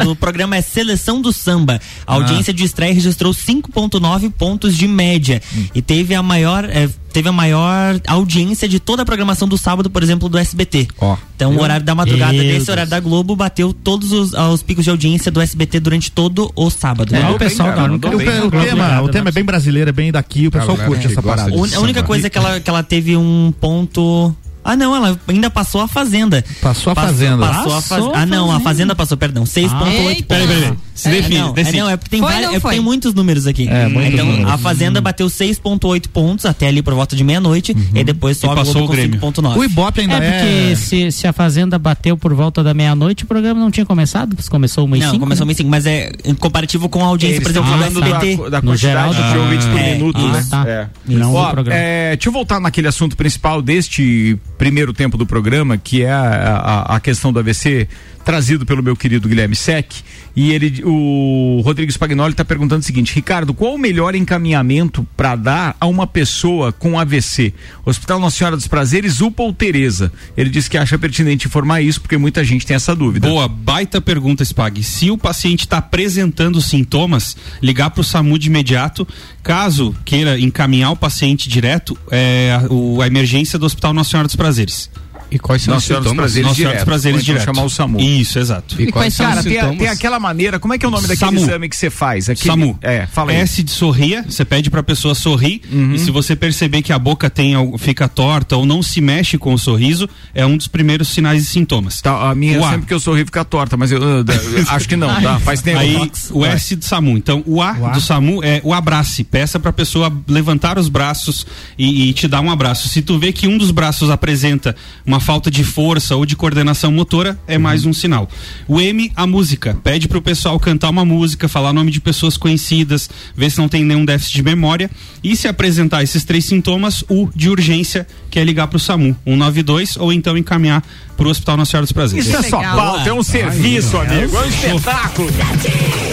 do 0.03 0.15
programa 0.15 0.55
é 0.55 0.61
Seleção 0.61 1.21
do 1.21 1.31
Samba. 1.31 1.66
A 2.05 2.13
audiência 2.13 2.53
de 2.53 2.63
estreia 2.63 2.93
registrou 2.93 3.33
5,9 3.33 4.31
pontos 4.31 4.75
de 4.75 4.87
média. 4.87 5.41
E 5.73 5.81
teve 5.81 6.15
a 6.15 6.23
maior. 6.23 6.65
é, 6.65 6.89
teve 7.11 7.29
a 7.29 7.31
maior 7.31 7.99
audiência 8.05 8.67
de 8.67 8.79
toda 8.79 9.01
a 9.01 9.05
programação 9.05 9.47
do 9.47 9.57
sábado, 9.57 9.89
por 9.89 10.03
exemplo, 10.03 10.29
do 10.29 10.37
SBT. 10.37 10.87
Ó. 10.99 11.17
Então, 11.35 11.55
o 11.55 11.61
horário 11.61 11.83
da 11.83 11.95
madrugada 11.95 12.33
Meu 12.33 12.43
desse 12.43 12.57
Deus. 12.57 12.69
horário 12.69 12.89
da 12.91 12.99
Globo 12.99 13.35
bateu 13.35 13.73
todos 13.73 14.11
os, 14.11 14.33
ah, 14.35 14.49
os 14.49 14.61
picos 14.61 14.83
de 14.83 14.91
audiência 14.91 15.31
do 15.31 15.41
SBT 15.41 15.79
durante 15.79 16.11
todo 16.11 16.51
o 16.55 16.69
sábado. 16.69 17.15
É, 17.15 17.19
né? 17.19 17.29
o 17.31 17.37
pessoal 17.39 17.69
cara, 17.69 17.81
da 17.83 17.87
mandou 17.89 18.11
única- 18.11 18.31
bem. 18.31 18.41
O, 18.41 18.47
o 18.47 18.51
tema, 18.51 19.01
o 19.01 19.09
tema 19.09 19.29
é 19.29 19.31
bem 19.31 19.43
brasileiro, 19.43 19.89
é 19.89 19.93
bem 19.93 20.11
daqui, 20.11 20.47
o 20.47 20.51
pessoal 20.51 20.77
curte 20.77 21.07
essa 21.07 21.21
parada. 21.21 21.49
A 21.51 21.55
única 21.55 21.73
samba. 21.79 22.03
coisa 22.03 22.27
é 22.27 22.29
que 22.29 22.37
ela, 22.37 22.59
que 22.59 22.69
ela 22.69 22.83
teve 22.83 23.17
um 23.17 23.51
ponto 23.59 24.35
Ah, 24.63 24.75
não, 24.75 24.95
ela 24.95 25.19
ainda 25.27 25.49
passou 25.49 25.81
a 25.81 25.87
Fazenda. 25.87 26.43
Passou 26.61 26.91
a 26.91 26.95
Fazenda. 26.95 27.37
Passou 27.37 27.71
a 27.71 27.75
Passou 27.81 28.11
faz... 28.11 28.15
a 28.15 28.21
Ah, 28.21 28.25
não, 28.25 28.45
a 28.45 28.59
Fazenda. 28.59 28.63
Fazenda 28.63 28.95
passou, 28.95 29.17
perdão. 29.17 29.43
6,8 29.43 29.87
Eita. 29.87 30.23
Peraí, 30.25 30.47
peraí. 30.47 30.73
Se 30.97 31.09
define, 31.09 31.35
é, 31.37 31.39
não, 31.41 31.53
decide. 31.53 31.77
é, 31.77 31.81
não, 31.81 31.89
é 31.89 31.95
porque 31.97 32.09
tem, 32.09 32.19
Foi 32.21 32.31
vários, 32.31 32.49
é 32.49 32.59
porque 32.59 32.75
tem 32.75 32.83
muitos 32.83 33.13
números 33.13 33.45
aqui. 33.47 33.67
É, 33.69 33.87
muitos 33.87 34.13
então, 34.13 34.25
números. 34.25 34.51
a 34.51 34.57
Fazenda 34.57 34.99
bateu 34.99 35.27
6,8 35.27 36.07
pontos 36.09 36.45
até 36.45 36.67
ali 36.67 36.81
por 36.81 36.93
volta 36.93 37.15
de 37.15 37.23
meia-noite 37.23 37.75
e 37.93 38.03
depois 38.03 38.37
sobe 38.37 38.55
passou 38.55 38.73
Globo 38.73 38.87
o 38.93 38.95
Grêmio. 38.95 39.19
com 39.19 39.31
5,9. 39.31 39.57
O 39.57 39.63
Ibope 39.63 40.01
ainda 40.01 40.15
É 40.15 40.27
é. 40.27 40.31
porque 40.31 40.75
se, 40.75 41.11
se 41.11 41.27
a 41.27 41.31
Fazenda 41.33 41.77
bateu 41.79 42.17
por 42.17 42.33
volta 42.33 42.63
da 42.63 42.73
meia-noite, 42.73 43.23
o 43.23 43.27
programa 43.27 43.59
não 43.59 43.69
tinha 43.71 43.85
começado, 43.85 44.35
porque 44.35 44.49
começou 44.49 44.85
uma 44.85 44.97
e 44.97 44.99
Não, 45.01 45.11
cinco, 45.11 45.19
começou 45.19 45.45
né? 45.45 45.49
meio 45.49 45.57
cinco, 45.57 45.69
mas 45.69 45.85
é 45.85 46.11
em 46.25 46.33
comparativo 46.33 46.89
com 46.89 47.03
a 47.03 47.07
audiência, 47.07 47.37
Eles 47.37 47.43
por 47.43 47.51
exemplo, 47.51 47.69
do 47.71 47.77
falando 47.77 48.03
SBT. 48.03 48.49
da, 48.49 48.59
da 48.59 48.75
geral 48.75 49.09
quantidade 49.09 49.27
do 49.27 49.33
de 49.33 49.37
ouvintes 49.39 49.67
por 49.67 49.79
é, 49.79 49.93
minuto, 49.93 50.19
ah, 50.19 50.31
né? 50.31 50.45
tá. 50.49 50.63
É. 50.67 50.87
Não 51.07 51.33
Ó, 51.35 51.45
do 51.47 51.51
programa. 51.53 51.79
é, 51.79 52.15
deixa 52.15 52.29
eu 52.29 52.33
voltar 52.33 52.59
naquele 52.59 52.87
assunto 52.87 53.15
principal 53.15 53.61
deste 53.61 54.37
primeiro 54.57 54.93
tempo 54.93 55.17
do 55.17 55.25
programa, 55.25 55.77
que 55.77 56.01
é 56.03 56.09
a, 56.11 56.83
a, 56.87 56.95
a 56.95 56.99
questão 56.99 57.31
do 57.31 57.39
AVC, 57.39 57.87
trazido 58.27 58.65
pelo 58.65 58.83
meu 58.83 58.93
querido 58.95 59.29
Guilherme 59.29 59.55
Sec. 59.55 59.89
E 60.35 60.51
ele, 60.51 60.83
o 60.85 61.61
Rodrigo 61.63 61.89
Spagnoli 61.91 62.33
está 62.33 62.43
perguntando 62.45 62.81
o 62.81 62.83
seguinte: 62.85 63.15
Ricardo, 63.15 63.53
qual 63.53 63.73
o 63.73 63.77
melhor 63.79 64.13
encaminhamento 64.13 65.07
para 65.15 65.35
dar 65.35 65.75
a 65.79 65.87
uma 65.87 66.05
pessoa 66.05 66.71
com 66.73 66.99
AVC? 66.99 67.53
Hospital 67.85 68.19
Nossa 68.19 68.37
Senhora 68.37 68.55
dos 68.57 68.67
Prazeres, 68.67 69.21
UPA 69.21 69.43
ou 69.43 69.53
Tereza? 69.53 70.11
Ele 70.35 70.49
disse 70.49 70.69
que 70.69 70.77
acha 70.77 70.99
pertinente 70.99 71.47
informar 71.47 71.81
isso, 71.81 72.01
porque 72.01 72.17
muita 72.17 72.43
gente 72.43 72.65
tem 72.67 72.75
essa 72.75 72.93
dúvida. 72.95 73.27
Boa, 73.29 73.47
baita 73.47 73.99
pergunta, 74.01 74.43
Spag. 74.43 74.83
Se 74.83 75.09
o 75.09 75.17
paciente 75.17 75.61
está 75.61 75.77
apresentando 75.77 76.61
sintomas, 76.61 77.35
ligar 77.63 77.89
para 77.91 78.01
o 78.01 78.03
SAMU 78.03 78.37
de 78.37 78.47
imediato. 78.47 79.07
Caso 79.41 79.95
queira 80.03 80.37
encaminhar 80.37 80.91
o 80.91 80.95
paciente 80.97 81.47
direto, 81.47 81.97
é 82.11 82.51
a, 82.61 82.67
o- 82.73 83.01
a 83.01 83.07
emergência 83.07 83.57
do 83.57 83.65
Hospital 83.65 83.93
Nossa 83.93 84.09
Senhora 84.11 84.27
dos 84.27 84.35
Prazeres. 84.35 84.89
E 85.29 85.37
quais 85.37 85.61
são 85.61 85.73
Nossa 85.73 85.93
os 85.93 85.97
sintomas? 85.99 86.13
Prazeres 86.17 86.43
Nossa 86.47 86.55
Senhora 86.55 86.73
direto. 86.75 86.85
dos 86.85 86.85
Prazeres 86.85 87.21
então 87.21 87.33
direto. 87.35 87.45
chamar 87.45 87.63
o 87.65 87.69
SAMU. 87.69 87.99
Isso, 87.99 88.39
exato. 88.39 88.81
E 88.81 88.91
quais 88.91 89.13
são 89.13 89.25
Cara, 89.25 89.39
os 89.39 89.45
tem, 89.45 89.59
a- 89.59 89.67
tem 89.75 89.87
aquela 89.87 90.19
maneira, 90.19 90.59
como 90.59 90.73
é 90.73 90.77
que 90.77 90.85
é 90.85 90.87
o 90.87 90.91
nome 90.91 91.03
daquele 91.07 91.19
SAMU. 91.31 91.39
exame 91.41 91.69
que 91.69 91.75
você 91.75 91.89
faz? 91.89 92.29
Aquele, 92.29 92.47
SAMU. 92.49 92.79
É, 92.81 93.05
fala 93.07 93.31
aí. 93.31 93.37
S 93.37 93.61
de 93.61 93.71
sorria, 93.71 94.23
você 94.27 94.45
pede 94.45 94.69
pra 94.69 94.81
pessoa 94.81 95.13
sorrir 95.13 95.61
e 95.93 95.99
se 95.99 96.11
você 96.11 96.35
perceber 96.35 96.81
que 96.81 96.93
a 96.93 96.99
boca 96.99 97.29
tem 97.29 97.53
fica 97.77 98.07
torta 98.07 98.55
ou 98.55 98.65
não 98.65 98.81
se 98.81 99.01
mexe 99.01 99.37
com 99.37 99.53
o 99.53 99.57
sorriso, 99.57 100.07
é 100.33 100.45
um 100.45 100.55
dos 100.57 100.67
primeiros 100.67 101.09
sinais 101.09 101.43
e 101.43 101.45
sintomas. 101.45 102.01
Tá, 102.01 102.29
a 102.29 102.35
minha, 102.35 102.59
O 102.59 102.65
A. 102.65 102.71
sempre 102.71 102.87
que 102.87 102.93
eu 102.93 102.99
sorri 102.99 103.25
fica 103.25 103.43
torta, 103.43 103.75
mas 103.75 103.91
eu, 103.91 104.01
eu- 104.01 104.17
eu 104.19 104.25
acho 104.69 104.87
que 104.87 104.95
não, 104.95 105.07
tá? 105.21 105.39
Faz 105.39 105.61
tempo. 105.61 105.79
Aí 105.79 106.11
o 106.31 106.45
S 106.45 106.75
do 106.75 106.85
SAMU. 106.85 107.17
Então 107.17 107.43
o 107.45 107.61
A, 107.61 107.73
do 107.73 107.99
SAMU 108.01 108.43
é 108.43 108.61
o 108.63 108.73
abrace. 108.73 109.23
Peça 109.23 109.59
pra 109.59 109.73
pessoa 109.73 110.11
levantar 110.27 110.77
os 110.77 110.87
braços 110.89 111.45
e, 111.77 112.09
e 112.09 112.13
te 112.13 112.27
dar 112.27 112.41
um 112.41 112.49
abraço. 112.49 112.87
Se 112.87 113.01
tu 113.01 113.19
vê 113.19 113.31
que 113.33 113.47
um 113.47 113.57
dos 113.57 113.71
braços 113.71 114.09
apresenta 114.09 114.75
uma 115.05 115.16
falta 115.19 115.49
de 115.51 115.63
força 115.63 116.15
ou 116.15 116.25
de 116.25 116.35
coordenação 116.35 116.91
motora, 116.91 117.39
é 117.47 117.57
mais 117.57 117.85
um 117.85 117.93
sinal. 117.93 118.29
O 118.67 118.79
M, 118.79 119.11
a 119.15 119.25
música. 119.27 119.77
Pede 119.83 120.07
pro 120.07 120.21
pessoal 120.21 120.59
cantar 120.59 120.89
uma 120.89 121.05
música, 121.05 121.47
falar 121.47 121.73
nome 121.73 121.91
de 121.91 122.01
pessoas 122.01 122.37
conhecidas, 122.37 123.09
ver 123.35 123.49
se 123.49 123.57
não 123.57 123.69
tem 123.69 123.83
nenhum 123.83 124.05
déficit 124.05 124.35
de 124.35 124.43
memória. 124.43 124.89
E 125.23 125.35
se 125.35 125.47
apresentar 125.47 126.03
esses 126.03 126.23
três 126.23 126.45
sintomas, 126.45 127.03
o 127.09 127.29
de 127.35 127.49
urgência, 127.49 128.07
que 128.29 128.39
é 128.39 128.43
ligar 128.43 128.67
pro 128.67 128.79
SAMU 128.79 129.15
192 129.25 129.97
ou 129.97 130.13
então 130.13 130.37
encaminhar 130.37 130.83
pro 131.17 131.29
Hospital 131.29 131.57
Nossa 131.57 131.71
Senhora 131.71 131.83
dos 131.83 131.91
Prazeres. 131.91 132.27
Isso 132.27 132.37
é 132.37 132.43
só 132.43 132.61
pauta, 132.61 133.09
é 133.09 133.13
um 133.13 133.23
serviço, 133.23 133.97
amigo. 133.97 134.37
É 134.37 134.39
um 134.39 134.47
espetáculo. 134.47 135.29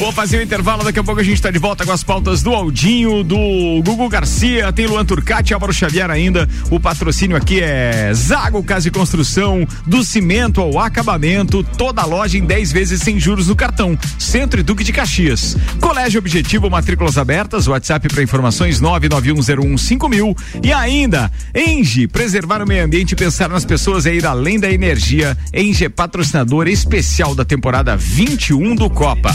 Vou 0.01 0.11
fazer 0.11 0.39
o 0.39 0.43
intervalo, 0.43 0.83
daqui 0.83 0.99
a 0.99 1.05
pouco 1.05 1.21
a 1.21 1.25
gente 1.25 1.41
tá 1.41 1.51
de 1.51 1.59
volta 1.59 1.85
com 1.85 1.93
as 1.93 2.03
pautas 2.03 2.43
do 2.43 2.53
Aldinho, 2.53 3.23
do 3.23 3.37
Gugu 3.85 4.09
Garcia, 4.09 4.73
tem 4.73 4.87
Luan 4.87 5.05
Turcati, 5.05 5.53
Álvaro 5.53 5.73
Xavier 5.73 6.11
ainda. 6.11 6.49
O 6.71 6.81
patrocínio 6.81 7.37
aqui 7.37 7.61
é 7.61 8.13
Zago 8.15 8.63
Casa 8.63 8.89
e 8.89 8.91
Construção, 8.91 9.67
do 9.87 10.03
cimento 10.03 10.61
ao 10.61 10.79
acabamento, 10.79 11.63
toda 11.63 12.03
a 12.03 12.07
loja 12.07 12.39
em 12.39 12.45
10 12.45 12.73
vezes 12.73 13.03
sem 13.03 13.21
juros 13.21 13.49
no 13.49 13.55
cartão. 13.55 13.97
Centro 14.19 14.59
e 14.59 14.63
Duque 14.63 14.83
de 14.83 14.93
Caxias. 14.93 15.57
Colégio 15.81 16.19
Objetivo, 16.19 16.71
matrículas 16.71 17.19
abertas, 17.19 17.69
WhatsApp 17.69 18.09
para 18.09 18.23
informações 18.23 18.81
991015000 18.81 20.37
e 20.63 20.73
ainda 20.73 21.31
Enge, 21.55 22.07
preservar 22.09 22.63
o 22.63 22.67
meio 22.67 22.85
ambiente 22.85 23.13
e 23.13 23.17
pensar 23.17 23.49
nas 23.49 23.65
pessoas 23.65 24.07
é 24.07 24.15
ir 24.15 24.27
além 24.27 24.59
da 24.59 24.71
energia. 24.71 24.94
Enge 25.53 25.85
é 25.85 25.89
patrocinador 25.89 26.69
especial 26.69 27.35
da 27.35 27.45
temporada 27.45 27.97
21 27.97 28.75
do 28.75 28.89
Copa. 28.91 29.35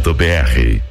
É 0.09 0.90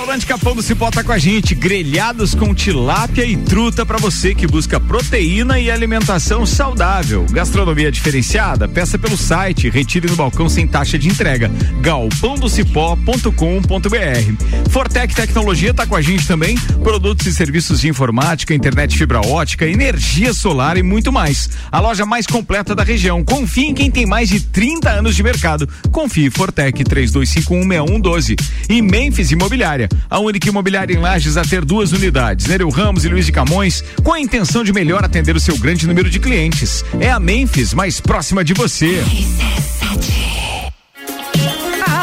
Restaurante 0.00 0.24
Capão 0.24 0.56
do 0.56 0.62
Cipó 0.62 0.90
tá 0.90 1.04
com 1.04 1.12
a 1.12 1.18
gente, 1.18 1.54
grelhados 1.54 2.34
com 2.34 2.54
tilápia 2.54 3.26
e 3.26 3.36
truta 3.36 3.84
para 3.84 3.98
você 3.98 4.34
que 4.34 4.46
busca 4.46 4.80
proteína 4.80 5.60
e 5.60 5.70
alimentação 5.70 6.46
saudável. 6.46 7.26
Gastronomia 7.30 7.92
diferenciada? 7.92 8.66
Peça 8.66 8.98
pelo 8.98 9.18
site, 9.18 9.68
retire 9.68 10.08
no 10.08 10.16
balcão 10.16 10.48
sem 10.48 10.66
taxa 10.66 10.98
de 10.98 11.06
entrega. 11.06 11.50
galpãodocipó.com.br. 11.82 14.70
Fortec 14.70 15.14
Tecnologia 15.14 15.74
tá 15.74 15.86
com 15.86 15.94
a 15.94 16.00
gente 16.00 16.26
também, 16.26 16.56
produtos 16.82 17.26
e 17.26 17.34
serviços 17.34 17.82
de 17.82 17.88
informática, 17.88 18.54
internet 18.54 18.96
fibra 18.96 19.20
ótica, 19.20 19.66
energia 19.66 20.32
solar 20.32 20.78
e 20.78 20.82
muito 20.82 21.12
mais. 21.12 21.50
A 21.70 21.78
loja 21.78 22.06
mais 22.06 22.26
completa 22.26 22.74
da 22.74 22.82
região. 22.82 23.22
Confie 23.22 23.66
em 23.66 23.74
quem 23.74 23.90
tem 23.90 24.06
mais 24.06 24.30
de 24.30 24.40
30 24.40 24.88
anos 24.88 25.14
de 25.14 25.22
mercado. 25.22 25.68
Confie 25.92 26.30
Fortec 26.30 26.82
32516112 26.84 28.40
e 28.70 28.80
Memphis 28.80 29.30
Imobiliária, 29.30 29.89
a 30.08 30.18
única 30.18 30.48
imobiliária 30.48 30.94
em 30.94 30.98
Lages 30.98 31.36
a 31.36 31.42
ter 31.42 31.64
duas 31.64 31.92
unidades, 31.92 32.46
Nereu 32.46 32.68
Ramos 32.68 33.04
e 33.04 33.08
Luiz 33.08 33.26
de 33.26 33.32
Camões, 33.32 33.82
com 34.02 34.12
a 34.12 34.20
intenção 34.20 34.64
de 34.64 34.72
melhor 34.72 35.04
atender 35.04 35.36
o 35.36 35.40
seu 35.40 35.56
grande 35.58 35.86
número 35.86 36.10
de 36.10 36.18
clientes. 36.18 36.84
É 36.98 37.10
a 37.10 37.20
Memphis 37.20 37.74
mais 37.74 38.00
próxima 38.00 38.44
de 38.44 38.54
você. 38.54 39.02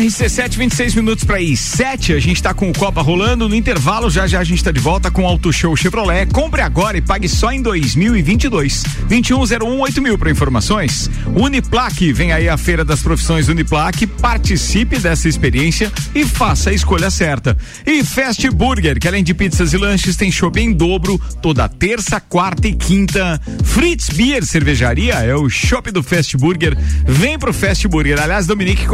RC7, 0.00 0.56
26 0.56 0.94
minutos 0.94 1.24
para 1.24 1.40
ir 1.40 1.56
7. 1.56 2.14
A 2.14 2.18
gente 2.20 2.42
tá 2.42 2.54
com 2.54 2.70
o 2.70 2.72
Copa 2.72 3.02
rolando. 3.02 3.48
No 3.48 3.54
intervalo, 3.54 4.08
já 4.08 4.26
já 4.26 4.38
a 4.38 4.44
gente 4.44 4.62
tá 4.62 4.70
de 4.70 4.80
volta 4.80 5.10
com 5.10 5.24
o 5.24 5.26
Auto 5.26 5.52
Show 5.52 5.76
Chevrolet. 5.76 6.26
Compre 6.32 6.62
agora 6.62 6.96
e 6.96 7.02
pague 7.02 7.28
só 7.28 7.52
em 7.52 7.60
2022. 7.60 8.82
2101 9.08 10.00
mil 10.00 10.16
para 10.16 10.30
informações. 10.30 11.10
Uniplaque, 11.34 12.12
vem 12.12 12.32
aí 12.32 12.48
a 12.48 12.56
Feira 12.56 12.84
das 12.84 13.02
Profissões 13.02 13.48
Uniplaque. 13.48 14.06
Participe 14.06 14.98
dessa 14.98 15.28
experiência 15.28 15.92
e 16.14 16.24
faça 16.24 16.70
a 16.70 16.72
escolha 16.72 17.10
certa. 17.10 17.58
E 17.84 18.02
Fast 18.04 18.48
Burger, 18.50 18.98
que 18.98 19.08
além 19.08 19.24
de 19.24 19.34
pizzas 19.34 19.72
e 19.72 19.76
lanches, 19.76 20.16
tem 20.16 20.30
shopping 20.30 20.66
em 20.66 20.72
dobro 20.72 21.20
toda 21.42 21.68
terça, 21.68 22.20
quarta 22.20 22.68
e 22.68 22.74
quinta. 22.74 23.40
Fritz 23.64 24.08
Beer 24.08 24.46
Cervejaria 24.46 25.14
é 25.14 25.34
o 25.34 25.48
shopping 25.50 25.92
do 25.92 26.02
Fast 26.02 26.36
Burger. 26.36 26.76
Vem 27.04 27.38
pro 27.38 27.52
Fast 27.52 27.86
Burger. 27.88 28.22
Aliás, 28.22 28.46
Dominique 28.46 28.86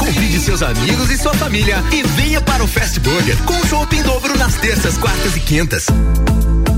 Convide 0.00 0.40
seus 0.40 0.62
amigos 0.62 1.10
e 1.10 1.18
sua 1.18 1.34
família 1.34 1.76
e 1.92 2.02
venha 2.02 2.40
para 2.40 2.64
o 2.64 2.66
Fast 2.66 2.98
Burger 3.00 3.36
com 3.44 3.54
chopp 3.66 3.94
em 3.94 4.02
dobro 4.02 4.36
nas 4.38 4.54
terças, 4.56 4.96
quartas 4.96 5.36
e 5.36 5.40
quintas. 5.40 5.86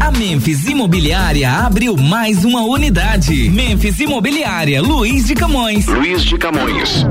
A 0.01 0.11
Memphis 0.11 0.67
Imobiliária 0.67 1.49
abriu 1.49 1.97
mais 1.97 2.45
uma 2.45 2.63
unidade. 2.63 3.49
Memphis 3.49 4.01
Imobiliária, 4.01 4.83
Luiz 4.83 5.25
de 5.25 5.37
Camões. 5.37 5.87
Luiz 5.87 6.25
de 6.25 6.37
Camões. 6.37 7.07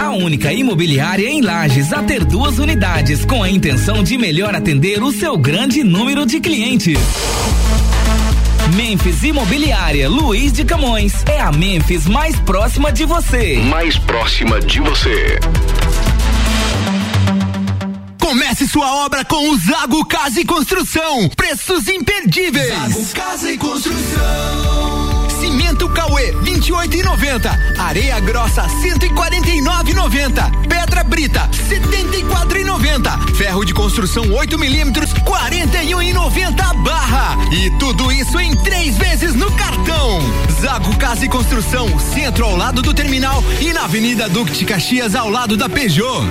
A 0.00 0.10
única 0.10 0.52
imobiliária 0.52 1.28
em 1.28 1.40
Lages 1.40 1.92
a 1.92 2.02
ter 2.02 2.24
duas 2.24 2.58
unidades 2.58 3.24
com 3.24 3.44
a 3.44 3.48
intenção 3.48 4.02
de 4.02 4.18
melhor 4.18 4.56
atender 4.56 5.00
o 5.02 5.12
seu 5.12 5.38
grande 5.38 5.84
número 5.84 6.26
de 6.26 6.40
clientes. 6.40 6.98
Memphis 8.76 9.22
Imobiliária 9.22 10.06
Luiz 10.06 10.52
de 10.52 10.62
Camões 10.62 11.14
é 11.24 11.40
a 11.40 11.50
Memphis 11.50 12.06
mais 12.06 12.38
próxima 12.40 12.92
de 12.92 13.06
você. 13.06 13.56
Mais 13.70 13.96
próxima 13.96 14.60
de 14.60 14.80
você. 14.80 15.40
Comece 18.20 18.68
sua 18.68 19.06
obra 19.06 19.24
com 19.24 19.48
o 19.48 19.56
Zago 19.56 20.04
Casa 20.04 20.42
e 20.42 20.44
Construção. 20.44 21.26
Preços 21.30 21.88
imperdíveis. 21.88 22.68
Zago 22.68 23.06
Casa 23.14 23.50
e 23.50 23.56
Construção. 23.56 25.26
Cimento 25.40 25.88
Cauê 25.88 26.32
28,90. 26.42 27.78
Areia 27.78 28.20
grossa 28.20 28.66
149,90. 28.82 30.68
Pedra 30.68 31.02
brita 31.02 31.48
74,90. 31.70 33.36
Ferro 33.36 33.64
de 33.64 33.72
construção 33.72 34.30
8 34.32 34.58
milímetros 34.58 35.05
41,90 35.26 36.82
barra. 36.82 37.36
E 37.52 37.70
tudo 37.78 38.10
isso 38.10 38.38
em 38.38 38.56
três 38.62 38.96
vezes 38.96 39.34
no 39.34 39.50
cartão. 39.52 40.20
Zago 40.60 40.96
Casa 40.96 41.26
e 41.26 41.28
Construção, 41.28 41.98
centro 41.98 42.44
ao 42.44 42.56
lado 42.56 42.80
do 42.80 42.94
terminal 42.94 43.42
e 43.60 43.72
na 43.72 43.84
Avenida 43.84 44.28
de 44.28 44.64
Caxias 44.64 45.14
ao 45.14 45.28
lado 45.28 45.56
da 45.56 45.68
Peugeot. 45.68 46.24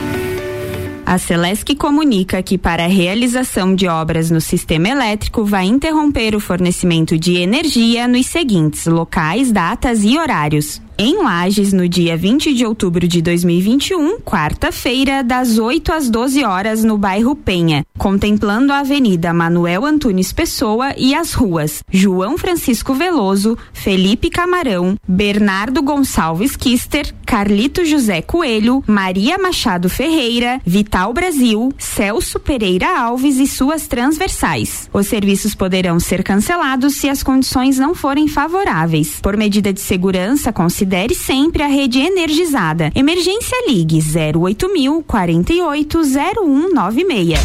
A 1.06 1.20
Celesc 1.20 1.76
comunica 1.76 2.42
que 2.42 2.58
para 2.58 2.86
a 2.86 2.88
realização 2.88 3.76
de 3.76 3.88
obras 3.88 4.32
no 4.32 4.42
sistema 4.42 4.90
elétrico 4.90 5.46
vai 5.46 5.66
interromper 5.66 6.36
o 6.36 6.40
fornecimento 6.40 7.20
de 7.20 7.36
energia 7.36 8.08
nos 8.08 8.26
seguintes 8.26 8.88
locais, 8.88 9.52
datas 9.52 10.04
e 10.04 10.18
horários. 10.18 10.82
Em 10.98 11.22
Lages, 11.22 11.74
no 11.74 11.90
dia 11.90 12.16
20 12.16 12.54
de 12.54 12.66
outubro 12.66 13.06
de 13.06 13.22
2021, 13.22 14.18
quarta-feira, 14.22 15.22
das 15.22 15.58
8 15.58 15.92
às 15.92 16.10
12 16.10 16.46
horas, 16.46 16.86
no 16.86 16.98
bairro 16.98 17.36
Penha, 17.36 17.86
contemplando 17.98 18.72
a 18.72 18.80
Avenida 18.80 19.34
Manuel 19.34 19.84
Antunes 19.84 20.32
Pessoa 20.32 20.94
e 20.98 21.14
as 21.14 21.34
ruas 21.34 21.84
João 21.92 22.38
Francisco 22.38 22.94
Veloso, 22.94 23.58
Felipe 23.74 24.30
Camarão, 24.30 24.96
Bernardo 25.06 25.84
Gonçalves 25.84 26.56
Kister, 26.56 27.14
Carlito 27.26 27.84
José 27.84 28.22
Coelho, 28.22 28.82
Maria 28.88 29.38
Machado 29.38 29.90
Ferreira, 29.90 30.62
Vital 30.66 31.12
Brasil, 31.12 31.74
Celso 31.78 32.40
Pereira 32.40 32.98
Alves 33.02 33.38
e 33.38 33.48
suas 33.48 33.86
transversais. 33.86 34.90
Os 34.94 35.08
serviços 35.08 35.54
poderão 35.54 36.00
ser 36.00 36.24
cancelados 36.24 36.96
se 36.96 37.10
as 37.10 37.22
condições 37.22 37.78
não 37.78 37.94
forem 37.94 38.30
favoráveis. 38.30 39.20
Por 39.22 39.36
medida 39.36 39.74
de 39.74 39.82
segurança, 39.82 40.54
considere 40.86 41.15
sempre 41.15 41.63
a 41.63 41.67
rede 41.67 42.00
energizada. 42.00 42.91
Emergência 42.93 43.58
Ligue 43.67 44.00
08000 44.00 45.04
48 45.04 46.04
0196. 46.04 47.39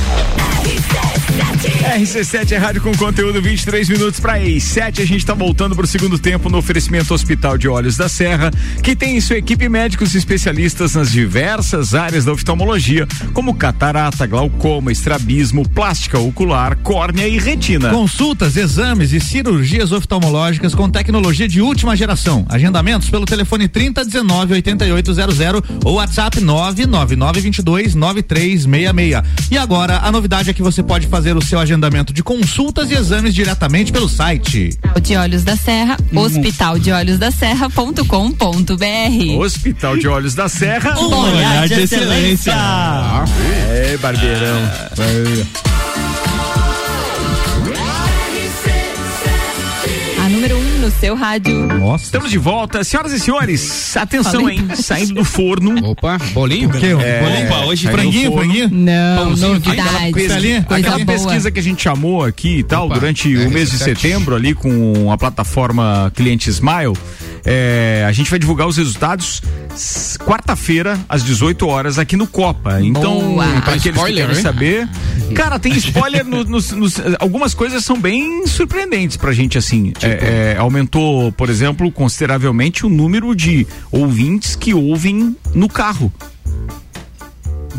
RC7 1.60 2.52
é 2.52 2.56
rádio 2.56 2.80
com 2.80 2.96
conteúdo 2.96 3.42
23 3.42 3.86
minutos 3.90 4.18
para 4.18 4.40
ex 4.40 4.62
7 4.62 5.02
A 5.02 5.04
gente 5.04 5.18
está 5.18 5.34
voltando 5.34 5.76
para 5.76 5.84
o 5.84 5.86
segundo 5.86 6.18
tempo 6.18 6.48
no 6.48 6.56
oferecimento 6.56 7.12
Hospital 7.12 7.58
de 7.58 7.68
Olhos 7.68 7.98
da 7.98 8.08
Serra, 8.08 8.50
que 8.82 8.96
tem 8.96 9.18
em 9.18 9.20
sua 9.20 9.36
equipe 9.36 9.68
médicos 9.68 10.14
especialistas 10.14 10.94
nas 10.94 11.12
diversas 11.12 11.94
áreas 11.94 12.24
da 12.24 12.32
oftalmologia, 12.32 13.06
como 13.34 13.52
catarata, 13.52 14.26
glaucoma, 14.26 14.90
estrabismo, 14.90 15.68
plástica 15.68 16.18
ocular, 16.18 16.76
córnea 16.76 17.28
e 17.28 17.38
retina. 17.38 17.90
Consultas, 17.90 18.56
exames 18.56 19.12
e 19.12 19.20
cirurgias 19.20 19.92
oftalmológicas 19.92 20.74
com 20.74 20.88
tecnologia 20.88 21.46
de 21.46 21.60
última 21.60 21.94
geração. 21.94 22.46
Agendamentos 22.48 23.10
pelo 23.10 23.26
telefone 23.26 23.68
3019 23.68 24.54
8800 24.54 25.62
ou 25.84 25.94
WhatsApp 25.94 26.40
99922 26.40 27.94
9366. 27.94 29.50
E 29.50 29.58
agora 29.58 29.98
a 29.98 30.10
novidade 30.10 30.48
é 30.48 30.54
que 30.54 30.62
você 30.62 30.82
pode 30.82 31.06
fazer 31.06 31.36
o 31.36 31.49
seu 31.50 31.58
agendamento 31.58 32.12
de 32.12 32.22
consultas 32.22 32.92
e 32.92 32.94
exames 32.94 33.34
diretamente 33.34 33.90
pelo 33.90 34.08
site. 34.08 34.78
De 35.02 35.16
Olhos 35.16 35.42
da 35.42 35.56
Serra, 35.56 35.96
hospital 36.14 36.78
de 36.78 36.92
olhos 36.92 37.18
da 37.18 37.32
serra.com.br. 37.32 38.04
Hospital 39.36 39.96
de 39.96 40.06
Olhos 40.06 40.34
da 40.36 40.48
Serra. 40.48 40.96
Um 41.00 41.12
olhar 41.12 41.66
de 41.66 41.80
excelência. 41.80 42.54
É, 43.68 43.96
barbeirão. 43.96 44.62
A 45.76 45.79
no 50.90 51.00
seu 51.00 51.14
rádio. 51.14 51.66
Nossa. 51.78 52.04
Estamos 52.04 52.30
de 52.30 52.38
volta. 52.38 52.82
Senhoras 52.82 53.12
e 53.12 53.20
senhores, 53.20 53.96
atenção, 53.96 54.42
Falei 54.42 54.56
hein? 54.58 54.68
Saindo 54.74 55.14
do 55.14 55.24
forno. 55.24 55.90
Opa, 55.90 56.18
bolinho? 56.32 56.68
O 56.68 56.72
quê? 56.72 56.86
É, 56.86 57.46
Opa, 57.46 57.66
hoje 57.66 57.88
franguinho, 57.88 58.32
forno. 58.32 58.44
franguinho? 58.52 58.68
Não, 58.72 59.24
Pãozinho, 59.24 59.54
novidade. 59.54 59.80
aquela 59.80 60.12
pesquisa, 60.12 60.66
aquela 60.68 61.06
pesquisa 61.06 61.50
que 61.50 61.60
a 61.60 61.62
gente 61.62 61.82
chamou 61.82 62.24
aqui 62.24 62.58
e 62.58 62.62
tal, 62.64 62.86
Opa, 62.86 62.94
durante 62.94 63.34
o 63.36 63.50
mês 63.50 63.70
de 63.70 63.76
RC7. 63.78 63.84
setembro, 63.84 64.34
ali 64.34 64.54
com 64.54 65.10
a 65.12 65.16
plataforma 65.16 66.12
Cliente 66.14 66.50
Smile. 66.50 66.96
É, 67.44 68.04
a 68.06 68.12
gente 68.12 68.30
vai 68.30 68.38
divulgar 68.38 68.66
os 68.66 68.76
resultados 68.76 69.42
quarta-feira, 70.18 70.98
às 71.08 71.22
18 71.24 71.66
horas, 71.66 71.98
aqui 71.98 72.16
no 72.16 72.26
Copa. 72.26 72.80
Então, 72.80 73.36
para 73.64 73.74
aqueles 73.74 73.96
Spoiler, 73.96 74.26
que 74.28 74.34
querem 74.34 74.36
hein? 74.36 74.42
saber. 74.42 74.88
Cara, 75.34 75.58
tem 75.58 75.72
spoiler 75.74 76.24
no- 76.24 76.44
nos, 76.44 76.70
nos- 76.72 76.94
Algumas 77.18 77.54
coisas 77.54 77.84
são 77.84 77.98
bem 78.00 78.46
surpreendentes 78.46 79.16
pra 79.16 79.32
gente, 79.32 79.56
assim. 79.56 79.92
É, 80.02 80.54
é, 80.54 80.56
aumentou, 80.58 81.30
por 81.32 81.48
exemplo, 81.48 81.90
consideravelmente 81.92 82.84
o 82.84 82.88
número 82.88 83.34
de 83.34 83.66
ouvintes 83.90 84.56
que 84.56 84.74
ouvem 84.74 85.36
no 85.54 85.68
carro. 85.68 86.12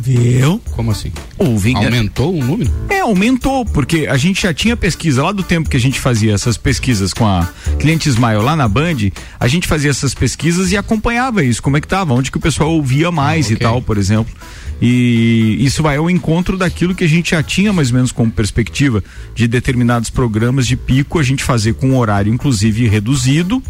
Viu? 0.01 0.59
Como 0.71 0.91
assim? 0.91 1.11
Ouvem. 1.37 1.75
Aumentou 1.75 2.35
o 2.35 2.43
número? 2.43 2.71
É, 2.89 2.99
aumentou, 3.01 3.63
porque 3.65 4.07
a 4.09 4.17
gente 4.17 4.41
já 4.41 4.53
tinha 4.53 4.75
pesquisa 4.75 5.23
lá 5.23 5.31
do 5.31 5.43
tempo 5.43 5.69
que 5.69 5.77
a 5.77 5.79
gente 5.79 5.99
fazia 5.99 6.33
essas 6.33 6.57
pesquisas 6.57 7.13
com 7.13 7.25
a 7.27 7.47
Cliente 7.79 8.09
Smile 8.09 8.41
lá 8.41 8.55
na 8.55 8.67
Band, 8.67 8.97
a 9.39 9.47
gente 9.47 9.67
fazia 9.67 9.89
essas 9.91 10.13
pesquisas 10.13 10.71
e 10.71 10.77
acompanhava 10.77 11.43
isso, 11.43 11.61
como 11.61 11.77
é 11.77 11.81
que 11.81 11.87
tava, 11.87 12.13
onde 12.13 12.31
que 12.31 12.37
o 12.37 12.41
pessoal 12.41 12.71
ouvia 12.71 13.11
mais 13.11 13.47
Ah, 13.47 13.51
e 13.51 13.53
ok. 13.55 13.67
tal, 13.67 13.81
por 13.81 13.97
exemplo. 13.97 14.33
E 14.81 15.57
isso 15.59 15.83
vai 15.83 15.97
ao 15.97 16.09
encontro 16.09 16.57
daquilo 16.57 16.95
que 16.95 17.03
a 17.03 17.07
gente 17.07 17.31
já 17.31 17.43
tinha 17.43 17.71
mais 17.71 17.89
ou 17.89 17.95
menos 17.95 18.11
como 18.11 18.31
perspectiva 18.31 19.03
de 19.35 19.47
determinados 19.47 20.09
programas 20.09 20.65
de 20.65 20.75
pico 20.75 21.19
a 21.19 21.23
gente 21.23 21.43
fazer 21.43 21.75
com 21.75 21.91
um 21.91 21.97
horário 21.97 22.33
inclusive 22.33 22.87
reduzido. 22.87 23.61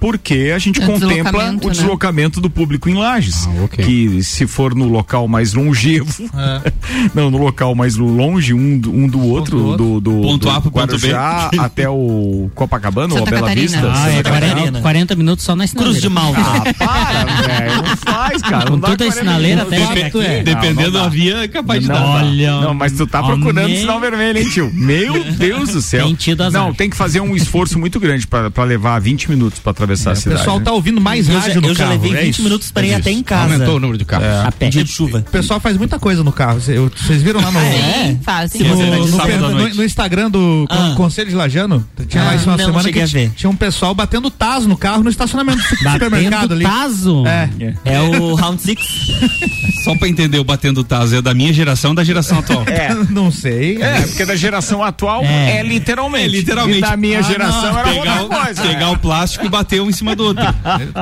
Porque 0.00 0.52
a 0.54 0.58
gente 0.58 0.80
É 0.80 0.84
o 0.84 0.86
contempla 0.86 1.08
deslocamento, 1.32 1.64
o 1.64 1.68
né? 1.68 1.74
deslocamento 1.74 2.40
do 2.40 2.48
público 2.50 2.88
em 2.88 2.94
Lages. 2.94 3.46
Ah, 3.46 3.64
ok. 3.64 3.84
Que 3.84 4.22
se 4.22 4.46
for 4.46 4.74
no 4.74 4.86
local 4.88 5.26
mais 5.26 5.54
longevo, 5.54 6.28
não, 7.14 7.30
no 7.30 7.38
local 7.38 7.74
mais 7.74 7.96
longe 7.96 8.54
um 8.54 8.78
do, 8.78 8.92
um 8.92 9.08
do 9.08 9.20
outro, 9.24 9.76
do, 9.76 10.00
do, 10.00 10.10
Ponto 10.22 10.46
do 10.46 10.50
A 10.50 10.60
pro 10.60 10.70
ponto 10.70 10.98
B. 10.98 11.08
Guarujá 11.08 11.50
até 11.58 11.88
o 11.88 12.50
Copacabana 12.54 13.14
ou 13.14 13.16
a 13.16 13.18
Santa 13.20 13.30
Bela 13.30 13.48
Catarina. 13.48 13.68
Vista. 13.68 13.92
Ah, 13.92 14.08
é 14.10 14.16
Santa 14.16 14.30
40, 14.30 14.54
Catarina. 14.54 14.80
40 14.80 15.16
minutos 15.16 15.44
só 15.44 15.56
na 15.56 15.66
Cruz 15.68 15.96
de 15.96 16.02
sinaleira. 16.02 16.40
Malta. 16.40 16.74
Ah, 16.80 16.84
para, 16.86 17.24
velho. 17.42 17.76
Não 17.82 17.96
faz, 17.96 18.42
cara. 18.42 18.70
Com 18.70 18.78
toda 18.78 18.92
a 18.92 18.96
40 18.96 19.12
sinaleira 19.12 19.62
até 19.62 20.02
aqui. 20.04 20.18
é. 20.20 20.42
Dependendo 20.42 20.92
não 20.92 21.02
da 21.02 21.08
via, 21.08 21.38
é 21.44 21.48
capaz 21.48 21.82
de 21.82 21.88
Não, 21.88 21.94
dar. 21.94 22.00
dá. 22.02 22.08
Olha. 22.26 22.60
Não, 22.60 22.74
mas 22.74 22.92
tu 22.92 23.06
tá 23.06 23.22
procurando 23.22 23.58
Amém. 23.66 23.80
sinal 23.80 24.00
vermelho, 24.00 24.38
hein, 24.38 24.48
tio? 24.48 24.70
Meu 24.74 25.24
Deus 25.24 25.70
do 25.70 25.82
céu. 25.82 26.06
Tem 26.06 26.14
tido 26.14 26.42
azar. 26.42 26.62
Não, 26.62 26.72
tem 26.74 26.88
que 26.88 26.96
fazer 26.96 27.20
um 27.20 27.34
esforço 27.36 27.78
muito 27.78 27.98
grande 28.00 28.26
pra, 28.26 28.50
pra 28.50 28.64
levar 28.64 28.98
20 29.00 29.30
minutos 29.30 29.58
pra 29.58 29.74
atravessar 29.88 30.10
a 30.10 30.12
O 30.12 30.16
cidade. 30.16 30.38
pessoal 30.40 30.58
né? 30.58 30.64
tá 30.64 30.72
ouvindo 30.72 31.00
mais 31.00 31.26
Eu 31.28 31.34
já, 31.34 31.40
rádio 31.40 31.60
no 31.60 31.68
eu 31.68 31.74
já 31.74 31.84
carro. 31.84 32.02
levei 32.02 32.18
é 32.18 32.24
20 32.24 32.34
isso? 32.34 32.42
minutos 32.42 32.70
pra 32.70 32.86
ir 32.86 32.90
É 32.90 32.94
até 32.96 33.10
isso. 33.10 33.20
em 33.20 33.22
casa. 33.22 33.52
Aumentou 33.54 33.76
o 33.76 33.80
número 33.80 33.98
de 33.98 34.04
carros. 34.04 34.26
A 34.46 34.52
pé. 34.52 34.68
Dia 34.68 34.84
de 34.84 34.92
chuva. 34.92 35.18
O 35.18 35.30
pessoal 35.30 35.58
faz 35.60 35.76
muita 35.76 35.98
coisa 35.98 36.22
no 36.22 36.32
carro. 36.32 36.60
Cê- 36.60 36.76
eu- 36.76 36.90
Vocês 36.94 37.22
viram 37.22 37.40
lá 37.40 37.50
no. 37.50 37.58
É, 37.58 38.16
faz. 38.22 38.52
Se 38.52 38.62
No, 38.62 38.76
você 38.76 38.84
tá 38.84 39.48
no- 39.76 39.84
Instagram 39.84 40.30
do 40.30 40.66
Ah. 40.68 40.94
Conselho 40.96 41.30
de 41.30 41.34
Lajano, 41.36 41.86
tinha 42.08 42.22
lá 42.22 42.30
Ah, 42.30 42.34
isso 42.36 42.44
uma 42.48 42.56
não, 42.56 42.64
semana 42.66 42.92
que 42.92 43.00
a 43.00 43.06
ver. 43.06 43.30
tinha 43.36 43.48
um 43.50 43.56
pessoal 43.56 43.94
batendo 43.94 44.30
taso 44.30 44.68
no 44.68 44.76
carro 44.76 45.02
no 45.02 45.10
estacionamento 45.10 45.58
do 45.58 45.90
supermercado 45.90 46.52
ali. 46.52 46.64
taso? 46.64 47.24
É. 47.26 47.48
É 47.84 48.00
o 48.00 48.34
Round 48.34 48.60
Six. 48.60 48.82
Só 49.84 49.96
pra 49.96 50.08
entender 50.08 50.38
o 50.38 50.44
batendo 50.44 50.80
o 50.80 50.84
taso, 50.84 51.16
é 51.16 51.22
da 51.22 51.32
minha 51.32 51.52
geração 51.52 51.94
da 51.94 52.04
geração 52.04 52.38
atual. 52.40 52.64
É. 52.66 52.94
Não 53.10 53.30
sei. 53.30 53.80
É, 53.80 54.02
porque 54.02 54.24
da 54.24 54.36
geração 54.36 54.82
atual 54.82 55.22
é, 55.24 55.58
É. 55.58 55.62
literalmente. 55.62 56.24
É, 56.26 56.28
literalmente. 56.28 56.78
E 56.78 56.82
da 56.82 56.96
minha 56.96 57.18
Ah, 57.20 57.22
geração 57.22 57.72
não. 57.72 57.78
era 57.78 57.88
Pegar, 57.88 58.20
outra 58.22 58.24
o, 58.40 58.44
coisa. 58.44 58.62
pegar 58.62 58.90
o 58.90 58.98
plástico 58.98 59.46
e 59.46 59.48
bater 59.48 59.77
um 59.80 59.88
em 59.88 59.92
cima 59.92 60.14
do 60.16 60.24
outro. 60.24 60.44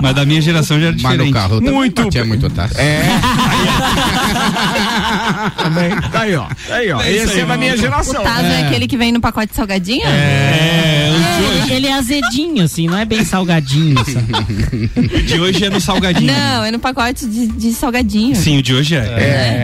Mas 0.03 0.15
da 0.15 0.25
minha 0.25 0.41
geração 0.41 0.79
já 0.79 0.87
era 0.89 0.97
Mas 1.01 1.03
diferente. 1.13 1.27
no 1.29 1.33
carro 1.33 1.61
Muito 1.61 2.03
batia 2.05 2.25
muito 2.25 2.51
taça. 2.51 2.81
É. 2.81 3.03
Também. 5.57 5.91
Tá 6.11 6.21
aí, 6.21 6.35
ó. 6.37 6.47
Tá 6.47 6.75
aí, 6.77 6.91
ó. 6.93 7.01
É 7.01 7.11
isso 7.13 7.25
Esse 7.25 7.33
aí, 7.35 7.41
é 7.41 7.47
da 7.47 7.57
minha 7.57 7.71
mano. 7.71 7.83
geração. 7.83 8.21
O 8.21 8.25
Tazo 8.25 8.47
é. 8.47 8.67
aquele 8.67 8.87
que 8.87 8.97
vem 8.97 9.13
no 9.13 9.21
pacote 9.21 9.49
de 9.49 9.55
salgadinho? 9.57 10.07
É, 10.07 11.11
Ele, 11.65 11.75
ele 11.75 11.87
é 11.87 11.93
azedinho, 11.95 12.65
assim, 12.65 12.87
não 12.87 12.99
é 12.99 13.05
bem 13.05 13.25
salgadinho. 13.25 13.97
sabe? 14.05 14.91
o 14.97 15.23
de 15.23 15.41
hoje 15.41 15.65
é 15.65 15.71
no 15.71 15.81
salgadinho. 15.81 16.33
Não, 16.33 16.65
é 16.65 16.71
no 16.71 16.79
pacote 16.79 17.27
de, 17.27 17.47
de 17.49 17.73
salgadinho. 17.73 18.35
Sim, 18.37 18.59
o 18.59 18.63
de 18.63 18.75
hoje 18.75 18.95
é. 18.97 18.99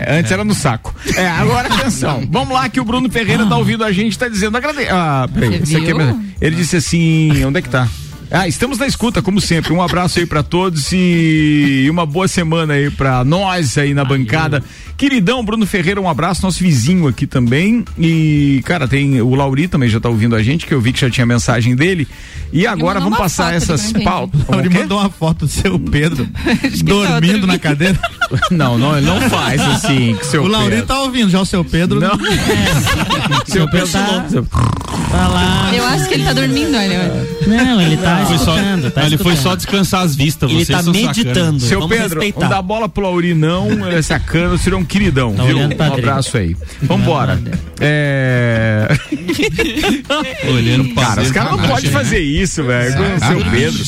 É, 0.07 0.17
antes 0.19 0.31
era 0.31 0.43
no 0.43 0.53
saco. 0.53 0.93
É, 1.15 1.27
agora 1.27 1.67
atenção. 1.73 2.23
Vamos 2.29 2.53
lá 2.53 2.69
que 2.69 2.79
o 2.79 2.85
Bruno 2.85 3.09
Ferreira 3.09 3.45
tá 3.45 3.55
ouvindo 3.57 3.83
a 3.83 3.91
gente, 3.91 4.17
tá 4.17 4.27
dizendo 4.27 4.55
agrade... 4.57 4.87
Ah, 4.89 5.27
peraí, 5.33 5.49
Você 5.59 5.63
esse 5.63 5.77
aqui 5.77 5.91
é 5.91 6.15
Ele 6.41 6.55
disse 6.55 6.75
assim, 6.77 7.43
onde 7.45 7.59
é 7.59 7.61
que 7.61 7.69
tá? 7.69 7.87
Ah, 8.35 8.47
estamos 8.47 8.79
na 8.79 8.87
escuta, 8.87 9.21
como 9.21 9.39
sempre. 9.39 9.71
Um 9.71 9.79
abraço 9.79 10.17
aí 10.17 10.25
pra 10.25 10.41
todos 10.41 10.91
e 10.91 11.85
uma 11.87 12.03
boa 12.03 12.27
semana 12.27 12.73
aí 12.73 12.89
pra 12.89 13.23
nós 13.23 13.77
aí 13.77 13.93
na 13.93 14.03
bancada. 14.03 14.63
Queridão 14.97 15.45
Bruno 15.45 15.67
Ferreira, 15.67 16.01
um 16.01 16.09
abraço, 16.09 16.41
nosso 16.41 16.63
vizinho 16.63 17.07
aqui 17.07 17.27
também. 17.27 17.85
E, 17.95 18.63
cara, 18.65 18.87
tem 18.87 19.21
o 19.21 19.35
Lauri 19.35 19.67
também 19.67 19.87
já 19.87 19.99
tá 19.99 20.09
ouvindo 20.09 20.35
a 20.35 20.41
gente, 20.41 20.65
que 20.65 20.73
eu 20.73 20.81
vi 20.81 20.91
que 20.91 21.01
já 21.01 21.11
tinha 21.11 21.27
mensagem 21.27 21.75
dele. 21.75 22.07
E 22.53 22.67
agora 22.67 22.99
vamos 22.99 23.17
passar 23.17 23.53
essas 23.53 23.91
não 23.91 24.01
pautas. 24.01 24.41
Ele 24.49 24.69
que 24.69 24.77
é? 24.77 24.81
mandou 24.81 24.99
uma 24.99 25.09
foto 25.09 25.45
do 25.45 25.51
seu 25.51 25.79
Pedro 25.79 26.27
tá 27.07 27.19
dormindo 27.19 27.47
na 27.47 27.57
cadeira. 27.57 27.99
Não, 28.49 28.79
não, 28.79 28.97
ele 28.97 29.05
não 29.05 29.21
faz 29.29 29.61
assim, 29.61 30.15
que 30.15 30.25
seu 30.25 30.43
o 30.43 30.47
Lauri 30.47 30.71
Pedro. 30.71 30.85
tá 30.87 30.99
ouvindo, 31.01 31.29
já 31.29 31.39
o 31.41 31.45
seu 31.45 31.63
Pedro. 31.63 31.99
Não. 31.99 32.17
Seu 33.45 33.69
Pedro 33.69 33.87
tá- 33.87 34.25
seu- 34.27 34.43
Tá 35.11 35.27
lá. 35.27 35.69
Eu 35.71 35.85
acho 35.85 36.07
que 36.07 36.15
ele 36.15 36.23
tá 36.23 36.33
dormindo, 36.33 36.75
olha. 36.75 37.27
Não, 37.45 37.79
ele 37.81 37.95
tá 37.97 38.25
Foi 38.25 38.37
só, 38.39 38.55
escutando. 38.55 38.91
Tá 38.91 39.05
ele 39.05 39.17
foi 39.19 39.35
só 39.35 39.55
descansar 39.55 40.01
as 40.01 40.15
vistas. 40.15 40.49
Ele 40.49 40.65
tá 40.65 40.81
meditando. 40.81 41.59
Seu 41.59 41.81
Vamos 41.81 41.95
Pedro, 41.95 42.19
respeitar. 42.19 42.39
não 42.41 42.49
dá 42.49 42.61
bola 42.61 42.89
pro 42.89 43.03
Lauri, 43.03 43.35
não. 43.35 43.69
Ele 43.87 43.95
é 43.97 44.01
sacana, 44.01 44.57
você 44.57 44.71
é 44.71 44.75
um 44.75 44.83
queridão, 44.85 45.35
Tá 45.35 45.43
viu? 45.43 45.57
Um 45.59 45.93
abraço 45.93 46.35
aí. 46.37 46.55
Vambora. 46.81 47.39
É... 47.79 48.87
Olhando 50.51 50.93
pra 50.95 51.03
Cara, 51.05 51.21
os 51.21 51.31
caras 51.31 51.51
não 51.51 51.59
podem 51.67 51.91
fazer 51.91 52.19
isso, 52.19 52.42
velho. 52.63 52.95
Com 52.97 53.15
o 53.15 53.19
seu 53.27 53.37
Pedro. 53.51 53.83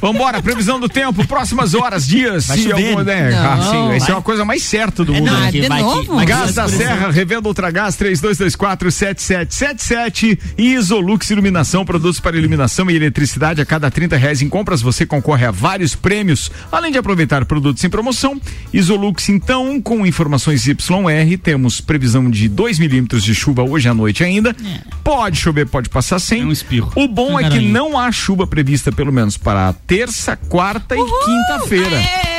Vambora, 0.00 0.40
previsão 0.42 0.80
do 0.80 0.88
tempo, 0.88 1.26
próximas 1.26 1.74
horas, 1.74 2.06
dias. 2.06 2.46
Vai 2.46 2.58
se 2.58 2.72
alguma, 2.72 3.04
né? 3.04 3.30
Não, 3.30 3.52
ah, 3.52 3.62
sim, 3.62 3.96
isso 3.96 4.04
é 4.04 4.08
vai. 4.08 4.16
uma 4.16 4.22
coisa 4.22 4.44
mais 4.44 4.62
certa 4.62 5.04
do 5.04 5.14
É, 5.14 5.18
mundo. 5.20 5.30
não, 5.30 5.40
né? 5.40 5.52
Que 5.52 5.60
de 5.60 5.68
vai 5.68 5.82
novo? 5.82 6.14
vai 6.16 6.26
que 6.26 6.32
Gás 6.32 6.54
da. 6.54 6.68
Serra, 6.68 7.10
revenda 7.10 7.48
Ultragás 7.48 7.96
32247777 7.96 10.38
e 10.58 10.74
Isolux 10.74 11.30
Iluminação, 11.30 11.84
produtos 11.84 12.20
para 12.20 12.36
iluminação 12.36 12.90
e 12.90 12.96
eletricidade 12.96 13.60
a 13.60 13.66
cada 13.66 13.90
30 13.90 14.16
reais 14.16 14.42
em 14.42 14.48
compras 14.48 14.80
você 14.82 15.04
concorre 15.04 15.44
a 15.46 15.50
vários 15.50 15.94
prêmios, 15.94 16.50
além 16.70 16.92
de 16.92 16.98
aproveitar 16.98 17.44
produtos 17.44 17.82
em 17.84 17.90
promoção. 17.90 18.40
Isolux 18.72 19.28
então, 19.28 19.80
com 19.80 20.06
informações 20.06 20.66
YR, 20.66 21.38
temos 21.42 21.80
previsão 21.80 22.30
de 22.30 22.48
2 22.48 22.78
milímetros 22.78 23.24
de 23.24 23.34
chuva 23.34 23.62
hoje 23.62 23.88
à 23.88 23.94
noite 23.94 24.22
ainda. 24.24 24.54
Pode 25.02 25.38
chover, 25.38 25.66
pode 25.66 25.88
passar 25.88 26.18
sem. 26.18 26.42
É 26.42 26.44
um 26.44 26.52
espirro. 26.52 26.92
O 26.94 27.08
bom 27.20 27.38
é 27.38 27.50
que 27.50 27.60
não 27.60 27.98
há 27.98 28.10
chuva 28.10 28.46
prevista 28.46 28.90
pelo 28.90 29.12
menos 29.12 29.36
para 29.36 29.72
terça, 29.86 30.36
quarta 30.36 30.96
e 30.96 30.98
quinta-feira. 30.98 32.29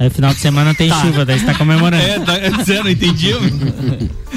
É. 0.00 0.04
Aí 0.04 0.10
final 0.10 0.32
de 0.32 0.40
semana 0.40 0.74
tem 0.74 0.88
chuva, 0.90 1.24
daí 1.26 1.38
você 1.38 1.44
tá 1.46 1.54
comemorando. 1.54 2.02
É, 2.02 2.18
tá, 2.20 2.36
é 2.38 2.50
zero, 2.64 2.88
entendi. 2.90 3.32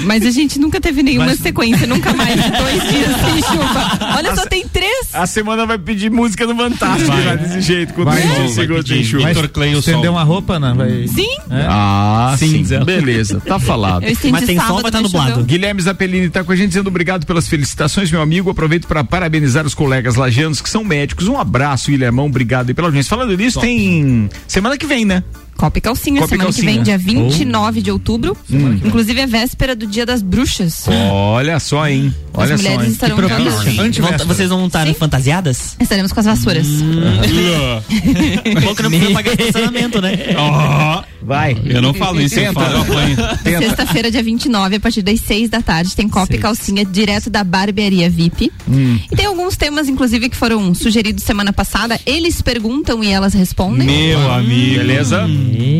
Mas 0.04 0.26
a 0.26 0.32
gente 0.32 0.60
nunca 0.60 0.82
teve 0.82 1.02
nenhuma 1.02 1.28
Mas- 1.28 1.40
sequência, 1.40 1.88
nunca 1.88 2.12
mais 2.14 2.36
dois 2.36 2.82
dias 2.92 3.10
sem 3.22 3.42
chuva. 3.44 4.16
Olha, 4.18 4.36
só 4.36 4.46
tem 4.46 4.68
três. 4.68 5.08
A 5.14 5.26
semana 5.26 5.66
vai 5.66 5.78
pedir 5.78 6.12
música 6.12 6.46
no 6.46 6.56
Fantástico, 6.56 7.08
Vai. 7.12 7.24
vai 7.24 7.38
desse 7.38 7.62
jeito, 7.62 7.94
com 7.94 8.04
Vai, 8.04 8.22
30 8.22 8.36
vai 8.36 8.48
segundos 8.50 8.84
pedir 8.84 8.96
sem 8.96 9.04
chuva. 9.06 9.28
Vitor 9.30 9.50
Clay, 9.50 9.76
o 9.76 9.80
Estender 9.80 10.02
sol. 10.06 10.12
uma 10.12 10.24
roupa, 10.24 10.60
né? 10.60 10.74
Vai... 10.76 11.08
Sim, 11.08 11.38
Ah, 11.50 12.36
sim. 12.38 12.50
Cinza. 12.50 12.84
Beleza, 12.84 13.40
tá 13.40 13.60
falado. 13.60 14.04
eu 14.04 14.32
Mas 14.32 14.46
tem 14.46 14.60
sol, 14.60 14.82
vai 14.82 14.92
tá 14.92 15.02
mas 15.02 15.12
nublado. 15.12 15.44
Guilherme 15.44 15.82
Zappellini 15.82 16.30
tá 16.30 16.44
com 16.44 16.52
a 16.52 16.56
gente 16.56 16.70
dizendo 16.70 16.88
obrigado 16.88 17.26
pelas 17.26 17.48
felicitações, 17.48 18.12
meu 18.12 18.22
amigo. 18.22 18.50
Aproveito 18.50 18.88
para 18.88 19.04
parabenizar 19.04 19.66
os 19.66 19.74
colegas 19.74 20.16
lajanos 20.16 20.60
que 20.62 20.70
são 20.70 20.84
médicos. 20.84 21.28
Um 21.28 21.38
abraço, 21.40 21.90
Guilhermão. 21.92 22.26
Obrigado 22.26 22.68
aí 22.70 22.74
pela 22.74 22.88
audiência. 22.90 23.10
Falando 23.10 23.38
nisso, 23.38 23.60
tem 23.62 24.30
semana 24.48 24.78
que 24.78 24.86
vem, 24.86 25.06
né? 25.06 25.24
Copa 25.58 25.78
e 25.78 25.82
calcinha, 25.82 26.22
Copa 26.22 26.28
e 26.36 26.38
semana 26.38 26.44
calcinha. 26.52 26.68
que 26.68 26.74
vem, 26.76 26.84
dia 26.84 26.98
29 26.98 27.82
de 27.82 27.92
outubro. 27.92 28.36
Hum. 28.52 28.80
Inclusive 28.84 29.22
é 29.22 29.28
véspera 29.28 29.76
do 29.76 29.86
Dia 29.88 30.06
das 30.06 30.22
Bruxas. 30.22 30.86
Olha 31.12 31.60
só, 31.60 31.88
hein? 31.88 32.14
Olha 32.34 32.56
As 32.56 32.62
só, 32.62 32.68
mulheres 32.68 32.88
hein? 32.88 32.92
estarão. 32.94 33.16
Vão- 33.18 34.28
Vocês 34.28 34.50
vão 34.50 34.66
estar 34.68 34.88
Sim. 34.88 34.94
fantasiadas? 34.96 35.76
Estaremos 35.80 36.12
com 36.12 36.20
as 36.20 36.26
vassouras. 36.26 36.68
Bom 38.64 38.76
que 38.76 38.84
não 38.84 38.90
precisa 38.90 39.12
pagar 39.14 39.32
estacionamento, 39.40 40.02
né? 40.02 40.12
Ó, 40.38 41.04
Vai. 41.22 41.56
Eu 41.64 41.82
não 41.82 41.94
falo 41.94 42.20
isso, 42.20 42.38
eu 42.38 42.52
falo, 42.52 42.76
eu 42.76 42.82
apanho. 42.82 43.16
Sexta-feira, 43.60 44.12
dia 44.12 44.22
29, 44.22 44.76
a 44.76 44.80
partir 44.80 45.02
das 45.02 45.22
6 45.22 45.50
da 45.50 45.62
tarde, 45.62 45.96
tem 45.96 46.10
copa 46.10 46.36
e 46.36 46.38
calcinha 46.38 46.84
direto 46.84 47.30
da 47.30 47.44
barbearia 47.46 48.10
VIP. 48.10 48.52
Hum. 48.70 49.00
E 49.10 49.16
tem 49.16 49.26
alguns 49.28 49.56
temas, 49.56 49.88
inclusive, 49.88 50.28
que 50.30 50.36
foram 50.36 50.74
sugeridos 50.76 51.24
semana 51.24 51.54
passada. 51.54 51.98
Eles 52.06 52.42
perguntam 52.42 53.02
e 53.04 53.08
elas 53.08 53.34
respondem. 53.34 53.88
Meu 53.88 54.32
amigo. 54.34 54.80
Beleza? 54.80 55.26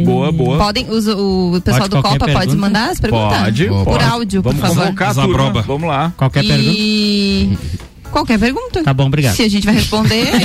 Boa, 0.06 0.32
boa. 0.32 0.58
Podem, 0.58 0.90
os- 0.90 1.08
o 1.08 1.60
pessoal 1.64 1.90
Pode 1.90 1.90
do 1.90 2.02
Copa 2.02 2.20
pode 2.20 2.34
pergunta? 2.34 2.56
mandar 2.58 2.90
as 2.92 3.00
perguntas? 3.00 3.40
Pode, 3.40 3.68
Por 3.68 3.84
pode. 3.86 4.04
áudio, 4.04 4.42
Vamos 4.42 4.60
por 4.60 4.68
favor. 4.68 4.84
convocar 4.86 5.10
a 5.10 5.14
turma. 5.14 5.62
Vamos 5.62 5.88
lá. 5.90 6.14
Qualquer 6.18 6.44
e... 6.46 7.58
Qualquer 8.14 8.38
pergunta. 8.38 8.84
Tá 8.84 8.94
bom, 8.94 9.08
obrigado. 9.08 9.36
Se 9.36 9.42
a 9.42 9.50
gente 9.50 9.66
vai 9.66 9.74
responder. 9.74 10.28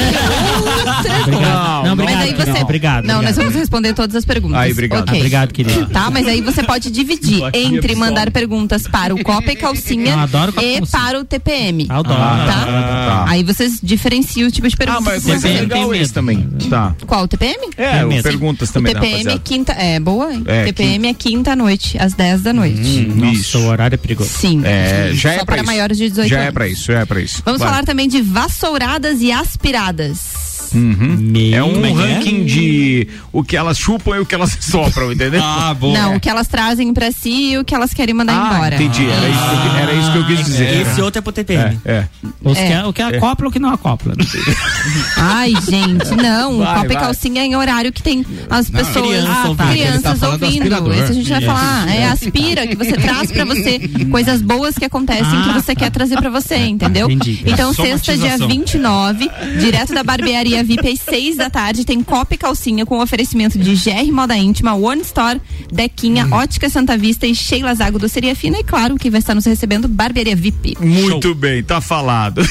Obrigado. 1.22 1.84
Não, 1.84 1.92
obrigado, 1.92 2.16
Mas 2.16 2.28
aí 2.28 2.34
você. 2.34 2.50
não, 2.52 2.60
obrigado, 2.62 3.04
Não, 3.04 3.14
nós 3.16 3.16
obrigado. 3.16 3.36
vamos 3.44 3.54
responder 3.54 3.92
todas 3.92 4.16
as 4.16 4.24
perguntas. 4.24 4.58
Aí, 4.58 4.72
obrigado. 4.72 5.02
Ok. 5.02 5.12
Ah, 5.12 5.16
obrigado, 5.16 5.52
querido. 5.52 5.86
Tá, 5.86 6.10
mas 6.10 6.26
aí 6.26 6.40
você 6.40 6.62
pode 6.62 6.90
dividir 6.90 7.42
entre 7.52 7.92
é 7.92 7.96
mandar 7.96 8.30
perguntas 8.30 8.88
para 8.88 9.14
o 9.14 9.22
Copa 9.22 9.52
e 9.52 9.56
Calcinha 9.56 10.12
Eu 10.12 10.18
adoro 10.18 10.52
Copa 10.52 10.66
e 10.66 10.78
Calcinha. 10.78 11.02
para 11.02 11.20
o 11.20 11.24
TPM. 11.24 11.86
Adoro. 11.90 12.18
Tá? 12.18 12.46
tá. 12.46 13.24
Aí 13.28 13.42
vocês 13.42 13.78
diferenciam 13.82 14.48
o 14.48 14.50
tipo 14.50 14.66
de 14.66 14.76
pergunta. 14.76 14.98
Ah, 14.98 15.02
mas 15.02 15.24
que 15.24 15.28
mas 15.30 15.40
você 15.42 15.48
é 15.48 15.52
quer. 15.52 15.60
legal 15.60 15.94
esse 15.94 16.12
também. 16.12 16.48
Tá. 16.70 16.94
Qual, 17.06 17.24
o 17.24 17.28
TPM? 17.28 17.68
É, 17.76 18.04
o 18.04 18.22
perguntas 18.22 18.70
também 18.70 18.92
o 18.92 18.94
TPM 18.94 19.30
é 19.30 19.38
quinta. 19.38 19.72
É, 19.72 20.00
boa, 20.00 20.32
hein? 20.32 20.42
É, 20.46 20.64
TPM 20.64 21.06
é 21.08 21.14
quinta 21.14 21.52
à 21.52 21.56
noite, 21.56 21.98
às 21.98 22.14
10 22.14 22.42
da 22.42 22.52
noite. 22.52 23.00
Nossa, 23.14 23.58
o 23.58 23.66
horário 23.66 23.94
é 23.94 23.98
perigoso. 23.98 24.30
Sim. 24.30 24.62
É, 24.64 25.10
já 25.12 25.34
Só 25.34 25.40
é 25.40 25.44
para 25.44 25.62
maiores 25.62 25.98
de 25.98 26.08
18 26.08 26.28
Já 26.28 26.38
é 26.38 26.42
anos. 26.42 26.54
pra 26.54 26.68
isso, 26.68 26.84
já 26.86 27.00
é 27.00 27.04
pra 27.04 27.20
isso. 27.20 27.42
Vamos 27.44 27.57
Vai. 27.58 27.68
falar 27.68 27.84
também 27.84 28.08
de 28.08 28.20
vassouradas 28.22 29.20
e 29.20 29.30
aspiradas. 29.32 30.47
Uhum. 30.74 31.32
É 31.52 31.62
um 31.62 31.74
Como 31.74 31.86
é 31.86 31.90
é? 31.90 32.14
ranking 32.14 32.44
de 32.44 33.08
o 33.32 33.42
que 33.42 33.56
elas 33.56 33.78
chupam 33.78 34.16
e 34.16 34.20
o 34.20 34.26
que 34.26 34.34
elas 34.34 34.56
sopram, 34.60 35.12
entendeu? 35.12 35.40
Ah, 35.42 35.76
Não, 35.80 36.16
o 36.16 36.20
que 36.20 36.28
elas 36.28 36.46
trazem 36.48 36.92
pra 36.92 37.10
si 37.12 37.52
e 37.52 37.58
o 37.58 37.64
que 37.64 37.74
elas 37.74 37.92
querem 37.94 38.14
mandar 38.14 38.34
Ah, 38.34 38.54
embora. 38.54 38.74
entendi. 38.76 39.06
Era 39.08 39.28
isso, 39.28 39.38
que 39.40 39.66
eu, 39.66 39.72
era 39.76 39.92
isso 39.94 40.12
que 40.12 40.18
eu 40.18 40.26
quis 40.26 40.44
dizer. 40.44 40.80
Esse 40.82 41.00
outro 41.02 41.18
é 41.18 41.22
pro 41.22 41.32
TPM. 41.32 41.78
É. 41.84 41.92
é. 41.92 42.08
Os 42.44 42.56
É. 42.58 42.66
que, 42.66 42.72
é- 42.72 42.84
o 42.86 42.92
que 42.92 43.02
acopla 43.02 43.46
e 43.46 43.48
o 43.48 43.52
que 43.52 43.58
não 43.58 43.70
acopla. 43.70 44.14
Ai, 45.16 45.52
gente, 45.68 46.10
não. 46.16 46.58
Vai, 46.58 46.74
Copa 46.74 46.86
e 46.86 46.94
vai. 46.94 47.04
calcinha 47.04 47.42
é 47.42 47.46
em 47.46 47.56
horário 47.56 47.92
que 47.92 48.02
tem 48.02 48.24
as 48.50 48.70
Não, 48.70 48.80
pessoas, 48.80 49.06
criança 49.06 49.54
ah. 49.58 49.72
Ele 49.72 49.82
crianças 49.82 50.18
tá 50.20 50.28
ouvindo. 50.30 50.92
Esse 50.92 51.10
a 51.10 51.14
gente 51.14 51.28
vai 51.30 51.40
falar. 51.42 51.88
É 51.88 52.06
aspira, 52.06 52.66
que 52.66 52.76
você 52.76 52.92
traz 52.92 53.30
pra 53.32 53.44
você 53.44 53.78
coisas 54.10 54.42
boas 54.42 54.76
que 54.76 54.84
acontecem 54.84 55.42
que 55.42 55.52
você 55.52 55.74
quer 55.74 55.90
trazer 55.90 56.16
pra 56.18 56.30
você, 56.30 56.56
entendeu? 56.56 57.10
Entendi. 57.10 57.42
Então, 57.46 57.72
sexta, 57.72 58.16
dia 58.16 58.36
Somatização. 58.38 58.48
29, 58.48 59.30
direto 59.60 59.94
da 59.94 60.02
barbearia 60.02 60.57
VIP, 60.62 60.88
às 60.88 61.00
6 61.00 61.36
da 61.36 61.50
tarde, 61.50 61.84
tem 61.84 62.02
Copa 62.02 62.34
e 62.34 62.38
calcinha 62.38 62.86
com 62.86 63.00
oferecimento 63.00 63.58
de 63.58 63.74
GR 63.74 64.12
Moda 64.12 64.36
Íntima, 64.36 64.74
One 64.74 65.02
Store, 65.02 65.40
Dequinha, 65.72 66.28
Ótica 66.30 66.68
Santa 66.70 66.96
Vista 66.96 67.26
e 67.26 67.34
Sheila 67.34 67.74
Zago 67.74 67.98
Doceria 67.98 68.34
Fina. 68.34 68.58
E 68.58 68.64
claro, 68.64 68.96
que 68.96 69.10
vai 69.10 69.20
estar 69.20 69.34
nos 69.34 69.44
recebendo 69.44 69.88
barbearia 69.88 70.36
VIP. 70.36 70.76
Muito 70.80 71.34
bem, 71.34 71.62
tá 71.62 71.80
falado. 71.80 72.42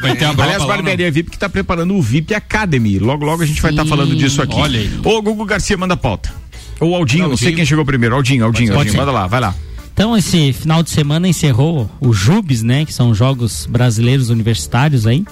Vai 0.00 0.16
ter 0.16 0.24
Aliás, 0.42 0.64
Barbearia 0.64 1.10
VIP 1.10 1.30
que 1.30 1.38
tá 1.38 1.48
preparando 1.48 1.94
o 1.94 2.02
VIP 2.02 2.34
Academy. 2.34 2.98
Logo, 2.98 3.24
logo 3.24 3.42
a 3.42 3.46
gente 3.46 3.60
vai 3.60 3.70
estar 3.70 3.84
falando 3.84 4.14
disso 4.16 4.42
aqui. 4.42 4.56
Olha 4.56 4.80
aí. 4.80 4.90
Ô, 5.04 5.22
Gugu 5.22 5.44
Garcia, 5.44 5.76
manda 5.76 5.94
a 5.94 5.96
pauta. 5.96 6.32
Ou 6.80 6.94
Aldinho, 6.94 7.28
não 7.28 7.36
sei 7.36 7.48
Aldinho. 7.48 7.56
quem 7.56 7.66
chegou 7.66 7.84
primeiro. 7.84 8.14
Aldinho, 8.14 8.44
Aldinho, 8.44 8.76
Aldinho, 8.76 8.96
manda 8.96 9.12
lá, 9.12 9.26
vai 9.26 9.40
lá. 9.40 9.54
Então, 9.94 10.16
esse 10.16 10.52
final 10.52 10.82
de 10.82 10.90
semana 10.90 11.28
encerrou 11.28 11.88
o 12.00 12.12
JUBES, 12.12 12.62
né? 12.62 12.84
Que 12.84 12.92
são 12.92 13.14
Jogos 13.14 13.66
Brasileiros 13.66 14.30
Universitários 14.30 15.06
aí. 15.06 15.24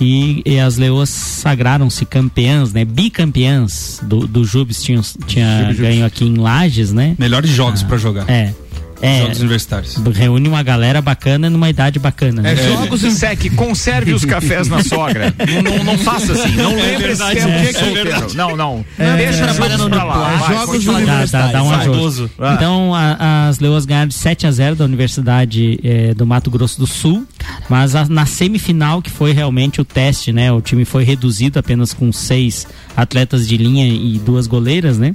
E, 0.00 0.42
e 0.46 0.58
as 0.58 0.76
leoas 0.76 1.10
sagraram-se 1.10 2.04
campeãs, 2.06 2.72
né? 2.72 2.84
Bicampeãs 2.84 4.00
do, 4.02 4.26
do 4.26 4.44
JUBES. 4.44 4.82
Tinham, 4.82 5.02
tinha 5.26 5.72
ganho 5.72 6.06
aqui 6.06 6.24
em 6.24 6.36
Lages, 6.36 6.92
né? 6.92 7.14
Melhores 7.18 7.50
jogos 7.50 7.82
pra 7.82 7.96
jogar. 7.96 8.28
É. 8.28 8.54
É, 9.02 9.22
Jogos 9.22 9.40
universitários. 9.40 9.96
reúne 10.14 10.48
uma 10.48 10.62
galera 10.62 11.00
bacana 11.00 11.48
numa 11.48 11.70
idade 11.70 11.98
bacana. 11.98 12.46
É, 12.48 12.54
né? 12.54 12.68
jogos 12.68 13.02
em 13.02 13.10
SEC, 13.10 13.50
conserve 13.54 14.12
os 14.12 14.24
cafés 14.24 14.68
na 14.68 14.82
sogra. 14.82 15.34
Não, 15.62 15.62
não, 15.78 15.84
não 15.84 15.98
faça 15.98 16.32
assim. 16.32 16.54
Não 16.54 16.72
É 16.72 16.82
lembre 16.98 17.16
tempo 17.16 17.22
é, 17.24 17.72
que 17.72 17.78
é 17.84 17.88
é 17.88 17.92
verdade. 18.04 18.36
Não, 18.36 18.56
não. 18.56 18.84
É, 18.98 19.16
Deixa 19.16 19.44
é, 19.44 19.50
os 19.50 19.56
jogos 19.56 19.88
pra 19.88 20.04
lá. 20.04 20.36
Vai, 20.36 20.54
jogos 20.54 20.84
continua. 20.84 21.00
dá, 21.00 21.24
dá, 21.26 21.46
dá 21.52 21.62
um 21.62 21.72
ajuste. 21.72 22.30
Então, 22.54 22.94
a- 22.94 23.48
as 23.48 23.58
Leoas 23.58 23.84
ganharam 23.84 24.08
de 24.08 24.14
7 24.14 24.46
a 24.46 24.50
0 24.50 24.76
da 24.76 24.84
Universidade 24.84 25.78
eh, 25.82 26.14
do 26.14 26.26
Mato 26.26 26.50
Grosso 26.50 26.78
do 26.78 26.86
Sul, 26.86 27.26
mas 27.68 27.94
a- 27.94 28.06
na 28.08 28.26
semifinal, 28.26 29.00
que 29.02 29.10
foi 29.10 29.32
realmente 29.32 29.80
o 29.80 29.84
teste, 29.84 30.32
né? 30.32 30.52
O 30.52 30.60
time 30.60 30.84
foi 30.84 31.04
reduzido 31.04 31.58
apenas 31.58 31.92
com 31.92 32.12
seis 32.12 32.66
atletas 32.96 33.46
de 33.48 33.56
linha 33.56 33.86
e 33.88 34.18
duas 34.18 34.46
goleiras, 34.46 34.98
né? 34.98 35.12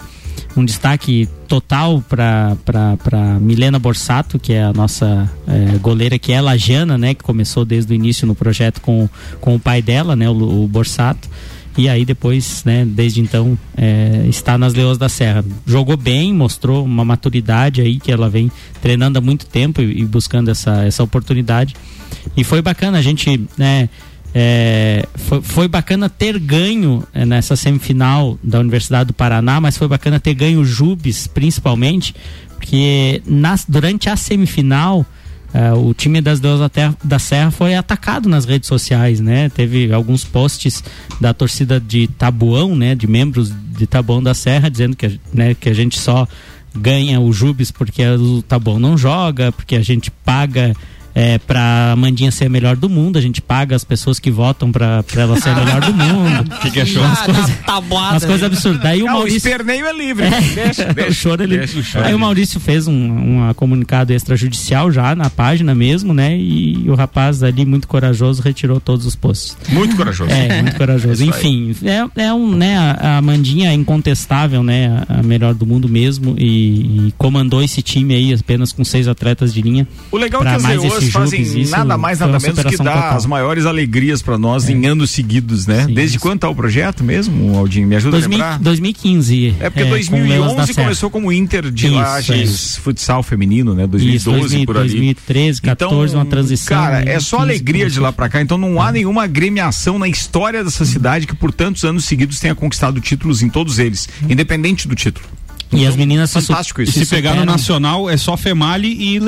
Um 0.56 0.64
destaque 0.64 1.28
total 1.48 2.04
para 2.08 3.40
Milena 3.40 3.78
Borsato, 3.78 4.40
que 4.40 4.54
é 4.54 4.64
a 4.64 4.74
nossa 4.74 5.30
eh, 5.48 5.78
goleira, 5.82 6.18
que 6.18 6.32
é 6.32 6.40
lajana, 6.40 6.98
né? 6.98 7.14
Que 7.14 7.24
começou 7.24 7.66
desde 7.66 7.94
o 7.94 7.96
início 7.96 8.26
no 8.26 8.34
projeto 8.34 8.80
com, 8.82 9.10
com 9.42 9.56
o 9.56 9.60
pai 9.60 9.82
dela, 9.82 10.16
né? 10.16 10.30
O, 10.30 10.64
o 10.64 10.68
Borsato. 10.68 11.30
E 11.78 11.90
aí 11.90 12.06
depois, 12.06 12.64
né, 12.64 12.86
desde 12.86 13.20
então, 13.20 13.58
é, 13.76 14.26
está 14.30 14.58
nas 14.58 14.74
Leões 14.74 14.98
da 14.98 15.10
Serra. 15.10 15.44
Jogou 15.68 15.98
bem, 15.98 16.34
mostrou 16.34 16.86
uma 16.86 17.04
maturidade 17.04 17.82
aí 17.82 18.00
que 18.00 18.12
ela 18.12 18.30
vem 18.30 18.50
treinando 18.82 19.20
há 19.20 19.22
muito 19.22 19.46
tempo 19.46 19.82
e, 19.82 20.02
e 20.02 20.06
buscando 20.06 20.50
essa, 20.50 20.86
essa 20.86 21.04
oportunidade. 21.04 21.76
E 22.38 22.46
foi 22.46 22.62
bacana, 22.62 22.98
a 22.98 23.02
gente, 23.02 23.42
né, 23.58 23.90
é, 24.38 25.06
foi, 25.16 25.42
foi 25.42 25.68
bacana 25.70 26.10
ter 26.10 26.38
ganho 26.38 27.02
é, 27.14 27.26
nessa 27.26 27.56
semifinal 27.56 28.38
da 28.44 28.60
Universidade 28.60 29.08
do 29.08 29.14
Paraná, 29.14 29.62
mas 29.62 29.78
foi 29.78 29.88
bacana 29.88 30.20
ter 30.20 30.34
ganho 30.34 30.60
o 30.60 30.66
Jubes, 30.66 31.26
principalmente, 31.26 32.14
porque 32.58 33.22
nas, 33.26 33.64
durante 33.66 34.10
a 34.10 34.18
semifinal 34.18 35.06
é, 35.54 35.72
o 35.72 35.94
time 35.94 36.20
das 36.20 36.42
Deus 36.42 36.60
da, 36.60 36.68
Terra- 36.68 36.98
da 37.02 37.18
Serra 37.18 37.50
foi 37.50 37.76
atacado 37.76 38.28
nas 38.28 38.44
redes 38.44 38.68
sociais, 38.68 39.22
né? 39.22 39.48
Teve 39.48 39.94
alguns 39.94 40.26
posts 40.26 40.84
da 41.22 41.34
torcida 41.34 41.80
de 41.80 42.08
Tabuão, 42.08 42.76
né? 42.76 42.94
De 42.94 43.08
membros 43.08 43.54
de 43.78 43.88
Tabuão 43.88 44.22
da 44.22 44.34
Serra, 44.34 44.70
dizendo 44.70 44.98
que, 44.98 45.18
né, 45.34 45.54
que 45.54 45.70
a 45.70 45.74
gente 45.74 45.98
só 45.98 46.28
ganha 46.76 47.22
o 47.22 47.32
Jubes 47.32 47.72
porque 47.72 48.06
o 48.06 48.42
Tabuão 48.42 48.80
não 48.80 48.98
joga, 48.98 49.54
porque 49.54 49.78
a 49.78 49.82
gente 49.82 50.12
paga 50.12 50.76
é, 51.16 51.38
pra 51.38 51.94
Amandinha 51.94 52.30
ser 52.30 52.46
a 52.46 52.50
melhor 52.50 52.76
do 52.76 52.90
mundo, 52.90 53.18
a 53.18 53.22
gente 53.22 53.42
paga 53.42 53.74
as 53.74 53.86
pessoas 53.86 54.20
que 54.20 54.30
votam 54.30 54.70
pra, 54.70 55.02
pra 55.04 55.22
ela 55.22 55.40
ser 55.40 55.50
a 55.50 55.56
melhor 55.56 55.80
do 55.80 55.94
mundo. 55.94 56.54
O 56.54 56.60
que, 56.60 56.72
que 56.72 56.82
achou? 56.82 57.02
Umas 57.02 57.22
coisas, 58.26 58.44
absurdas. 58.44 58.84
O 58.84 59.08
Ah, 59.08 59.12
o 59.12 59.14
Maurício. 59.14 59.38
esperneio 59.38 59.86
é 59.86 59.94
livre. 59.94 60.26
Deixa, 60.54 60.90
o 60.92 60.94
deixa. 60.94 61.12
choro 61.14 61.44
ele. 61.44 61.58
deixa 61.58 61.80
o 61.80 61.84
choro. 61.84 62.06
Aí 62.06 62.14
o 62.14 62.20
Maurício 62.20 62.60
fez 62.60 62.86
um, 62.88 62.94
um 62.94 63.54
comunicado 63.54 64.12
extrajudicial 64.12 64.92
já 64.92 65.16
na 65.16 65.30
página 65.30 65.74
mesmo, 65.74 66.14
né? 66.14 66.38
E 66.38 66.84
o 66.90 66.96
rapaz 66.96 67.42
ali, 67.44 67.66
muito 67.66 67.88
corajoso, 67.88 68.42
retirou 68.42 68.82
todos 68.82 69.06
os 69.06 69.16
posts. 69.16 69.58
Muito 69.70 69.96
corajoso. 69.96 70.30
É, 70.30 70.62
muito 70.62 70.76
corajoso. 70.78 71.24
Enfim, 71.24 71.74
é, 71.86 72.24
é 72.24 72.34
um, 72.34 72.52
né? 72.54 72.78
A, 72.78 72.92
a 72.92 73.18
Amandinha 73.20 73.70
é 73.70 73.74
incontestável, 73.74 74.62
né? 74.62 75.06
A, 75.08 75.20
a 75.20 75.24
melhor 75.24 75.54
do 75.54 75.66
mundo 75.66 75.88
mesmo 75.88 76.36
e, 76.38 77.08
e 77.08 77.14
comandou 77.18 77.64
esse 77.64 77.82
time 77.82 78.14
aí 78.14 78.34
apenas 78.34 78.74
com 78.74 78.84
seis 78.84 79.08
atletas 79.08 79.54
de 79.54 79.62
linha. 79.62 79.88
O 80.12 80.18
legal 80.18 80.42
é 80.42 80.46
que 80.50 80.56
as 80.56 80.64
mais 80.64 80.82
leoas 80.82 81.05
fazem 81.12 81.42
isso 81.42 81.72
nada 81.72 81.98
mais, 81.98 82.20
nada 82.20 82.40
menos 82.40 82.60
que 82.60 82.78
dar 82.78 82.94
total. 82.94 83.18
as 83.18 83.26
maiores 83.26 83.66
alegrias 83.66 84.22
pra 84.22 84.38
nós 84.38 84.70
em 84.70 84.86
anos 84.86 85.12
seguidos, 85.12 85.66
né? 85.68 85.88
Desde 85.90 86.20
quando 86.20 86.40
tá 86.42 86.50
o 86.50 86.56
projeto 86.56 87.04
mesmo, 87.04 87.58
Aldinho? 87.58 87.88
Me 87.88 87.96
ajuda 87.96 88.18
2000 88.18 88.38
a 88.38 88.44
lembrar? 88.44 88.60
2015. 88.60 89.56
É 89.60 89.70
porque 89.70 89.84
com 89.84 89.90
da 89.90 89.96
2011 89.96 90.74
Serra. 90.74 90.84
começou 90.84 91.10
como 91.10 91.32
Inter 91.32 91.72
de 91.72 91.88
Isso, 91.88 91.96
Lages 91.96 92.50
isso. 92.50 92.82
Futsal 92.82 93.24
Feminino, 93.24 93.74
né? 93.74 93.88
2012 93.88 94.16
Isso, 94.18 94.32
2000, 94.32 94.66
por 94.66 94.78
ali. 94.78 94.90
2013, 94.90 95.62
14, 95.62 96.16
uma 96.16 96.26
transição. 96.26 96.78
Cara, 96.78 97.02
é 97.10 97.20
só 97.20 97.38
15, 97.38 97.50
alegria 97.50 97.90
de 97.90 98.00
lá 98.00 98.12
pra 98.12 98.30
cá. 98.30 98.42
Então 98.42 98.58
não 98.58 98.82
há 98.82 98.92
nenhuma 98.92 99.24
agremiação 99.24 99.98
na 100.00 100.08
história 100.08 100.64
dessa 100.64 100.86
cidade 100.86 101.28
que 101.28 101.36
por 101.36 101.52
tantos 101.52 101.84
anos 101.84 102.06
seguidos 102.06 102.40
tenha 102.40 102.56
conquistado 102.56 103.00
títulos 103.00 103.42
em 103.42 103.50
todos 103.50 103.80
eles, 103.80 104.08
independente 104.30 104.88
do 104.88 104.96
título. 104.96 105.26
E 105.72 105.86
as 105.86 105.96
meninas 105.96 106.30
se 106.30 106.42
Fantástico 106.42 106.82
E 106.82 106.84
isso. 106.84 106.94
se 107.00 107.06
pegar 107.08 107.36
no 107.36 107.44
nacional, 107.44 108.10
é 108.10 108.16
só 108.18 108.38
Female 108.38 108.88
e 108.88 109.20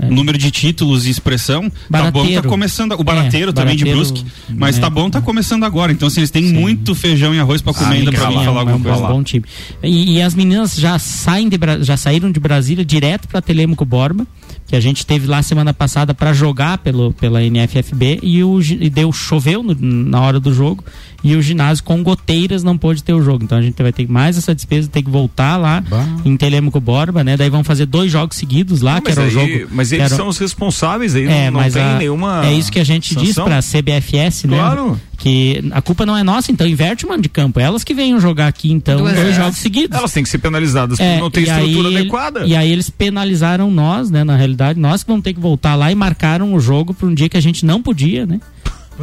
Leoas. 0.00 0.14
Número 0.14 0.38
de 0.38 0.50
títulos 0.50 1.06
e 1.06 1.10
expressão, 1.10 1.62
tá 1.70 1.70
bom, 1.70 1.88
tá 1.90 2.10
Barateiro. 2.10 2.48
começando. 2.48 2.92
O 2.92 3.04
Barateiro 3.04 3.50
É, 3.50 3.52
também 3.52 3.76
de 3.76 3.84
Barateiro, 3.84 4.08
Brusque. 4.12 4.26
Mas 4.48 4.78
é. 4.78 4.80
tá 4.80 4.90
bom, 4.90 5.08
tá 5.10 5.20
começando 5.20 5.64
agora. 5.64 5.92
Então, 5.92 6.08
assim, 6.08 6.20
eles 6.20 6.30
têm 6.30 6.44
muito 6.44 6.94
feijão 6.94 7.34
e 7.34 7.38
arroz 7.40 7.60
pra 7.62 7.72
comer 7.74 7.96
ainda 7.96 8.12
pra 8.12 8.26
Sim, 8.28 8.34
mim 8.36 8.40
é 8.42 8.44
falar 8.44 8.64
um- 8.64 8.68
alguma 8.68 8.72
é 8.88 8.92
um 8.92 8.98
coisa 8.98 9.12
bom, 9.12 9.22
time. 9.22 9.44
E, 9.82 10.16
e 10.16 10.22
as 10.22 10.34
meninas 10.34 10.74
já 10.76 10.98
saem 10.98 11.48
de 11.48 11.58
já 11.82 11.96
saíram 11.96 12.30
de 12.32 12.40
Brasília 12.40 12.84
direto 12.84 13.28
para 13.28 13.40
Telêmaco 13.42 13.84
Borba, 13.84 14.26
que 14.66 14.76
a 14.76 14.80
gente 14.80 15.04
teve 15.04 15.26
lá 15.26 15.42
semana 15.42 15.74
passada 15.74 16.14
para 16.14 16.32
jogar 16.32 16.78
pelo 16.78 17.12
pela 17.12 17.42
NFFB 17.42 18.20
e 18.22 18.42
o 18.44 18.60
e 18.60 18.88
deu 18.88 19.12
choveu 19.12 19.62
no- 19.62 19.74
na 19.80 20.20
hora 20.20 20.38
do 20.40 20.52
jogo 20.54 20.84
e 21.22 21.36
o 21.36 21.42
ginásio 21.42 21.84
com 21.84 22.02
goteiras 22.02 22.62
não 22.62 22.76
pôde 22.78 23.02
ter 23.02 23.12
o 23.12 23.22
jogo. 23.22 23.44
Então 23.44 23.58
a 23.58 23.62
gente 23.62 23.80
vai 23.82 23.92
ter 23.92 24.08
mais 24.08 24.36
essa 24.38 24.54
despesa, 24.54 24.88
tem 24.88 25.02
que 25.02 25.10
voltar 25.10 25.56
lá 25.56 25.82
em 26.24 26.36
Telêmaco 26.36 26.80
Borba, 26.80 27.22
né? 27.24 27.36
Daí 27.36 27.50
vão 27.50 27.62
fazer 27.64 27.86
dois 27.86 28.10
jogos 28.10 28.36
seguidos 28.36 28.80
lá, 28.80 28.94
Não, 28.94 29.00
que 29.02 29.08
mas, 29.10 29.18
era 29.18 29.26
o 29.26 29.28
aí- 29.28 29.52
jogo. 29.58 29.70
mas 29.72 29.88
que 29.88 29.94
eles 29.96 30.06
era- 30.06 30.16
são 30.16 30.28
os 30.28 30.38
responsáveis 30.38 31.14
aí, 31.14 31.26
é, 31.26 31.50
não, 31.50 31.60
não 31.60 31.70
tem 31.70 31.82
a- 31.82 31.98
nenhuma. 31.98 32.46
É 32.46 32.52
isso 32.52 32.70
que 32.72 32.78
a 32.80 32.84
gente 32.84 33.14
diz 33.14 33.28
sanção? 33.34 33.44
pra 33.46 33.60
CBFS, 33.62 34.46
né? 34.46 34.56
Claro. 34.56 35.00
porque 35.20 35.62
a 35.72 35.82
culpa 35.82 36.06
não 36.06 36.16
é 36.16 36.22
nossa, 36.22 36.50
então 36.50 36.66
inverte 36.66 37.04
o 37.04 37.08
mano 37.10 37.22
de 37.22 37.28
campo. 37.28 37.60
Elas 37.60 37.84
que 37.84 37.92
venham 37.92 38.18
jogar 38.18 38.46
aqui, 38.46 38.72
então, 38.72 38.96
Duas 39.00 39.12
dois 39.12 39.24
vezes. 39.26 39.36
jogos 39.36 39.58
seguidos. 39.58 39.98
Elas 39.98 40.10
têm 40.12 40.22
que 40.22 40.30
ser 40.30 40.38
penalizadas 40.38 40.96
por 40.96 41.04
É, 41.04 41.18
não 41.20 41.30
ter 41.30 41.40
aí 41.50 41.58
estrutura 41.66 41.88
ele- 41.88 41.98
adequada. 41.98 42.46
E 42.46 42.56
aí 42.56 42.72
eles 42.72 42.88
penalizaram 42.88 43.70
nós, 43.70 44.10
né? 44.10 44.24
Na 44.24 44.34
realidade, 44.34 44.80
nós 44.80 45.02
que 45.02 45.08
vamos 45.10 45.22
ter 45.22 45.34
que 45.34 45.40
voltar 45.40 45.74
lá 45.74 45.92
e 45.92 45.94
marcaram 45.94 46.54
o 46.54 46.58
jogo 46.60 46.94
para 46.94 47.06
um 47.06 47.12
dia 47.12 47.28
que 47.28 47.36
a 47.36 47.40
gente 47.42 47.66
não 47.66 47.82
podia, 47.82 48.24
né? 48.24 48.40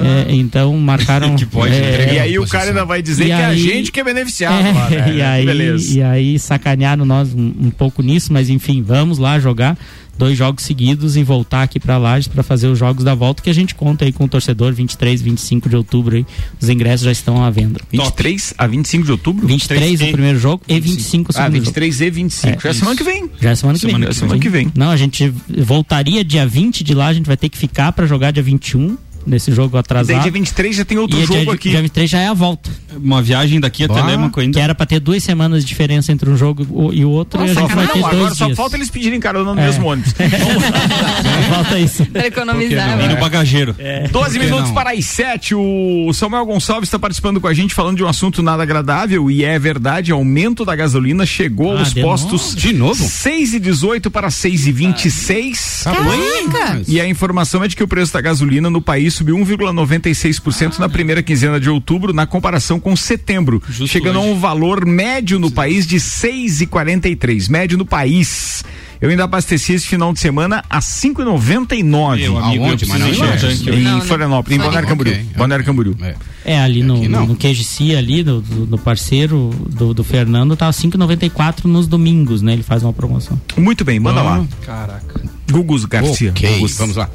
É, 0.05 0.33
então 0.35 0.75
marcaram. 0.77 1.35
Que 1.35 1.45
pode, 1.45 1.73
é, 1.73 2.13
e 2.15 2.19
aí 2.19 2.39
o 2.39 2.47
cara 2.47 2.69
ainda 2.69 2.85
vai 2.85 3.01
dizer 3.01 3.23
E 3.23 3.25
que 3.27 3.31
é 3.31 3.45
a 3.45 3.47
aí- 3.49 3.59
gente 3.59 3.91
que 3.91 3.99
é 3.99 4.03
beneficiado. 4.03 4.65
É, 4.65 4.71
lá, 4.71 4.89
né? 4.89 5.15
e, 5.15 5.21
aí, 5.21 5.45
Beleza. 5.45 5.97
e 5.97 6.01
aí 6.03 6.39
sacanearam 6.39 7.05
nós 7.05 7.33
um, 7.33 7.53
um 7.59 7.69
pouco 7.69 8.01
nisso, 8.01 8.31
mas 8.33 8.49
enfim, 8.49 8.81
vamos 8.81 9.17
lá 9.17 9.39
jogar 9.39 9.77
dois 10.17 10.35
jogos 10.35 10.63
seguidos 10.63 11.15
e 11.15 11.23
voltar 11.23 11.61
aqui 11.61 11.79
para 11.79 11.95
Lages 11.95 12.27
para 12.27 12.41
fazer 12.41 12.65
os 12.67 12.79
jogos 12.79 13.03
da 13.03 13.13
volta 13.13 13.43
que 13.43 13.51
a 13.51 13.53
gente 13.53 13.75
conta 13.75 14.03
aí 14.03 14.11
com 14.11 14.23
o 14.23 14.27
torcedor 14.27 14.73
23, 14.73 15.21
25 15.21 15.69
de 15.69 15.75
outubro 15.75 16.15
aí. 16.15 16.25
Os 16.59 16.69
ingressos 16.69 17.05
já 17.05 17.11
estão 17.11 17.43
à 17.43 17.51
venda. 17.51 17.79
23 17.91 18.51
a 18.57 18.65
25 18.65 19.05
de 19.05 19.11
outubro? 19.11 19.45
23 19.45 20.01
o 20.01 20.11
primeiro 20.11 20.39
jogo 20.39 20.63
e 20.67 20.79
25 20.79 21.29
o 21.29 21.33
segundo 21.33 21.45
Ah, 21.45 21.51
jogo. 21.51 21.65
23 21.65 22.01
e 22.01 22.09
25. 22.09 22.61
Já 22.63 22.69
é 22.69 22.73
semana 22.73 22.95
que 22.97 23.03
vem. 23.03 23.29
Já 23.39 23.51
é 23.51 23.55
semana 23.55 23.77
que 23.77 23.85
Semana 23.85 23.99
vem. 24.05 24.07
que- 24.09 24.15
semana 24.15 24.39
que 24.39 24.49
vem. 24.49 24.71
Não, 24.75 24.89
a 24.89 24.97
gente 24.97 25.31
voltaria 25.55 26.23
dia 26.23 26.47
20 26.47 26.83
de 26.83 26.95
lá, 26.95 27.07
a 27.07 27.13
gente 27.13 27.27
vai 27.27 27.37
ter 27.37 27.49
que 27.49 27.57
ficar 27.57 27.91
para 27.91 28.07
jogar 28.07 28.31
dia 28.31 28.41
21 28.41 28.97
nesse 29.27 29.51
jogo 29.51 29.77
E 29.77 29.79
atrasado. 29.79 30.07
daí 30.15 30.21
dia 30.23 30.31
23 30.31 30.75
já 30.75 30.85
tem 30.85 30.97
outro 30.97 31.17
E 31.19 31.25
jogo 31.25 31.39
dia, 31.41 31.53
aqui. 31.53 31.69
Dia 31.69 31.81
23 31.81 32.09
já 32.09 32.19
é 32.19 32.27
a 32.27 32.33
volta. 32.33 32.69
Uma 32.95 33.21
viagem 33.21 33.59
daqui 33.59 33.83
até 33.83 33.93
Bah. 33.93 34.05
Lemaco 34.07 34.39
ainda. 34.39 34.57
Que 34.57 34.63
era 34.63 34.73
pra 34.73 34.85
ter 34.85 34.99
duas 34.99 35.23
semanas 35.23 35.61
de 35.63 35.67
diferença 35.67 36.11
entre 36.11 36.29
um 36.29 36.35
jogo 36.37 36.91
e 36.93 37.05
o 37.05 37.09
outro, 37.09 37.39
e 37.45 37.49
a 37.49 37.53
gente 37.53 37.75
vai 37.75 37.87
ter 37.87 37.99
Não, 37.99 38.09
dois 38.09 38.15
agora 38.15 38.35
só 38.35 38.45
dias. 38.45 38.57
falta 38.57 38.75
eles 38.75 38.89
pedirem 38.89 39.19
carona 39.19 39.53
no 39.53 39.61
É. 39.61 39.65
mesmo 39.65 39.85
ônibus. 39.87 40.13
Falta 41.49 41.79
isso. 41.79 42.05
Pra 42.07 42.27
economizar. 42.27 42.99
E 43.01 43.07
no 43.07 43.17
bagageiro. 43.19 43.75
12 44.11 44.11
Por 44.11 44.31
que 44.31 44.39
minutos 44.39 44.67
não? 44.67 44.73
para 44.73 44.91
as 44.91 45.05
7. 45.05 45.55
O 45.55 46.11
Samuel 46.13 46.45
Gonçalves 46.45 46.87
está 46.87 46.97
participando 46.99 47.39
com 47.39 47.47
a 47.47 47.53
gente 47.53 47.73
falando 47.73 47.97
de 47.97 48.03
um 48.03 48.07
assunto 48.07 48.41
nada 48.41 48.63
agradável 48.63 49.29
e 49.29 49.43
é 49.43 49.57
verdade, 49.59 50.11
aumento 50.11 50.63
da 50.65 50.75
gasolina 50.75 51.25
chegou 51.25 51.75
Ah, 51.75 51.79
aos 51.79 51.93
de 51.93 52.01
postos 52.01 52.41
novo? 52.49 52.55
De 52.55 52.73
novo? 52.73 53.03
6 53.03 53.53
e 53.53 53.59
18 53.59 54.09
para 54.11 54.29
6 54.29 54.67
e 54.67 54.71
26. 54.71 55.81
Caraca! 55.83 56.81
E 56.87 56.99
a 56.99 57.07
informação 57.07 57.63
é 57.63 57.67
de 57.67 57.75
que 57.75 57.83
o 57.83 57.87
preço 57.87 58.13
da 58.13 58.21
gasolina 58.21 58.69
no 58.69 58.81
país 58.81 59.16
subiu 59.17 59.35
1,96% 59.37 60.79
na 60.79 60.87
primeira 60.87 61.23
quinzena 61.23 61.59
de 61.59 61.69
outubro, 61.69 62.13
na 62.13 62.25
comparação 62.25 62.79
com 62.79 62.95
setembro, 62.95 63.61
chegando 63.87 64.19
a 64.19 64.21
um 64.21 64.37
valor 64.39 64.85
médio 64.85 65.39
no 65.39 65.51
país 65.51 65.87
de 65.87 65.97
6,43. 65.97 67.49
Médio 67.49 67.77
no 67.77 67.85
país. 67.85 68.63
Eu 68.99 69.09
ainda 69.09 69.25
abasteci 69.25 69.73
esse 69.73 69.85
final 69.87 70.11
de 70.11 70.19
semana 70.19 70.63
a 70.69 70.79
5,99. 70.79 72.17
Meu 72.19 72.37
amigo, 72.37 72.65
Aonde? 72.65 72.85
eu 72.85 72.89
Mas 72.89 72.99
não 72.99 73.29
preciso 73.29 73.71
em 73.71 73.81
Não. 73.83 74.01
Florianópolis, 74.01 74.57
em 74.57 74.61
Balneário 74.61 74.89
Camboriú. 74.89 75.13
Ok. 75.13 75.25
Balneário 75.35 75.65
Camboriú. 75.65 75.95
É. 76.01 76.15
É, 76.45 76.59
ali 76.59 76.81
no, 76.81 77.07
não. 77.07 77.27
no 77.27 77.35
QGC 77.35 77.95
ali, 77.95 78.23
do, 78.23 78.41
do, 78.41 78.65
do 78.65 78.77
parceiro 78.77 79.51
do, 79.69 79.93
do 79.93 80.03
Fernando, 80.03 80.55
tá 80.55 80.69
5,94 80.69 81.65
nos 81.65 81.85
domingos, 81.85 82.41
né? 82.41 82.53
Ele 82.53 82.63
faz 82.63 82.81
uma 82.83 82.93
promoção. 82.93 83.39
Muito 83.55 83.85
bem, 83.85 83.99
manda 83.99 84.21
lá. 84.21 84.43
Caraca. 84.65 85.21
Gugus 85.51 85.85
Garcia. 85.85 86.31
Ok, 86.31 86.55
Gugus. 86.55 86.77
vamos 86.77 86.95
lá. 86.95 87.09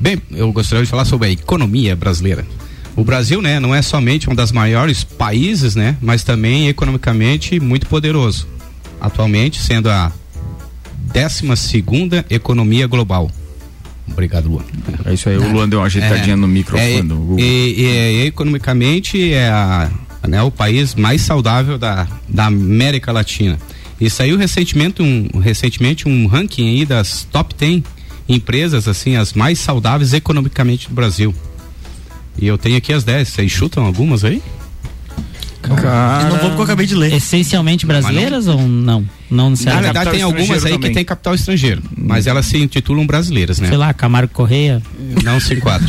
Bem, 0.00 0.20
eu 0.30 0.50
gostaria 0.52 0.84
de 0.84 0.90
falar 0.90 1.04
sobre 1.04 1.28
a 1.28 1.30
economia 1.30 1.94
brasileira. 1.94 2.44
O 2.96 3.04
Brasil, 3.04 3.40
né, 3.42 3.60
não 3.60 3.74
é 3.74 3.82
somente 3.82 4.28
um 4.28 4.34
das 4.34 4.50
maiores 4.50 5.04
países, 5.04 5.74
né, 5.76 5.96
mas 6.00 6.24
também 6.24 6.68
economicamente 6.68 7.60
muito 7.60 7.86
poderoso. 7.86 8.46
Atualmente 9.00 9.60
sendo 9.60 9.88
a 9.90 10.10
12 11.12 11.56
segunda 11.56 12.24
economia 12.30 12.86
global. 12.86 13.30
Obrigado, 14.10 14.48
Luan. 14.48 14.62
É 15.04 15.14
isso 15.14 15.28
aí, 15.28 15.36
o 15.38 15.52
Luan 15.52 15.68
deu 15.68 15.78
uma 15.78 15.86
ajeitadinha 15.86 16.36
no 16.36 16.48
microfone. 16.48 16.90
É, 17.38 17.42
e, 17.42 17.74
e- 17.78 18.22
e 18.24 18.26
economicamente 18.26 19.32
é 19.32 19.48
a, 19.48 19.88
né, 20.26 20.42
o 20.42 20.50
país 20.50 20.94
mais 20.94 21.20
saudável 21.22 21.78
da, 21.78 22.08
da 22.28 22.46
América 22.46 23.12
Latina. 23.12 23.58
E 24.00 24.10
saiu 24.10 24.36
recentemente 24.36 25.00
um, 25.02 25.28
recentemente 25.38 26.08
um 26.08 26.26
ranking 26.26 26.68
aí 26.68 26.84
das 26.86 27.26
top 27.30 27.54
10 27.54 27.82
empresas, 28.34 28.86
assim, 28.88 29.16
as 29.16 29.32
mais 29.32 29.58
saudáveis 29.58 30.12
economicamente 30.12 30.88
do 30.88 30.94
Brasil. 30.94 31.34
E 32.38 32.46
eu 32.46 32.56
tenho 32.56 32.76
aqui 32.76 32.92
as 32.92 33.04
10. 33.04 33.28
Vocês 33.28 33.50
chutam 33.50 33.84
algumas 33.84 34.24
aí? 34.24 34.40
Cara, 35.62 36.22
Eu 36.24 36.30
não 36.30 36.38
vou 36.38 36.48
porque 36.48 36.60
eu 36.60 36.64
acabei 36.64 36.86
de 36.86 36.94
ler. 36.94 37.12
Essencialmente 37.12 37.84
brasileiras 37.84 38.48
ou 38.48 38.56
não? 38.66 39.04
Não 39.30 39.44
Na 39.44 39.50
necessariamente. 39.50 39.84
verdade, 39.84 40.06
capital 40.06 40.12
tem 40.14 40.22
algumas 40.40 40.64
aí 40.64 40.72
também. 40.72 40.88
que 40.88 40.94
tem 40.94 41.04
capital 41.04 41.34
estrangeiro, 41.34 41.82
mas 41.96 42.26
elas 42.26 42.46
se 42.46 42.56
intitulam 42.56 43.06
brasileiras, 43.06 43.60
né? 43.60 43.68
Sei 43.68 43.76
lá, 43.76 43.92
Camargo 43.92 44.32
Correia. 44.32 44.80
Não 45.22 45.38
se 45.38 45.52
enquadram. 45.54 45.86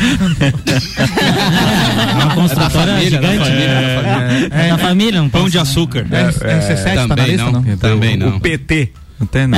É 2.12 2.14
uma 2.24 2.36
construtora 2.36 2.70
família, 2.96 3.22
da 3.22 3.28
gigante. 3.32 3.50
família, 3.50 3.68
né? 3.68 3.96
da 3.96 4.04
família. 4.04 4.50
É, 4.52 4.70
da 4.70 4.78
família, 4.78 5.22
não 5.22 5.30
Pão 5.30 5.50
de 5.50 5.56
né? 5.56 5.62
açúcar. 5.62 6.06
RC7 6.06 6.84
tá 6.84 6.96
na 6.96 7.08
Também 7.16 7.26
lista, 7.32 7.46
não, 7.52 7.62
não? 7.62 7.78
também 7.78 8.18
não. 8.18 8.36
O 8.38 8.40
PT. 8.42 8.92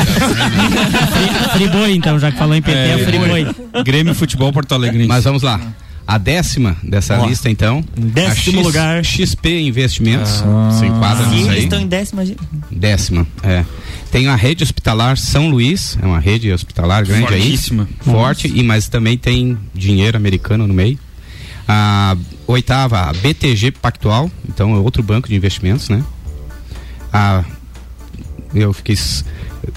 Fri- 0.05 1.49
Friboi, 1.53 1.95
então, 1.95 2.19
já 2.19 2.31
que 2.31 2.37
falou 2.37 2.55
em 2.55 2.61
PT, 2.61 2.77
é, 2.77 2.97
Friboi. 3.05 3.55
Grêmio 3.83 4.13
Futebol 4.15 4.51
Porto 4.51 4.73
Alegre. 4.73 5.05
Mas 5.07 5.23
vamos 5.23 5.41
lá. 5.43 5.59
A 6.05 6.17
décima 6.17 6.75
dessa 6.83 7.17
Ó, 7.17 7.25
lista, 7.27 7.49
então. 7.49 7.83
décimo 7.95 8.57
X- 8.57 8.65
lugar. 8.65 9.05
XP 9.05 9.61
Investimentos. 9.61 10.43
se 10.77 10.85
enquadra 10.85 11.25
nisso 11.27 11.45
eles 11.47 11.49
aí. 11.57 11.63
estão 11.63 11.79
em 11.79 11.87
décima. 11.87 12.23
Décima, 12.69 13.25
é. 13.41 13.63
Tem 14.11 14.27
a 14.27 14.35
rede 14.35 14.63
hospitalar 14.63 15.17
São 15.17 15.49
Luís, 15.49 15.97
é 16.01 16.05
uma 16.05 16.19
rede 16.19 16.51
hospitalar 16.51 17.05
grande 17.05 17.25
Fortíssima. 17.27 17.87
aí. 17.89 18.13
Forte, 18.13 18.51
e 18.53 18.61
mas 18.61 18.89
também 18.89 19.17
tem 19.17 19.57
dinheiro 19.73 20.17
americano 20.17 20.67
no 20.67 20.73
meio. 20.73 20.99
A 21.67 22.17
oitava, 22.45 23.09
a 23.09 23.13
BTG 23.13 23.71
Pactual, 23.71 24.29
então 24.47 24.75
é 24.75 24.79
outro 24.79 25.01
banco 25.01 25.29
de 25.29 25.35
investimentos, 25.35 25.87
né? 25.87 26.03
A, 27.13 27.45
eu 28.53 28.73
fiquei 28.73 28.97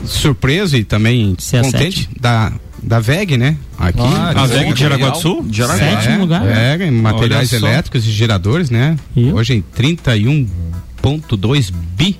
surpreso 0.04 0.76
e 0.76 0.84
também 0.84 1.34
Se 1.38 1.56
é 1.56 1.62
contente 1.62 2.08
da, 2.20 2.52
da 2.82 2.98
VEG, 3.00 3.36
né? 3.36 3.56
Aqui. 3.78 3.98
Ah, 4.00 4.32
A 4.42 4.46
VEG 4.46 4.72
de 4.72 4.80
Jaraguá 4.80 5.10
do 5.10 5.18
Sul? 5.18 5.46
Jaraguá. 5.50 5.78
Sétimo 5.78 6.20
lugar. 6.20 6.46
É, 6.46 6.76
em 6.86 6.90
materiais 6.90 7.52
Olha 7.52 7.60
só. 7.60 7.66
elétricos 7.68 8.06
e 8.06 8.10
geradores, 8.10 8.70
né? 8.70 8.96
E? 9.14 9.32
Hoje 9.32 9.54
em 9.54 9.64
31,2 11.02 11.70
bi 11.96 12.18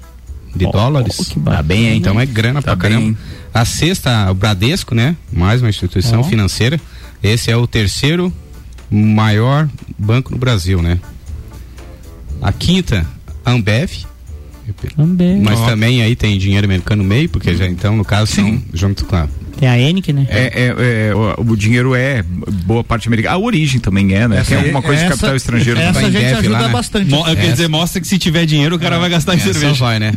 de 0.54 0.70
dólares. 0.70 1.16
que 1.28 1.38
bacana. 1.38 1.56
Tá 1.56 1.62
bem, 1.62 1.88
hein? 1.88 1.96
Então 1.98 2.18
é 2.20 2.26
grana 2.26 2.62
Tá 2.62 2.76
pra 2.76 2.88
bem. 2.88 2.98
caramba. 2.98 3.18
A 3.52 3.64
sexta, 3.64 4.30
o 4.30 4.34
Bradesco, 4.34 4.94
né? 4.94 5.16
Mais 5.32 5.60
uma 5.62 5.68
instituição 5.70 6.20
Ó. 6.20 6.24
financeira. 6.24 6.80
Esse 7.22 7.50
é 7.50 7.56
o 7.56 7.66
terceiro 7.66 8.32
maior 8.90 9.68
banco 9.98 10.30
no 10.32 10.38
Brasil, 10.38 10.80
né? 10.82 10.98
A 12.42 12.52
quinta, 12.52 13.06
a 13.44 13.50
Ambev. 13.52 14.04
Também. 14.96 15.40
Mas 15.40 15.58
Ó. 15.60 15.66
também 15.66 16.02
aí 16.02 16.14
tem 16.16 16.38
dinheiro 16.38 16.64
americano 16.66 17.02
no 17.02 17.08
meio, 17.08 17.28
porque 17.28 17.54
já 17.54 17.66
então, 17.66 17.96
no 17.96 18.04
caso, 18.04 18.32
são 18.32 18.62
junto 18.72 19.04
com 19.04 19.16
a 19.16 19.28
Tem 19.58 19.68
a 19.68 19.78
Enic, 19.78 20.12
né? 20.12 20.26
É, 20.28 20.40
é, 20.54 21.08
é, 21.10 21.14
o, 21.14 21.52
o 21.52 21.56
dinheiro 21.56 21.94
é 21.94 22.22
boa 22.64 22.82
parte 22.84 23.08
americana. 23.08 23.34
A 23.34 23.38
origem 23.38 23.80
também 23.80 24.12
é, 24.14 24.26
né? 24.28 24.42
Tem 24.44 24.58
alguma 24.58 24.82
coisa 24.82 24.98
de 25.00 25.06
essa- 25.06 25.14
capital 25.16 25.36
estrangeiro 25.36 25.78
Essa 25.80 25.92
também. 26.00 26.06
a 26.08 26.20
gente 26.20 26.34
ajuda 26.38 26.48
lá, 26.58 26.66
né? 26.66 26.72
bastante. 26.72 27.10
Mo- 27.10 27.24
Quer 27.24 27.38
Essa. 27.38 27.50
dizer, 27.52 27.68
mostra 27.68 28.00
que 28.00 28.06
se 28.08 28.18
tiver 28.18 28.44
dinheiro, 28.46 28.76
o 28.76 28.78
cara 28.78 28.98
vai 28.98 29.08
gastar 29.10 29.34
em 29.34 29.36
É, 29.36 29.40
só 29.40 29.52
cerveja. 29.52 29.74
vai, 29.74 29.98
né? 29.98 30.12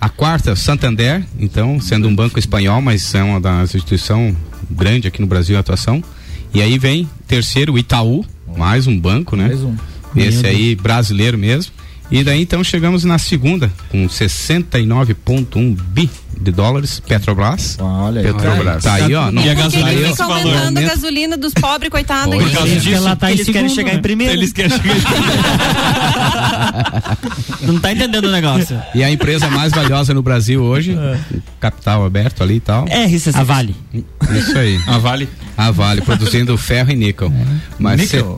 A 0.00 0.08
quarta, 0.08 0.56
Santander, 0.56 1.22
então, 1.38 1.80
sendo 1.80 2.08
um 2.08 2.14
banco 2.14 2.38
espanhol, 2.38 2.82
mas 2.82 3.14
é 3.14 3.22
uma 3.22 3.40
das 3.40 3.74
instituições 3.74 4.34
grande 4.70 5.06
aqui 5.06 5.20
no 5.20 5.26
Brasil 5.28 5.56
a 5.56 5.60
atuação. 5.60 6.02
E 6.52 6.60
aí 6.60 6.76
vem 6.78 7.08
terceiro, 7.26 7.72
o 7.74 7.78
Itaú, 7.78 8.24
mais 8.56 8.86
um 8.86 8.98
banco, 8.98 9.36
né? 9.36 9.46
Mais 9.46 9.62
um. 9.62 9.74
Esse 10.14 10.46
aí 10.46 10.74
brasileiro 10.74 11.38
mesmo. 11.38 11.72
E 12.12 12.22
daí 12.22 12.42
então 12.42 12.62
chegamos 12.62 13.04
na 13.04 13.18
segunda, 13.18 13.72
com 13.90 14.06
69,1 14.06 15.76
bi 15.80 16.10
de 16.38 16.50
dólares, 16.50 17.00
Petrobras. 17.00 17.78
Olha 17.80 18.20
aí. 18.20 18.26
Petrobras. 18.26 18.82
Tá 18.82 18.94
aí, 18.94 19.14
ó. 19.14 19.30
Não, 19.30 19.42
E 19.42 19.48
a 19.48 19.54
Por 19.54 19.70
que 19.70 19.70
que 19.70 19.78
gasolina 19.78 20.08
fica 20.10 20.24
aumentando 20.24 20.78
a 20.78 20.82
gasolina 20.82 21.36
dos 21.36 21.54
pobres, 21.54 21.90
coitados? 21.90 22.34
Por 22.34 22.50
causa 22.50 22.74
Porque 22.74 22.90
ela 22.90 23.16
tá 23.16 23.30
em 23.30 23.34
Eles 23.34 23.46
querem 23.46 23.68
segundo, 23.68 23.74
chegar 23.74 23.92
né? 23.92 23.98
em 23.98 24.02
primeiro. 24.02 24.32
Eles 24.34 24.52
querem 24.52 24.70
chegar 24.70 24.82
Não 27.62 27.78
tá 27.78 27.92
entendendo 27.92 28.24
o 28.26 28.30
negócio. 28.30 28.80
E 28.94 29.02
a 29.04 29.10
empresa 29.10 29.48
mais 29.48 29.72
valiosa 29.72 30.12
no 30.12 30.22
Brasil 30.22 30.62
hoje, 30.62 30.96
capital 31.60 32.04
aberto 32.04 32.42
ali 32.42 32.56
e 32.56 32.60
tal. 32.60 32.86
É, 32.88 33.06
RCC. 33.06 33.30
A 33.34 33.44
Vale. 33.44 33.74
Isso 34.36 34.58
aí. 34.58 34.78
A 34.86 34.98
Vale. 34.98 35.28
A 35.56 35.70
Vale, 35.70 36.00
produzindo 36.02 36.56
ferro 36.58 36.90
e 36.90 36.96
níquel. 36.96 37.32
Mas 37.78 38.00
Níquel. 38.00 38.36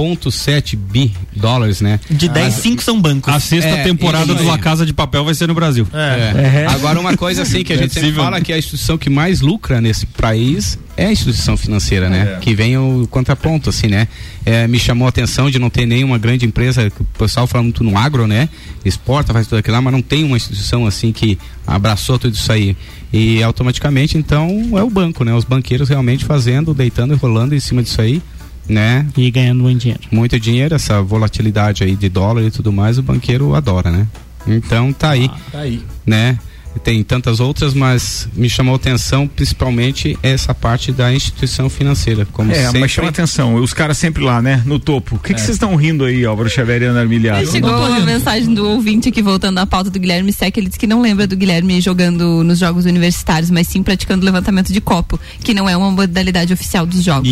70,7 0.00 0.76
bi 0.76 1.12
dólares, 1.34 1.80
né? 1.80 2.00
De 2.10 2.28
10, 2.28 2.54
5 2.54 2.82
são 2.82 3.00
bancos. 3.00 3.32
A 3.32 3.38
sexta 3.38 3.68
É, 3.70 3.84
temporada 3.84 4.34
do. 4.34 4.44
La 4.44 4.58
Casa 4.58 4.84
de 4.84 4.92
Papel 4.92 5.24
vai 5.24 5.34
ser 5.34 5.46
no 5.46 5.54
Brasil. 5.54 5.86
É. 5.92 6.66
Agora, 6.66 6.98
uma 6.98 7.16
coisa 7.16 7.42
assim 7.42 7.62
que 7.62 7.72
a 7.72 7.76
é 7.76 7.78
gente 7.78 7.94
sempre 7.94 8.12
fala 8.12 8.40
que 8.40 8.52
a 8.52 8.58
instituição 8.58 8.98
que 8.98 9.08
mais 9.10 9.40
lucra 9.40 9.80
nesse 9.80 10.06
país 10.06 10.78
é 10.96 11.06
a 11.06 11.12
instituição 11.12 11.56
financeira, 11.56 12.08
né? 12.08 12.38
Que 12.40 12.54
vem 12.54 12.76
o 12.76 13.06
contraponto, 13.10 13.70
assim, 13.70 13.86
né? 13.86 14.08
É, 14.44 14.66
me 14.66 14.78
chamou 14.78 15.06
a 15.06 15.08
atenção 15.08 15.50
de 15.50 15.58
não 15.58 15.70
ter 15.70 15.86
nenhuma 15.86 16.18
grande 16.18 16.44
empresa, 16.44 16.90
que 16.90 17.02
o 17.02 17.06
pessoal 17.18 17.46
fala 17.46 17.62
muito 17.62 17.84
no 17.84 17.96
agro, 17.96 18.26
né? 18.26 18.48
Exporta, 18.84 19.32
faz 19.32 19.46
tudo 19.46 19.58
aquilo 19.58 19.76
lá, 19.76 19.82
mas 19.82 19.92
não 19.92 20.02
tem 20.02 20.24
uma 20.24 20.36
instituição 20.36 20.86
assim 20.86 21.12
que 21.12 21.38
abraçou 21.66 22.18
tudo 22.18 22.34
isso 22.34 22.50
aí. 22.50 22.76
E 23.12 23.42
automaticamente, 23.42 24.16
então, 24.16 24.48
é 24.76 24.82
o 24.82 24.90
banco, 24.90 25.24
né? 25.24 25.34
Os 25.34 25.44
banqueiros 25.44 25.88
realmente 25.88 26.24
fazendo, 26.24 26.72
deitando 26.74 27.14
e 27.14 27.16
rolando 27.16 27.54
em 27.54 27.60
cima 27.60 27.82
disso 27.82 28.00
aí. 28.00 28.22
Né? 28.70 29.06
E 29.16 29.30
ganhando 29.30 29.62
muito 29.62 29.80
dinheiro. 29.80 30.00
Muito 30.10 30.38
dinheiro, 30.40 30.74
essa 30.74 31.02
volatilidade 31.02 31.82
aí 31.84 31.94
de 31.96 32.08
dólar 32.08 32.42
e 32.42 32.50
tudo 32.50 32.72
mais, 32.72 32.96
o 32.98 33.02
banqueiro 33.02 33.54
adora, 33.54 33.90
né? 33.90 34.06
Então 34.46 34.92
tá 34.92 35.10
aí, 35.10 35.28
Tá 35.52 35.58
aí. 35.60 35.82
né? 36.06 36.38
Tem 36.84 37.02
tantas 37.02 37.40
outras, 37.40 37.74
mas 37.74 38.28
me 38.34 38.48
chamou 38.48 38.74
a 38.74 38.76
atenção 38.76 39.26
principalmente 39.26 40.16
essa 40.22 40.54
parte 40.54 40.92
da 40.92 41.12
instituição 41.12 41.68
financeira, 41.68 42.26
como 42.32 42.52
É, 42.52 42.64
sempre. 42.66 42.80
mas 42.80 42.90
chama 42.92 43.08
atenção, 43.08 43.56
os 43.56 43.74
caras 43.74 43.98
sempre 43.98 44.22
lá, 44.22 44.40
né? 44.40 44.62
No 44.64 44.78
topo. 44.78 45.16
O 45.16 45.18
que 45.18 45.34
que 45.34 45.40
vocês 45.40 45.56
estão 45.56 45.74
rindo 45.74 46.04
aí, 46.04 46.24
Álvaro 46.24 46.48
Xavier 46.48 46.82
e 46.82 46.84
Ana 46.86 47.00
Armiliato? 47.00 47.50
Chegou 47.50 47.70
uma 47.70 48.00
mensagem 48.00 48.54
do 48.54 48.66
ouvinte 48.68 49.08
aqui 49.08 49.20
voltando 49.20 49.58
à 49.58 49.66
pauta 49.66 49.90
do 49.90 49.98
Guilherme 49.98 50.32
Sec. 50.32 50.56
Ele 50.56 50.68
disse 50.68 50.78
que 50.78 50.86
não 50.86 51.02
lembra 51.02 51.26
do 51.26 51.36
Guilherme 51.36 51.80
jogando 51.80 52.42
nos 52.44 52.58
jogos 52.60 52.84
universitários, 52.86 53.50
mas 53.50 53.66
sim 53.66 53.82
praticando 53.82 54.24
levantamento 54.24 54.72
de 54.72 54.80
copo, 54.80 55.18
que 55.42 55.52
não 55.52 55.68
é 55.68 55.76
uma 55.76 55.90
modalidade 55.90 56.52
oficial 56.52 56.86
dos 56.86 57.02
jogos. 57.04 57.28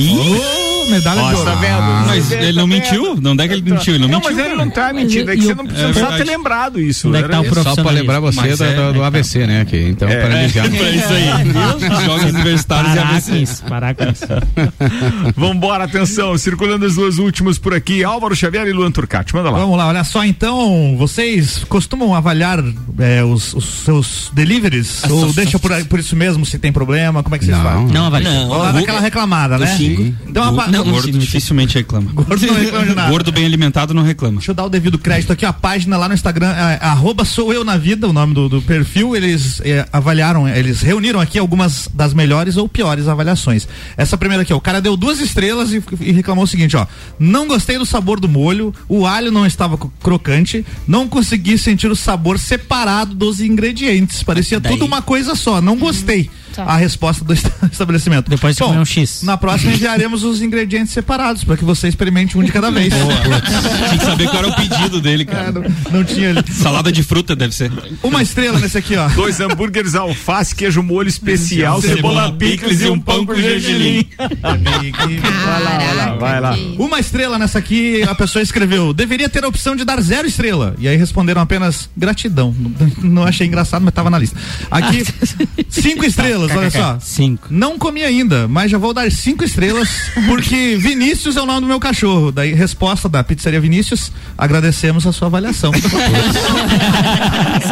medalha 0.91 1.21
Ó, 1.23 1.29
de 1.31 1.35
ouro. 1.37 1.45
tá 1.51 1.55
vendo? 1.57 2.07
Mas 2.07 2.25
Você 2.25 2.35
ele 2.35 2.47
tá 2.47 2.53
não 2.61 2.67
vendo? 2.69 2.81
mentiu? 2.83 3.17
Não 3.21 3.33
é 3.33 3.49
que 3.49 3.55
ele 3.55 3.71
mentiu? 3.71 3.95
Ele 3.95 4.03
não, 4.03 4.09
Não, 4.09 4.19
mentiu. 4.21 4.37
mas 4.37 4.47
ele 4.47 4.55
não 4.57 4.71
tá 4.71 4.93
Mas 4.93 5.03
mentindo. 5.05 5.31
É 5.31 5.37
que 5.37 5.43
você 5.43 5.55
não, 5.55 5.65
é 5.65 5.67
não 5.67 5.75
precisava 5.75 6.17
ter 6.17 6.25
lembrado 6.25 6.81
isso. 6.81 7.09
Onde 7.09 7.17
é 7.17 7.21
que 7.21 7.25
Era 7.27 7.35
tá 7.35 7.41
o 7.41 7.45
isso. 7.45 7.63
Só 7.63 7.83
pra 7.83 7.91
lembrar 7.93 8.21
você 8.21 8.41
Mas 8.41 8.59
do, 8.59 8.65
é- 8.65 8.75
do- 8.75 8.93
do 8.95 9.03
Né? 9.47 9.61
Aqui. 9.63 9.77
Então, 9.89 10.09
É. 10.09 10.27
para 10.27 10.43
ligar. 10.43 10.67
É 10.67 10.91
isso 10.97 11.13
aí. 11.13 12.05
Jogos 12.05 12.25
universitários 12.33 12.93
e 12.93 12.97
com 12.97 13.03
ABC. 13.03 13.39
isso, 13.39 13.63
parar 13.65 13.95
com 13.95 14.05
isso. 14.05 14.25
Vambora, 15.37 15.85
atenção, 15.85 16.37
circulando 16.39 16.87
as 16.87 16.95
duas 16.95 17.19
últimas 17.19 17.59
por 17.59 17.75
aqui, 17.75 18.03
Álvaro 18.05 18.35
Xavier 18.35 18.67
e 18.67 18.73
Luan 18.73 18.91
Turcati, 18.91 19.35
manda 19.35 19.51
lá. 19.51 19.59
Vamos 19.59 19.77
lá, 19.77 19.87
olha 19.89 20.05
só, 20.05 20.25
então, 20.25 20.97
vocês 20.99 21.65
costumam 21.69 22.15
avaliar 22.15 22.63
é, 22.99 23.23
os, 23.25 23.55
os 23.55 23.65
seus 23.85 24.31
deliveries? 24.33 25.03
ou 25.09 25.33
deixa 25.33 25.59
por, 25.59 25.73
aí- 25.73 25.85
por 25.85 25.99
isso 25.99 26.17
mesmo 26.17 26.45
se 26.45 26.59
tem 26.59 26.73
problema? 26.73 27.23
Como 27.23 27.35
é 27.35 27.39
que 27.39 27.45
vocês 27.45 27.57
Não. 27.57 27.65
fazem? 27.65 27.87
Não, 27.89 28.07
avalia. 28.07 28.31
Não. 28.31 28.73
Naquela 28.73 29.01
reclamada, 29.01 29.59
né? 29.59 29.67
Sim. 29.67 30.15
Então, 30.27 30.43
a 30.61 30.69
Não, 30.69 30.85
gordo 30.85 31.11
dificilmente 31.19 31.77
reclama. 31.77 32.11
Gordo 32.13 32.47
não 32.47 32.55
reclama 32.55 32.87
de 32.87 32.95
nada. 32.95 33.11
Gordo 33.11 33.33
bem 33.33 33.45
alimentado 33.45 33.95
não 33.95 34.03
reclama. 34.03 34.37
Deixa 34.39 34.51
eu 34.51 34.55
dar 34.55 34.65
o 34.65 34.69
devido 34.71 34.99
crédito 34.99 35.33
aqui, 35.33 35.45
a 35.45 35.53
página 35.53 35.97
lá 35.97 36.09
no 36.09 36.15
Instagram, 36.15 36.49
é, 36.51 36.79
arroba 36.81 37.25
sou 37.25 37.53
eu 37.53 37.65
na 37.65 37.77
vida, 37.77 38.09
o 38.09 38.13
nome 38.13 38.35
do, 38.35 38.49
do 38.49 38.63
perfil, 38.63 39.15
eles 39.19 39.61
é, 39.65 39.87
avaliaram, 39.93 40.49
eles 40.49 40.81
reuniram 40.81 41.21
aqui 41.21 41.39
algumas 41.39 41.89
das 41.93 42.15
melhores 42.15 42.57
ou 42.57 42.69
piores 42.69 43.07
avaliações. 43.09 43.69
Essa 43.97 44.17
primeira 44.17 44.43
aqui, 44.43 44.53
ó, 44.53 44.57
o 44.57 44.61
cara 44.61 44.81
deu 44.81 44.97
duas 44.97 45.21
estrelas 45.21 45.73
e, 45.73 45.83
e 46.01 46.13
reclamou 46.13 46.45
o 46.45 46.47
seguinte, 46.47 46.77
ó, 46.77 46.87
não 47.19 47.47
gostei 47.47 47.79
do 47.79 47.85
sabor 47.87 48.19
do 48.21 48.29
molho, 48.29 48.75
o 48.89 49.07
alho 49.07 49.31
não 49.31 49.45
estava 49.47 49.77
crocante, 50.03 50.65
não 50.87 51.09
consegui 51.09 51.59
sentir 51.59 51.91
o 51.91 51.97
sabor 51.97 52.39
separado 52.39 53.15
dos 53.15 53.41
ingredientes, 53.41 54.23
parecia 54.23 54.59
Daí- 54.61 54.73
tudo 54.73 54.85
uma 54.85 55.03
coisa 55.03 55.35
só, 55.35 55.61
não 55.61 55.77
gostei. 55.77 56.31
Tá. 56.59 56.65
A 56.65 56.77
resposta 56.77 57.25
do 57.25 57.33
esta- 57.33 57.53
estabelecimento. 57.71 58.29
Depois 58.29 58.57
de 58.57 58.61
Bom, 58.61 58.69
comer 58.71 58.81
um 58.81 58.85
X. 58.85 59.23
Na 59.23 59.37
próxima 59.37 59.73
enviaremos 59.73 60.25
os 60.25 60.43
ingredientes 60.43 60.93
separados 60.93 61.45
para 61.45 61.57
que 61.57 61.65
você 61.65 61.87
experimente 61.87 62.37
um 62.37 62.43
de 62.43 62.51
cada 62.51 62.69
vez. 62.69 62.93
Tinha 63.89 63.99
que 63.99 64.05
saber 64.05 64.25
qual 64.29 64.39
era 64.39 64.49
o 64.49 64.57
pedido 64.57 65.01
dele, 65.01 65.23
É, 65.23 65.27
cara. 65.27 65.53
não, 65.53 65.63
não 65.93 66.05
tinha 66.05 66.31
ali. 66.31 66.43
Salada 66.53 66.91
de 66.91 67.03
fruta 67.05 67.37
deve 67.37 67.55
ser. 67.55 67.71
Uma 68.03 68.23
estrela 68.23 68.59
nesse 68.59 68.77
aqui, 68.77 68.97
ó. 68.97 69.09
Dois 69.11 69.39
hambúrgueres, 69.41 69.95
alface, 69.95 70.53
queijo 70.55 70.83
molho 70.83 71.09
especial, 71.09 71.81
cebola 71.81 72.33
picles 72.33 72.81
e 72.81 72.89
um 72.91 72.99
pão 72.99 73.25
com 73.25 73.37
gergelim. 73.37 74.05
Vai 74.49 75.63
lá, 75.63 75.79
vai 75.79 75.95
lá, 75.97 76.15
vai 76.17 76.41
lá. 76.41 76.57
Uma 76.79 76.99
estrela 76.99 77.39
nessa 77.39 77.59
aqui, 77.59 78.03
a 78.03 78.15
pessoa 78.15 78.43
escreveu: 78.43 78.93
deveria 78.93 79.29
ter 79.29 79.45
a 79.45 79.49
opção 79.49 79.77
de 79.77 79.85
dar 79.85 80.01
zero 80.01 80.27
estrela. 80.27 80.75
E 80.79 80.89
aí 80.89 80.97
responderam 80.97 81.41
apenas 81.41 81.89
gratidão. 81.97 82.55
Não, 82.59 83.11
não 83.11 83.23
achei 83.25 83.47
engraçado, 83.47 83.83
mas 83.83 83.95
tava 83.95 84.11
na 84.11 84.19
lista. 84.19 84.37
Aqui, 84.71 85.05
cinco 85.69 86.05
estrelas, 86.05 86.48
olha 86.57 86.71
só. 86.71 86.99
Cinco. 87.01 87.49
Não 87.51 87.79
comi 87.79 88.03
ainda, 88.03 88.49
mas 88.49 88.71
já 88.71 88.79
vou 88.79 88.93
dar 88.93 89.11
cinco 89.11 89.45
estrelas, 89.45 89.89
porque 90.27 90.77
Vinícius 90.79 91.37
é 91.37 91.43
o 91.43 91.47
nome 91.47 91.63
do 91.63 91.67
meu 91.67 91.81
cachorro. 91.81 92.33
Daí, 92.33 92.53
resposta 92.53 93.09
da 93.09 93.23
pizzaria 93.25 93.61
Vinícius: 93.61 94.13
agradecemos 94.37 95.07
a 95.07 95.13
sua 95.13 95.29
avaliação. 95.29 95.73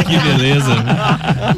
Que 0.07 0.19
beleza. 0.19 0.73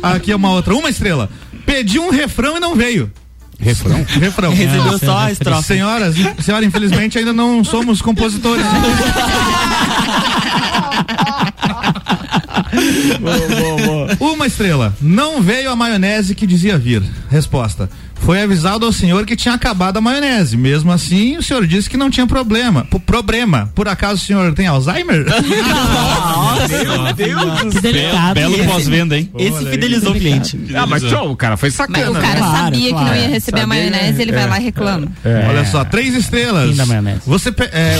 Aqui 0.02 0.32
é 0.32 0.36
uma 0.36 0.50
outra, 0.50 0.74
uma 0.74 0.88
estrela. 0.88 1.28
Pedi 1.66 1.98
um 1.98 2.10
refrão 2.10 2.56
e 2.56 2.60
não 2.60 2.74
veio. 2.74 3.10
Refrão? 3.58 4.06
Refrão. 4.20 4.54
Recebeu 4.54 4.98
só 4.98 5.18
a 5.18 5.32
estrofe. 5.32 5.66
Senhoras, 5.66 6.14
senhora, 6.40 6.64
infelizmente 6.64 7.18
ainda 7.18 7.32
não 7.32 7.64
somos 7.64 8.00
compositores. 8.00 8.64
Uma 14.20 14.46
estrela. 14.46 14.94
Não 15.00 15.42
veio 15.42 15.70
a 15.70 15.76
maionese 15.76 16.34
que 16.34 16.46
dizia 16.46 16.78
vir. 16.78 17.02
Resposta. 17.30 17.90
Foi 18.20 18.42
avisado 18.42 18.84
ao 18.84 18.92
senhor 18.92 19.24
que 19.24 19.34
tinha 19.34 19.54
acabado 19.54 19.96
a 19.96 20.00
maionese. 20.00 20.56
Mesmo 20.56 20.92
assim, 20.92 21.36
o 21.36 21.42
senhor 21.42 21.66
disse 21.66 21.88
que 21.88 21.96
não 21.96 22.10
tinha 22.10 22.26
problema. 22.26 22.84
P 22.84 22.98
problema. 22.98 23.70
Por 23.74 23.88
acaso 23.88 24.22
o 24.22 24.26
senhor 24.26 24.52
tem 24.52 24.66
Alzheimer? 24.66 25.24
Meu 26.68 27.14
Deus 27.14 27.74
do 27.74 27.80
Que. 27.80 28.34
Belo 28.34 28.64
pau-venda, 28.66 29.16
hein? 29.16 29.30
Esse 29.38 29.64
fidelizou 29.66 30.12
o 30.12 30.14
cliente. 30.14 30.58
Ah, 30.74 30.86
mas 30.86 31.02
tchau, 31.02 31.30
o 31.30 31.36
cara 31.36 31.56
foi 31.56 31.68
Mas 31.68 31.76
sacana. 31.76 32.10
o 32.10 32.14
cara 32.14 32.26
né? 32.26 32.38
Claro, 32.38 32.64
sabia 32.64 32.86
que 32.86 32.90
claro. 32.90 33.06
não 33.06 33.16
ia 33.16 33.28
receber 33.28 33.58
a 33.58 33.60
Sabia, 33.62 33.90
maionese, 33.90 34.22
ele 34.22 34.32
é. 34.32 34.34
vai 34.34 34.48
lá 34.48 34.60
e 34.60 34.64
reclama. 34.64 35.08
Olha 35.48 35.64
só, 35.64 35.84
três 35.84 36.14
estrelas. 36.14 36.70
Fim 36.70 36.76
da 36.76 36.86
maionese. 36.86 37.20
Você 37.26 37.48
é, 37.72 37.98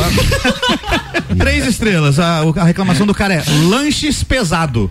três 1.38 1.66
estrelas. 1.66 2.18
A, 2.18 2.40
a 2.40 2.64
reclamação 2.64 3.06
do 3.06 3.14
cara 3.14 3.34
é 3.34 3.44
lanches 3.68 4.22
pesado. 4.22 4.90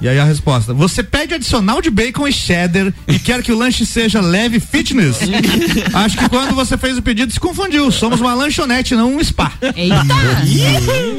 E 0.00 0.08
aí 0.08 0.18
a 0.18 0.24
resposta: 0.24 0.74
Você 0.74 1.02
pede 1.02 1.34
adicional 1.34 1.80
de 1.80 1.90
bacon 1.90 2.28
e 2.28 2.32
cheddar 2.32 2.92
e 3.08 3.18
quer 3.18 3.42
que 3.42 3.50
o 3.52 3.56
lanche 3.56 3.86
seja 3.86 4.20
leve 4.20 4.60
fitness? 4.60 5.18
Acho 5.94 6.18
que 6.18 6.28
quando 6.28 6.54
você 6.54 6.76
fez 6.76 6.98
o 6.98 7.02
pedido 7.02 7.32
se 7.32 7.40
confundiu. 7.40 7.90
Somos 7.90 8.20
uma 8.20 8.34
lanchonete, 8.34 8.94
não 8.94 9.16
um 9.16 9.24
spa. 9.24 9.52
Eita! 9.74 9.96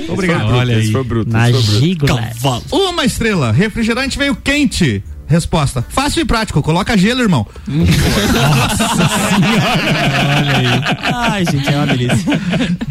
Obrigado. 0.09 0.53
Olha 0.53 0.77
aí. 0.77 0.91
foi 0.91 1.03
bruto. 1.03 1.31
Na 1.31 1.51
gígula. 1.51 2.29
Uma 2.71 3.03
estrela. 3.05 3.51
Refrigerante 3.51 4.17
veio 4.17 4.35
quente. 4.35 5.03
Resposta: 5.27 5.85
Fácil 5.89 6.21
e 6.21 6.25
prático. 6.25 6.61
Coloca 6.61 6.97
gelo, 6.97 7.21
irmão. 7.21 7.45
Ai, 11.13 11.43
gente, 11.45 11.67
é 11.67 11.75
uma 11.75 11.87
delícia. 11.87 12.39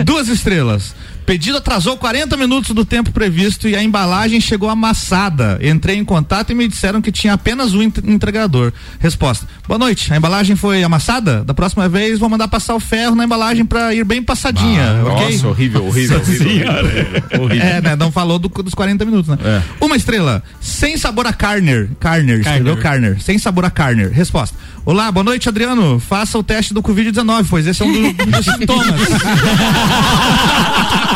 Duas 0.05 0.29
estrelas. 0.29 0.95
Pedido 1.27 1.59
atrasou 1.59 1.97
40 1.97 2.37
minutos 2.37 2.71
do 2.71 2.85
tempo 2.85 3.11
previsto 3.11 3.69
e 3.69 3.75
a 3.75 3.83
embalagem 3.83 4.41
chegou 4.41 4.71
amassada. 4.71 5.59
Entrei 5.61 5.97
em 5.97 6.05
contato 6.05 6.53
e 6.53 6.55
me 6.55 6.69
disseram 6.69 7.03
que 7.03 7.11
tinha 7.11 7.33
apenas 7.33 7.75
um 7.75 7.83
ent- 7.83 7.99
entregador. 8.07 8.73
Resposta: 9.01 9.45
Boa 9.67 9.77
noite. 9.77 10.13
A 10.13 10.17
embalagem 10.17 10.55
foi 10.55 10.85
amassada? 10.85 11.43
Da 11.45 11.53
próxima 11.53 11.89
vez 11.89 12.21
vou 12.21 12.29
mandar 12.29 12.47
passar 12.47 12.77
o 12.77 12.81
ferro 12.81 13.17
na 13.17 13.25
embalagem 13.25 13.65
pra 13.65 13.93
ir 13.93 14.05
bem 14.05 14.23
passadinha, 14.23 15.03
ok? 15.05 15.33
Nossa, 15.33 15.49
horrível, 15.49 15.85
horrível, 15.87 16.21
horrível. 16.21 16.71
horrível, 16.71 17.43
horrível. 17.43 17.67
É, 17.67 17.81
né? 17.81 17.97
Não 17.97 18.13
falou 18.13 18.39
do- 18.39 18.49
dos 18.49 18.75
40 18.75 19.05
minutos, 19.05 19.29
né? 19.29 19.37
É. 19.45 19.85
Uma 19.85 19.97
estrela. 19.97 20.45
Sem 20.61 20.97
sabor 20.97 21.27
a 21.27 21.33
Carner. 21.33 21.91
Carner, 21.99 22.39
escreveu 22.39 22.77
Carner. 22.77 23.21
Sem 23.21 23.37
sabor 23.37 23.65
a 23.65 23.71
Carner. 23.71 24.13
Resposta. 24.13 24.57
Olá, 24.85 25.11
boa 25.11 25.25
noite, 25.25 25.49
Adriano. 25.49 25.99
Faça 25.99 26.39
o 26.39 26.43
teste 26.45 26.73
do 26.73 26.81
Covid-19, 26.81 27.47
pois 27.51 27.67
esse 27.67 27.83
é 27.83 27.85
um 27.85 27.93
do- 27.93 28.23
um 28.23 28.31
dos 28.31 28.45
sintomas. 28.45 29.01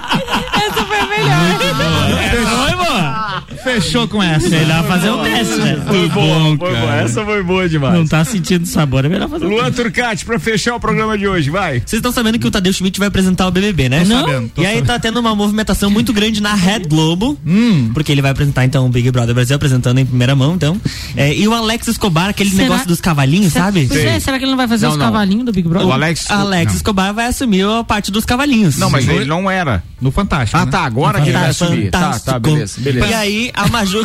Fechou 3.75 4.07
com 4.07 4.21
essa. 4.21 4.49
Melhor 4.49 4.83
fazer 4.85 5.09
o 5.09 5.17
teste, 5.23 5.55
né? 5.55 5.83
Foi 5.87 6.09
boa, 6.09 6.39
bom, 6.39 6.57
foi 6.57 6.71
cara. 6.73 6.85
boa. 6.85 6.95
Essa 7.01 7.25
foi 7.25 7.43
boa 7.43 7.69
demais. 7.69 7.93
Não 7.93 8.05
tá 8.07 8.23
sentindo 8.25 8.65
sabor, 8.65 9.05
é 9.05 9.09
melhor 9.09 9.29
fazer 9.29 9.45
o 9.45 9.49
Luan 9.49 9.65
teste. 9.65 9.81
Turcati, 9.81 10.25
pra 10.25 10.39
fechar 10.39 10.75
o 10.75 10.79
programa 10.79 11.17
de 11.17 11.27
hoje, 11.27 11.49
vai. 11.49 11.79
Vocês 11.79 11.93
estão 11.93 12.11
sabendo 12.11 12.37
que 12.39 12.47
o 12.47 12.51
Tadeu 12.51 12.71
Schmidt 12.73 12.99
vai 12.99 13.07
apresentar 13.07 13.47
o 13.47 13.51
BBB, 13.51 13.89
né? 13.89 13.99
Tô 14.01 14.05
sabendo, 14.07 14.49
tô 14.55 14.61
e 14.61 14.65
aí 14.65 14.73
sabendo. 14.75 14.87
tá 14.87 14.99
tendo 14.99 15.19
uma 15.19 15.35
movimentação 15.35 15.89
muito 15.89 16.11
grande 16.13 16.41
na 16.41 16.53
Red 16.53 16.81
Globo, 16.87 17.37
Hum. 17.45 17.91
porque 17.93 18.11
ele 18.11 18.21
vai 18.21 18.31
apresentar 18.31 18.65
então 18.65 18.85
o 18.85 18.89
Big 18.89 19.09
Brother 19.11 19.33
Brasil 19.33 19.55
apresentando 19.55 19.99
em 19.99 20.05
primeira 20.05 20.35
mão, 20.35 20.55
então. 20.55 20.79
É, 21.15 21.33
e 21.35 21.47
o 21.47 21.53
Alex 21.53 21.87
Escobar, 21.87 22.29
aquele 22.29 22.49
Será- 22.49 22.63
negócio 22.63 22.87
dos 22.87 22.99
cavalinhos, 23.01 23.53
sabe? 23.53 23.85
Pois 23.87 23.99
é, 24.03 24.19
será 24.19 24.37
que 24.37 24.43
ele 24.45 24.51
não 24.51 24.57
vai 24.57 24.67
fazer 24.67 24.85
Não, 24.85 24.91
os 24.93 24.97
não. 24.97 25.05
cavalinhos 25.05 25.45
do 25.45 25.51
Big 25.51 25.67
Brother? 25.67 25.87
O 25.87 25.91
Alex. 25.91 26.29
Alex 26.29 26.71
Não. 26.71 26.75
Escobar 26.77 27.13
vai 27.13 27.27
assumir 27.27 27.65
a 27.65 27.83
parte 27.83 28.11
dos 28.11 28.25
cavalinhos. 28.25 28.77
Não, 28.77 28.89
mas 28.89 29.07
ele 29.07 29.25
não 29.25 29.49
era. 29.49 29.83
No 30.01 30.11
Fantástico. 30.11 30.57
Ah, 30.57 30.65
né? 30.65 30.71
tá. 30.71 30.81
Agora 30.83 31.21
que 31.21 31.29
ele 31.29 31.37
vai 31.37 31.49
assumir. 31.49 31.89
Tá, 31.91 32.17
tá, 32.19 32.39
beleza, 32.39 32.79
beleza. 32.79 33.07
E 33.07 33.13
aí 33.13 33.51
a 33.61 33.67
Maju. 33.67 34.03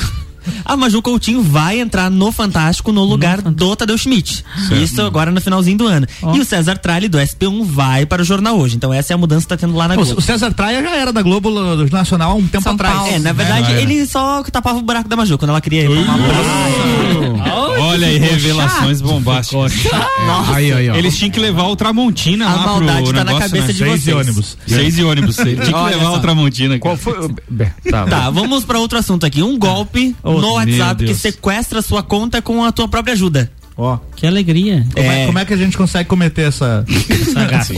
A 0.64 0.76
Maju 0.76 1.00
Coutinho 1.02 1.42
vai 1.42 1.80
entrar 1.80 2.10
no 2.10 2.30
Fantástico 2.32 2.92
no 2.92 3.04
lugar 3.04 3.40
do 3.42 3.76
Tadeu 3.76 3.96
Schmidt. 3.98 4.44
Isso 4.82 5.00
agora 5.02 5.30
no 5.30 5.40
finalzinho 5.40 5.78
do 5.78 5.86
ano. 5.86 6.06
Ó. 6.22 6.34
E 6.36 6.40
o 6.40 6.44
César 6.44 6.76
Tralli 6.78 7.08
do 7.08 7.18
SP1 7.18 7.64
vai 7.64 8.04
para 8.06 8.22
o 8.22 8.24
Jornal 8.24 8.58
Hoje. 8.58 8.76
Então 8.76 8.92
essa 8.92 9.12
é 9.12 9.14
a 9.14 9.18
mudança 9.18 9.42
que 9.42 9.48
tá 9.48 9.56
tendo 9.56 9.74
lá 9.76 9.88
na 9.88 9.94
Globo. 9.96 10.14
o 10.18 10.20
César 10.20 10.52
Traia 10.52 10.82
já 10.82 10.94
era 10.96 11.12
da 11.12 11.22
Globo 11.22 11.50
Nacional 11.90 12.32
há 12.32 12.34
um 12.34 12.46
tempo 12.46 12.64
São 12.64 12.74
atrás. 12.74 12.94
Paulo. 12.96 13.12
É, 13.12 13.18
na 13.18 13.32
verdade, 13.32 13.72
ele 13.72 14.06
só 14.06 14.42
tapava 14.44 14.78
o 14.78 14.82
buraco 14.82 15.08
da 15.08 15.16
Maju 15.16 15.38
quando 15.38 15.50
ela 15.50 15.60
queria 15.60 15.82
ir 15.84 15.90
pra 15.90 16.14
uma 16.14 16.16
Olha 17.78 18.06
aí, 18.06 18.18
revelações 18.18 19.00
bombásticas. 19.00 19.72
Aí, 20.54 20.72
aí, 20.72 20.90
ó. 20.90 20.94
Eles 20.96 21.16
tinham 21.16 21.30
que 21.30 21.38
levar 21.40 21.64
o 21.64 21.76
Tramontina 21.76 22.46
A 22.46 22.54
lá 22.54 22.66
maldade 22.66 23.04
pro 23.04 23.12
tá 23.12 23.24
na 23.24 23.32
negócio, 23.32 23.50
cabeça 23.50 23.66
né? 23.66 23.72
de 23.72 23.78
Seis 23.78 24.02
vocês. 24.02 24.16
ônibus. 24.16 24.58
Seis 24.66 24.98
e 24.98 25.04
ônibus. 25.04 25.38
Ele 25.38 25.56
tinha 25.56 25.66
que 25.84 25.90
levar 25.96 26.04
só. 26.10 26.16
o 26.16 26.20
Tramontina. 26.20 26.78
Qual 26.78 26.96
foi? 26.96 27.14
Tá, 27.90 28.06
Tá, 28.06 28.30
vamos 28.30 28.64
para 28.64 28.78
outro 28.78 28.98
assunto 28.98 29.24
aqui. 29.26 29.42
Um 29.42 29.58
golpe 29.58 30.14
No 30.40 30.52
WhatsApp 30.54 31.04
que 31.04 31.14
sequestra 31.14 31.82
sua 31.82 32.02
conta 32.02 32.40
com 32.42 32.64
a 32.64 32.72
tua 32.72 32.88
própria 32.88 33.12
ajuda. 33.14 33.50
Ó. 33.78 33.98
Que 34.16 34.26
alegria. 34.26 34.86
Como 34.94 35.06
é, 35.06 35.22
É. 35.22 35.26
como 35.26 35.38
é 35.38 35.44
que 35.44 35.52
a 35.52 35.56
gente 35.56 35.76
consegue 35.76 36.08
cometer 36.08 36.48
essa. 36.48 36.82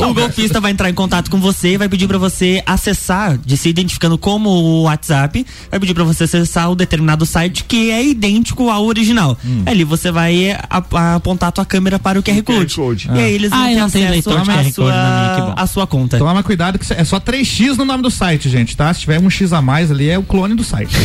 O 0.09 0.15
golpista 0.15 0.61
vai 0.61 0.71
entrar 0.71 0.89
em 0.89 0.95
contato 0.95 1.29
com 1.29 1.41
você 1.41 1.73
e 1.73 1.77
vai 1.77 1.89
pedir 1.89 2.07
pra 2.07 2.19
você 2.19 2.63
acessar, 2.65 3.37
de 3.37 3.57
se 3.57 3.69
identificando 3.69 4.17
como 4.17 4.49
o 4.49 4.83
WhatsApp, 4.83 5.45
vai 5.69 5.81
pedir 5.81 5.95
pra 5.95 6.05
você 6.05 6.23
acessar 6.23 6.71
o 6.71 6.77
determinado 6.77 7.27
site 7.27 7.65
que 7.65 7.91
é 7.91 8.07
idêntico 8.07 8.71
ao 8.71 8.87
original. 8.87 9.37
Hum. 9.45 9.65
Ali 9.67 9.83
você 9.83 10.13
vai 10.13 10.53
a- 10.53 10.85
a- 10.93 11.15
apontar 11.17 11.49
a 11.49 11.53
tua 11.53 11.65
câmera 11.67 11.99
para 11.99 12.21
o 12.21 12.23
QR 12.23 12.43
Code. 12.43 13.09
E 13.13 13.19
aí 13.19 13.35
eles 13.35 13.51
vão 13.51 13.61
Ah, 13.61 13.67
ter 13.67 13.79
acesso 13.81 14.11
leitor 14.11 14.35
de 14.35 14.51
à 14.51 14.55
QR 14.55 14.73
Code 14.73 14.89
na 14.89 15.21
minha, 15.21 15.35
que 15.35 15.41
sua, 15.41 15.55
à 15.55 15.67
sua 15.67 15.87
conta. 15.89 16.17
Toma 16.19 16.43
cuidado 16.45 16.79
que 16.79 16.93
é 16.93 17.03
só 17.03 17.19
3x 17.19 17.77
no 17.77 17.85
nome 17.85 18.05
do 18.05 18.11
site, 18.11 18.49
gente, 18.49 18.77
tá? 18.77 18.95
Se 18.95 19.01
tiver 19.01 19.19
um 19.21 19.29
X 19.29 19.53
a 19.53 19.61
mais 19.61 19.91
ali, 19.91 20.09
é 20.09 20.17
o 20.17 20.23
clone 20.23 20.55
do 20.55 20.63
site. 20.63 20.97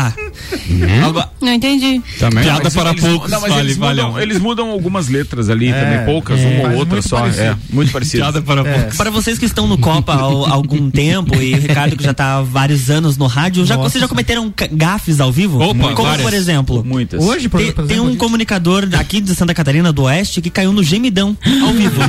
Tá. 0.00 1.28
Não 1.40 1.52
entendi. 1.52 2.00
Também. 2.18 2.44
Piada 2.44 2.60
Mas 2.64 2.74
para 2.74 2.90
eles- 2.90 3.00
poucos, 3.04 3.30
Não, 3.30 3.40
mas 3.40 3.50
vale, 3.50 3.62
eles, 3.66 3.76
mudam, 3.78 4.20
eles 4.20 4.38
mudam 4.38 4.70
algumas 4.70 5.08
letras 5.08 5.48
ali 5.48 5.68
É, 5.68 5.72
também, 5.84 6.04
poucas, 6.06 6.40
é. 6.40 6.46
uma 6.46 6.68
ou 6.70 6.76
outra 6.76 6.94
muito 6.96 7.08
só. 7.08 7.20
parecido. 7.20 7.42
É, 7.44 7.56
muito 7.70 7.92
parecido. 7.92 8.22
Piada 8.22 8.42
para 8.42 8.64
poucos. 8.64 8.96
Para 8.96 9.10
vocês 9.10 9.38
que 9.38 9.44
estão 9.46 9.66
no 9.66 9.78
Copa 9.78 10.12
há 10.12 10.50
algum 10.52 10.90
tempo 10.90 11.34
e 11.36 11.54
o 11.54 11.58
Ricardo 11.58 11.96
que 11.96 12.02
já 12.04 12.10
está 12.12 12.38
há 12.38 12.42
vários 12.42 12.90
anos 12.90 13.16
no 13.16 13.26
rádio, 13.26 13.64
já, 13.64 13.76
vocês 13.76 14.00
já 14.00 14.08
cometeram 14.08 14.52
gafes 14.72 15.20
ao 15.20 15.32
vivo? 15.32 15.60
Opa, 15.62 15.92
Como 15.94 16.08
várias. 16.08 16.22
por 16.28 16.34
exemplo? 16.34 16.84
Muitas. 16.84 17.22
Hoje, 17.22 17.48
por, 17.48 17.60
Tem, 17.60 17.72
por 17.72 17.86
tem 17.86 17.96
exemplo, 17.96 18.12
um 18.12 18.16
comunicador 18.16 18.88
aqui 18.98 19.20
de 19.20 19.34
Santa 19.34 19.54
Catarina 19.54 19.92
do 19.92 20.02
Oeste 20.02 20.40
que 20.40 20.50
caiu 20.50 20.72
no 20.72 20.82
gemidão 20.82 21.36
ao 21.62 21.72
vivo. 21.72 22.00
ao 22.02 22.08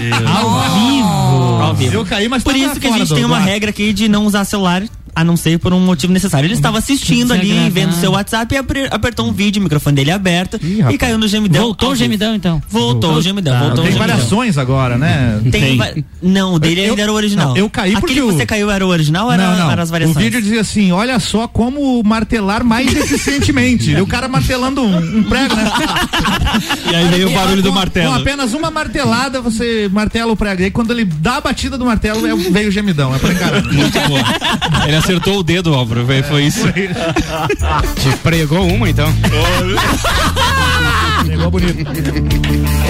vivo. 0.70 1.62
Ao 1.62 1.76
vivo. 1.76 1.94
Eu 1.96 2.06
caí, 2.06 2.28
mas 2.28 2.44
Por 2.44 2.54
tava 2.54 2.66
isso 2.66 2.80
que 2.80 2.88
a 2.88 2.92
gente 2.98 3.14
tem 3.14 3.26
uma 3.26 3.40
regra 3.40 3.70
aqui 3.70 3.94
de 3.94 4.08
não 4.08 4.26
usar 4.26 4.44
celular. 4.46 4.84
A 5.14 5.24
não 5.24 5.36
ser 5.36 5.60
por 5.60 5.74
um 5.74 5.80
motivo 5.80 6.14
necessário. 6.14 6.48
Ele 6.48 6.54
estava 6.54 6.78
assistindo 6.78 7.34
ali, 7.34 7.42
desagradável. 7.48 7.72
vendo 7.74 7.94
seu 8.00 8.12
WhatsApp 8.12 8.56
e 8.56 8.86
apertou 8.90 9.28
um 9.28 9.34
vídeo, 9.34 9.60
o 9.60 9.64
microfone 9.64 9.96
dele 9.96 10.10
aberto 10.12 10.58
Ih, 10.64 10.84
e 10.90 10.98
caiu 10.98 11.18
no 11.18 11.28
gemidão. 11.28 11.64
Voltou 11.64 11.92
o 11.92 11.96
gemidão, 11.96 12.34
então? 12.34 12.62
Voltou 12.70 13.16
o 13.16 13.22
gemidão, 13.22 13.54
Tá, 13.54 13.60
voltou 13.60 13.80
o 13.80 13.88
Tem 13.88 13.94
gemidão. 13.94 14.16
variações 14.16 14.58
agora, 14.58 14.98
né? 14.98 15.40
Tem 15.52 15.78
Tem. 15.78 16.06
Não, 16.22 16.54
o 16.54 16.60
dele 16.60 16.82
Eu- 16.82 16.90
ainda 16.92 17.02
era 17.02 17.12
o 17.12 17.16
original. 17.16 17.50
não, 17.50 17.58
eu 17.58 17.70
caí 17.70 17.92
porque 17.94 18.06
Aquele 18.14 18.22
que 18.22 18.34
o- 18.34 18.38
você 18.38 18.46
caiu 18.46 18.72
era 18.72 18.86
o 18.86 18.90
original 18.90 19.26
ou 19.28 19.32
era, 19.34 19.44
não, 19.52 19.58
não. 19.58 19.72
era 19.72 19.82
as 19.84 19.90
O 19.90 19.92
variações? 19.92 20.18
vídeo 20.24 20.42
dizia 20.42 20.62
assim: 20.62 20.92
olha 20.92 21.20
só 21.20 21.48
como 21.48 22.02
martelar 22.04 22.64
mais 22.64 22.88
eficientemente. 22.96 23.92
E 23.92 24.02
o 24.02 24.08
cara 24.08 24.28
martelando 24.28 24.82
um, 24.82 25.18
um 25.20 25.24
prego, 25.24 25.56
né? 25.56 25.64
E 26.92 26.96
aí 26.96 27.08
veio 27.08 27.30
o 27.30 27.34
barulho 27.34 27.62
do 27.62 27.70
Com- 27.70 27.76
martelo. 27.76 28.10
Com 28.10 28.16
apenas 28.20 28.54
uma 28.54 28.70
martelada, 28.72 29.40
você 29.42 29.90
martela 29.92 30.32
o 30.32 30.36
prego. 30.36 30.62
E 30.62 30.66
aí 30.66 30.72
quando 30.72 30.92
ele 30.92 31.06
dá 31.06 31.38
a 31.38 31.42
batida 31.42 31.78
do 31.78 31.86
martelo, 31.86 32.26
é- 32.28 32.36
veio 32.52 32.70
o 32.70 32.72
gemidão. 32.72 33.14
É 33.16 33.20
pra 33.20 33.32
encarar. 33.34 33.64
Muito 33.64 34.00
bom. 34.08 34.18
Ele 34.88 34.96
acertou 35.04 35.40
o 35.40 35.44
dedo, 35.44 35.74
Álvaro. 35.74 36.06
Foi- 36.06 36.24
Foi 36.24 36.44
isso. 36.44 36.66
Te 36.72 38.18
pregou 38.24 38.68
uma, 38.68 38.90
então. 38.90 39.12
Pegou 41.26 41.52
bonito. 41.52 41.84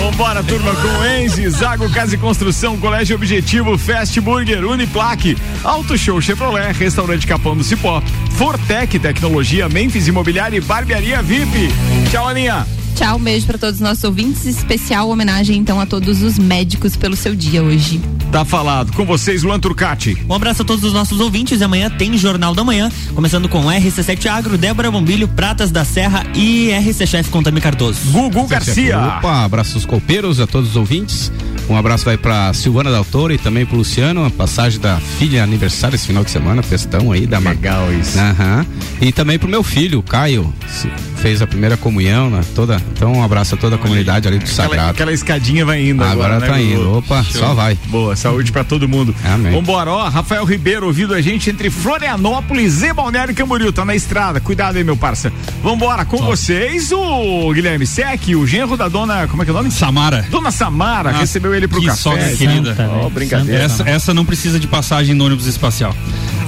Vambora, 0.01 0.43
turma, 0.43 0.71
com 0.75 1.05
Enzi, 1.05 1.49
Zago 1.49 1.89
Casa 1.91 2.15
e 2.15 2.17
Construção, 2.17 2.77
Colégio 2.77 3.15
Objetivo, 3.15 3.77
Fast 3.77 4.19
Burger, 4.21 4.65
Uniplaque, 4.65 5.37
Auto 5.63 5.97
Show 5.97 6.21
Chevrolet, 6.21 6.71
Restaurante 6.73 7.25
Capão 7.27 7.55
do 7.55 7.63
Cipó, 7.63 8.01
Fortec 8.31 8.97
Tecnologia, 8.99 9.67
Memphis 9.69 10.07
Imobiliária 10.07 10.57
e 10.57 10.61
Barbearia 10.61 11.21
VIP. 11.21 11.69
Tchau, 12.09 12.27
Aninha. 12.27 12.65
Tchau, 12.95 13.17
um 13.17 13.19
beijo 13.23 13.45
pra 13.47 13.57
todos 13.57 13.75
os 13.75 13.81
nossos 13.81 14.03
ouvintes. 14.03 14.45
Especial 14.45 15.09
homenagem, 15.09 15.57
então, 15.57 15.79
a 15.79 15.85
todos 15.85 16.21
os 16.21 16.37
médicos 16.37 16.95
pelo 16.95 17.15
seu 17.15 17.35
dia 17.35 17.63
hoje. 17.63 17.99
Tá 18.31 18.45
falado. 18.45 18.93
Com 18.93 19.05
vocês, 19.05 19.43
Luan 19.43 19.59
Turcati. 19.59 20.17
Um 20.29 20.33
abraço 20.33 20.61
a 20.61 20.65
todos 20.65 20.83
os 20.83 20.93
nossos 20.93 21.19
ouvintes 21.19 21.59
e 21.59 21.63
amanhã 21.63 21.89
tem 21.89 22.17
Jornal 22.17 22.53
da 22.53 22.63
Manhã, 22.63 22.91
começando 23.15 23.49
com 23.49 23.63
RC7 23.65 24.27
Agro, 24.27 24.57
Débora 24.57 24.89
Bombilho, 24.91 25.27
Pratas 25.27 25.71
da 25.71 25.83
Serra 25.83 26.23
e 26.35 26.69
RC 26.71 27.07
Chef 27.07 27.29
Contami 27.29 27.59
Cardoso. 27.59 27.99
Gugu 28.11 28.47
Garcia. 28.47 28.97
Opa, 28.99 29.43
abraço 29.43 29.75
aos 29.75 29.85
copeiros, 29.85 30.39
a 30.39 30.47
todos 30.47 30.69
os 30.71 30.75
ouvintes. 30.75 31.31
Um 31.69 31.75
abraço 31.75 32.05
vai 32.05 32.17
pra 32.17 32.53
Silvana 32.53 32.91
Daltora 32.91 33.33
e 33.33 33.37
também 33.37 33.65
pro 33.65 33.77
Luciano, 33.77 34.25
a 34.25 34.29
passagem 34.29 34.79
da 34.79 34.97
filha 34.99 35.43
aniversário 35.43 35.95
esse 35.95 36.07
final 36.07 36.23
de 36.23 36.31
semana, 36.31 36.61
festão 36.61 37.11
aí 37.11 37.25
da 37.25 37.39
Legal 37.39 37.91
isso. 37.93 38.17
Aham. 38.19 38.65
E 39.01 39.11
também 39.11 39.37
pro 39.39 39.47
meu 39.49 39.63
filho, 39.63 40.01
Caio, 40.03 40.53
se- 40.69 40.89
fez 41.21 41.41
a 41.41 41.45
primeira 41.47 41.77
comunhão, 41.77 42.29
né? 42.31 42.41
Toda, 42.55 42.81
então 42.93 43.13
um 43.13 43.23
abraço 43.23 43.53
a 43.53 43.57
toda 43.57 43.75
a 43.75 43.77
comunidade 43.79 44.27
ali 44.27 44.39
do 44.39 44.43
Aquela, 44.43 44.55
Sagrado. 44.67 44.89
aquela 44.89 45.13
escadinha 45.13 45.63
vai 45.63 45.87
indo 45.89 46.03
agora, 46.03 46.35
Agora 46.35 46.39
né, 46.39 46.47
tá 46.47 46.59
indo. 46.61 46.97
Opa, 46.97 47.23
só 47.23 47.53
vai. 47.53 47.77
Boa, 47.87 48.15
saúde 48.15 48.51
pra 48.51 48.63
todo 48.63 48.87
mundo. 48.89 49.13
Amém. 49.23 49.51
Vambora, 49.51 49.91
ó, 49.91 50.09
Rafael 50.09 50.43
Ribeiro 50.45 50.87
ouvindo 50.87 51.13
a 51.13 51.21
gente 51.21 51.49
entre 51.49 51.69
Florianópolis 51.69 52.81
e 52.81 52.91
Balneário 52.91 53.35
Camboriú, 53.35 53.71
tá 53.71 53.85
na 53.85 53.95
estrada, 53.95 54.39
cuidado 54.39 54.77
aí, 54.77 54.83
meu 54.83 54.97
parça. 54.97 55.31
Vambora, 55.63 56.05
com 56.05 56.17
vocês, 56.17 56.91
o 56.91 57.53
Guilherme 57.53 57.85
Sec, 57.85 58.27
o 58.35 58.47
genro 58.47 58.75
da 58.75 58.87
dona, 58.87 59.27
como 59.27 59.43
é 59.43 59.45
que 59.45 59.51
é 59.51 59.53
o 59.53 59.57
nome? 59.57 59.69
Samara. 59.71 60.25
Dona 60.31 60.49
Samara, 60.51 61.11
Ah, 61.11 61.19
recebeu 61.19 61.53
ele 61.53 61.67
pro 61.67 61.79
que 61.79 61.85
café. 61.87 61.99
sogra 62.01 62.29
querida. 62.35 62.75
Santa, 62.75 62.89
Ó, 62.89 63.03
né? 63.03 63.09
brincadeira. 63.13 63.63
Essa, 63.63 63.87
essa 63.87 64.13
não 64.13 64.25
precisa 64.25 64.59
de 64.59 64.67
passagem 64.67 65.13
no 65.13 65.25
ônibus 65.25 65.45
espacial. 65.45 65.95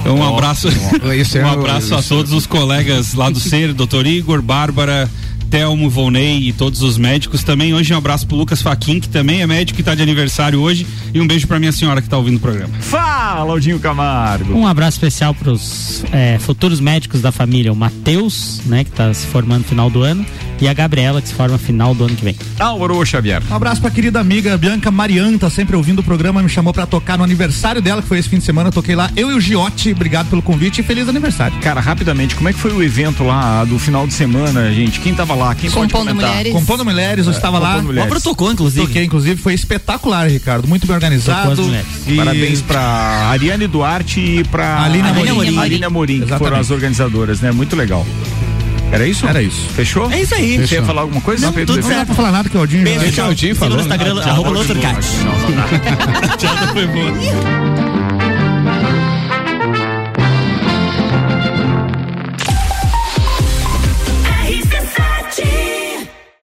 Um 0.06 0.22
abraço, 0.22 0.68
Esse 1.16 1.38
é 1.38 1.44
um 1.44 1.50
abraço 1.50 1.94
a 1.94 1.98
esse- 2.00 2.08
todos 2.08 2.32
os 2.32 2.46
colegas 2.46 3.14
lá 3.14 3.30
do 3.30 3.40
CER, 3.40 3.72
doutor 3.72 4.06
Igor, 4.06 4.42
Bárbara, 4.42 5.10
Telmo, 5.50 5.88
Volney 5.88 6.48
e 6.48 6.52
todos 6.52 6.82
os 6.82 6.98
médicos. 6.98 7.42
Também 7.44 7.72
hoje 7.74 7.94
um 7.94 7.98
abraço 7.98 8.26
pro 8.26 8.36
Lucas 8.36 8.60
Faquin, 8.60 8.98
que 9.00 9.08
também 9.08 9.40
é 9.40 9.46
médico 9.46 9.80
e 9.80 9.84
tá 9.84 9.94
de 9.94 10.02
aniversário 10.02 10.60
hoje. 10.60 10.86
E 11.12 11.20
um 11.20 11.26
beijo 11.26 11.46
pra 11.46 11.58
minha 11.60 11.70
senhora 11.72 12.02
que 12.02 12.08
tá 12.08 12.16
ouvindo 12.18 12.36
o 12.36 12.40
programa. 12.40 12.72
Fala, 12.80 13.52
Aldinho 13.52 13.78
Camargo. 13.78 14.52
Um 14.52 14.66
abraço 14.66 14.96
especial 14.96 15.32
para 15.34 15.52
os 15.52 16.02
futuros 16.40 16.80
médicos 16.80 17.20
da 17.22 17.30
família, 17.30 17.72
o 17.72 17.76
Matheus, 17.76 18.60
né, 18.66 18.82
que 18.84 18.90
está 18.90 19.12
se 19.14 19.26
formando 19.26 19.60
no 19.60 19.64
final 19.68 19.88
do 19.88 20.02
ano, 20.02 20.24
e 20.64 20.68
a 20.68 20.72
Gabriela, 20.72 21.20
que 21.20 21.28
se 21.28 21.34
forma 21.34 21.58
final 21.58 21.94
do 21.94 22.04
ano 22.06 22.16
que 22.16 22.24
vem. 22.24 22.34
Álvaro 22.58 23.04
Xavier. 23.04 23.42
Um 23.50 23.54
abraço 23.54 23.82
pra 23.82 23.90
querida 23.90 24.18
amiga 24.18 24.56
Bianca 24.56 24.90
Marian, 24.90 25.36
tá 25.36 25.50
sempre 25.50 25.76
ouvindo 25.76 25.98
o 25.98 26.02
programa, 26.02 26.42
me 26.42 26.48
chamou 26.48 26.72
pra 26.72 26.86
tocar 26.86 27.18
no 27.18 27.24
aniversário 27.24 27.82
dela, 27.82 28.00
que 28.00 28.08
foi 28.08 28.18
esse 28.18 28.30
fim 28.30 28.38
de 28.38 28.44
semana, 28.44 28.68
eu 28.68 28.72
toquei 28.72 28.94
lá. 28.96 29.10
Eu 29.14 29.30
e 29.30 29.34
o 29.34 29.40
Giote, 29.40 29.92
obrigado 29.92 30.30
pelo 30.30 30.40
convite 30.40 30.80
e 30.80 30.84
feliz 30.84 31.06
aniversário. 31.06 31.58
Cara, 31.58 31.80
rapidamente, 31.82 32.34
como 32.34 32.48
é 32.48 32.52
que 32.54 32.58
foi 32.58 32.72
o 32.72 32.82
evento 32.82 33.22
lá 33.24 33.62
do 33.64 33.78
final 33.78 34.06
de 34.06 34.14
semana, 34.14 34.72
gente? 34.72 35.00
Quem 35.00 35.14
tava 35.14 35.34
lá? 35.34 35.54
Quem 35.54 35.70
pode 35.70 35.92
Compondo 35.92 36.08
comentar? 36.08 36.30
Mulheres. 36.30 36.52
Compondo 36.54 36.84
Mulheres, 36.84 37.26
eu 37.26 37.32
estava 37.32 37.58
lá. 37.58 37.68
Compondo 37.72 37.86
Mulheres. 37.88 38.10
O 38.10 38.14
Álvaro 38.14 38.20
tocou, 38.22 38.50
inclusive. 38.50 38.86
Toquei, 38.86 39.04
inclusive, 39.04 39.40
foi 39.40 39.52
espetacular, 39.52 40.26
Ricardo. 40.30 40.66
Muito 40.66 40.86
bem 40.86 40.94
organizado. 40.94 41.60
E- 42.06 42.16
Parabéns 42.16 42.62
pra 42.62 42.80
Ariane 42.80 43.66
Duarte 43.66 44.18
e 44.20 44.44
pra 44.44 44.82
Aline 44.82 45.08
Aline 45.08 45.28
Amorim. 45.28 45.58
Aline 45.58 45.84
Amorim, 45.84 46.20
que 46.22 46.38
foram 46.38 46.56
as 46.56 46.70
organizadoras, 46.70 47.40
né? 47.40 47.52
Muito 47.52 47.76
legal. 47.76 48.06
Era 48.92 49.06
isso? 49.06 49.26
Era 49.26 49.42
isso. 49.42 49.68
Fechou? 49.70 50.10
É 50.10 50.20
isso 50.20 50.34
aí. 50.34 50.58
Você 50.58 50.76
ia 50.76 50.84
falar 50.84 51.02
alguma 51.02 51.20
coisa? 51.20 51.40
Não, 51.42 51.48
respeito 51.48 51.66
tudo 51.72 51.82
do 51.82 51.88
Não 51.88 52.06
pra 52.06 52.14
falar 52.14 52.32
nada 52.32 52.48
que 52.48 52.56
o 52.56 52.60
Aldinho 52.60 52.84
Beijo, 52.84 53.22
Aldinho 53.22 53.56
falando. 53.56 53.80
Instagram, 53.80 54.20
arroba. 54.20 54.50
Não, 54.50 54.62
não. 54.62 54.64
Tchau, 56.36 56.56
foi 56.72 56.86
boa. 56.86 57.93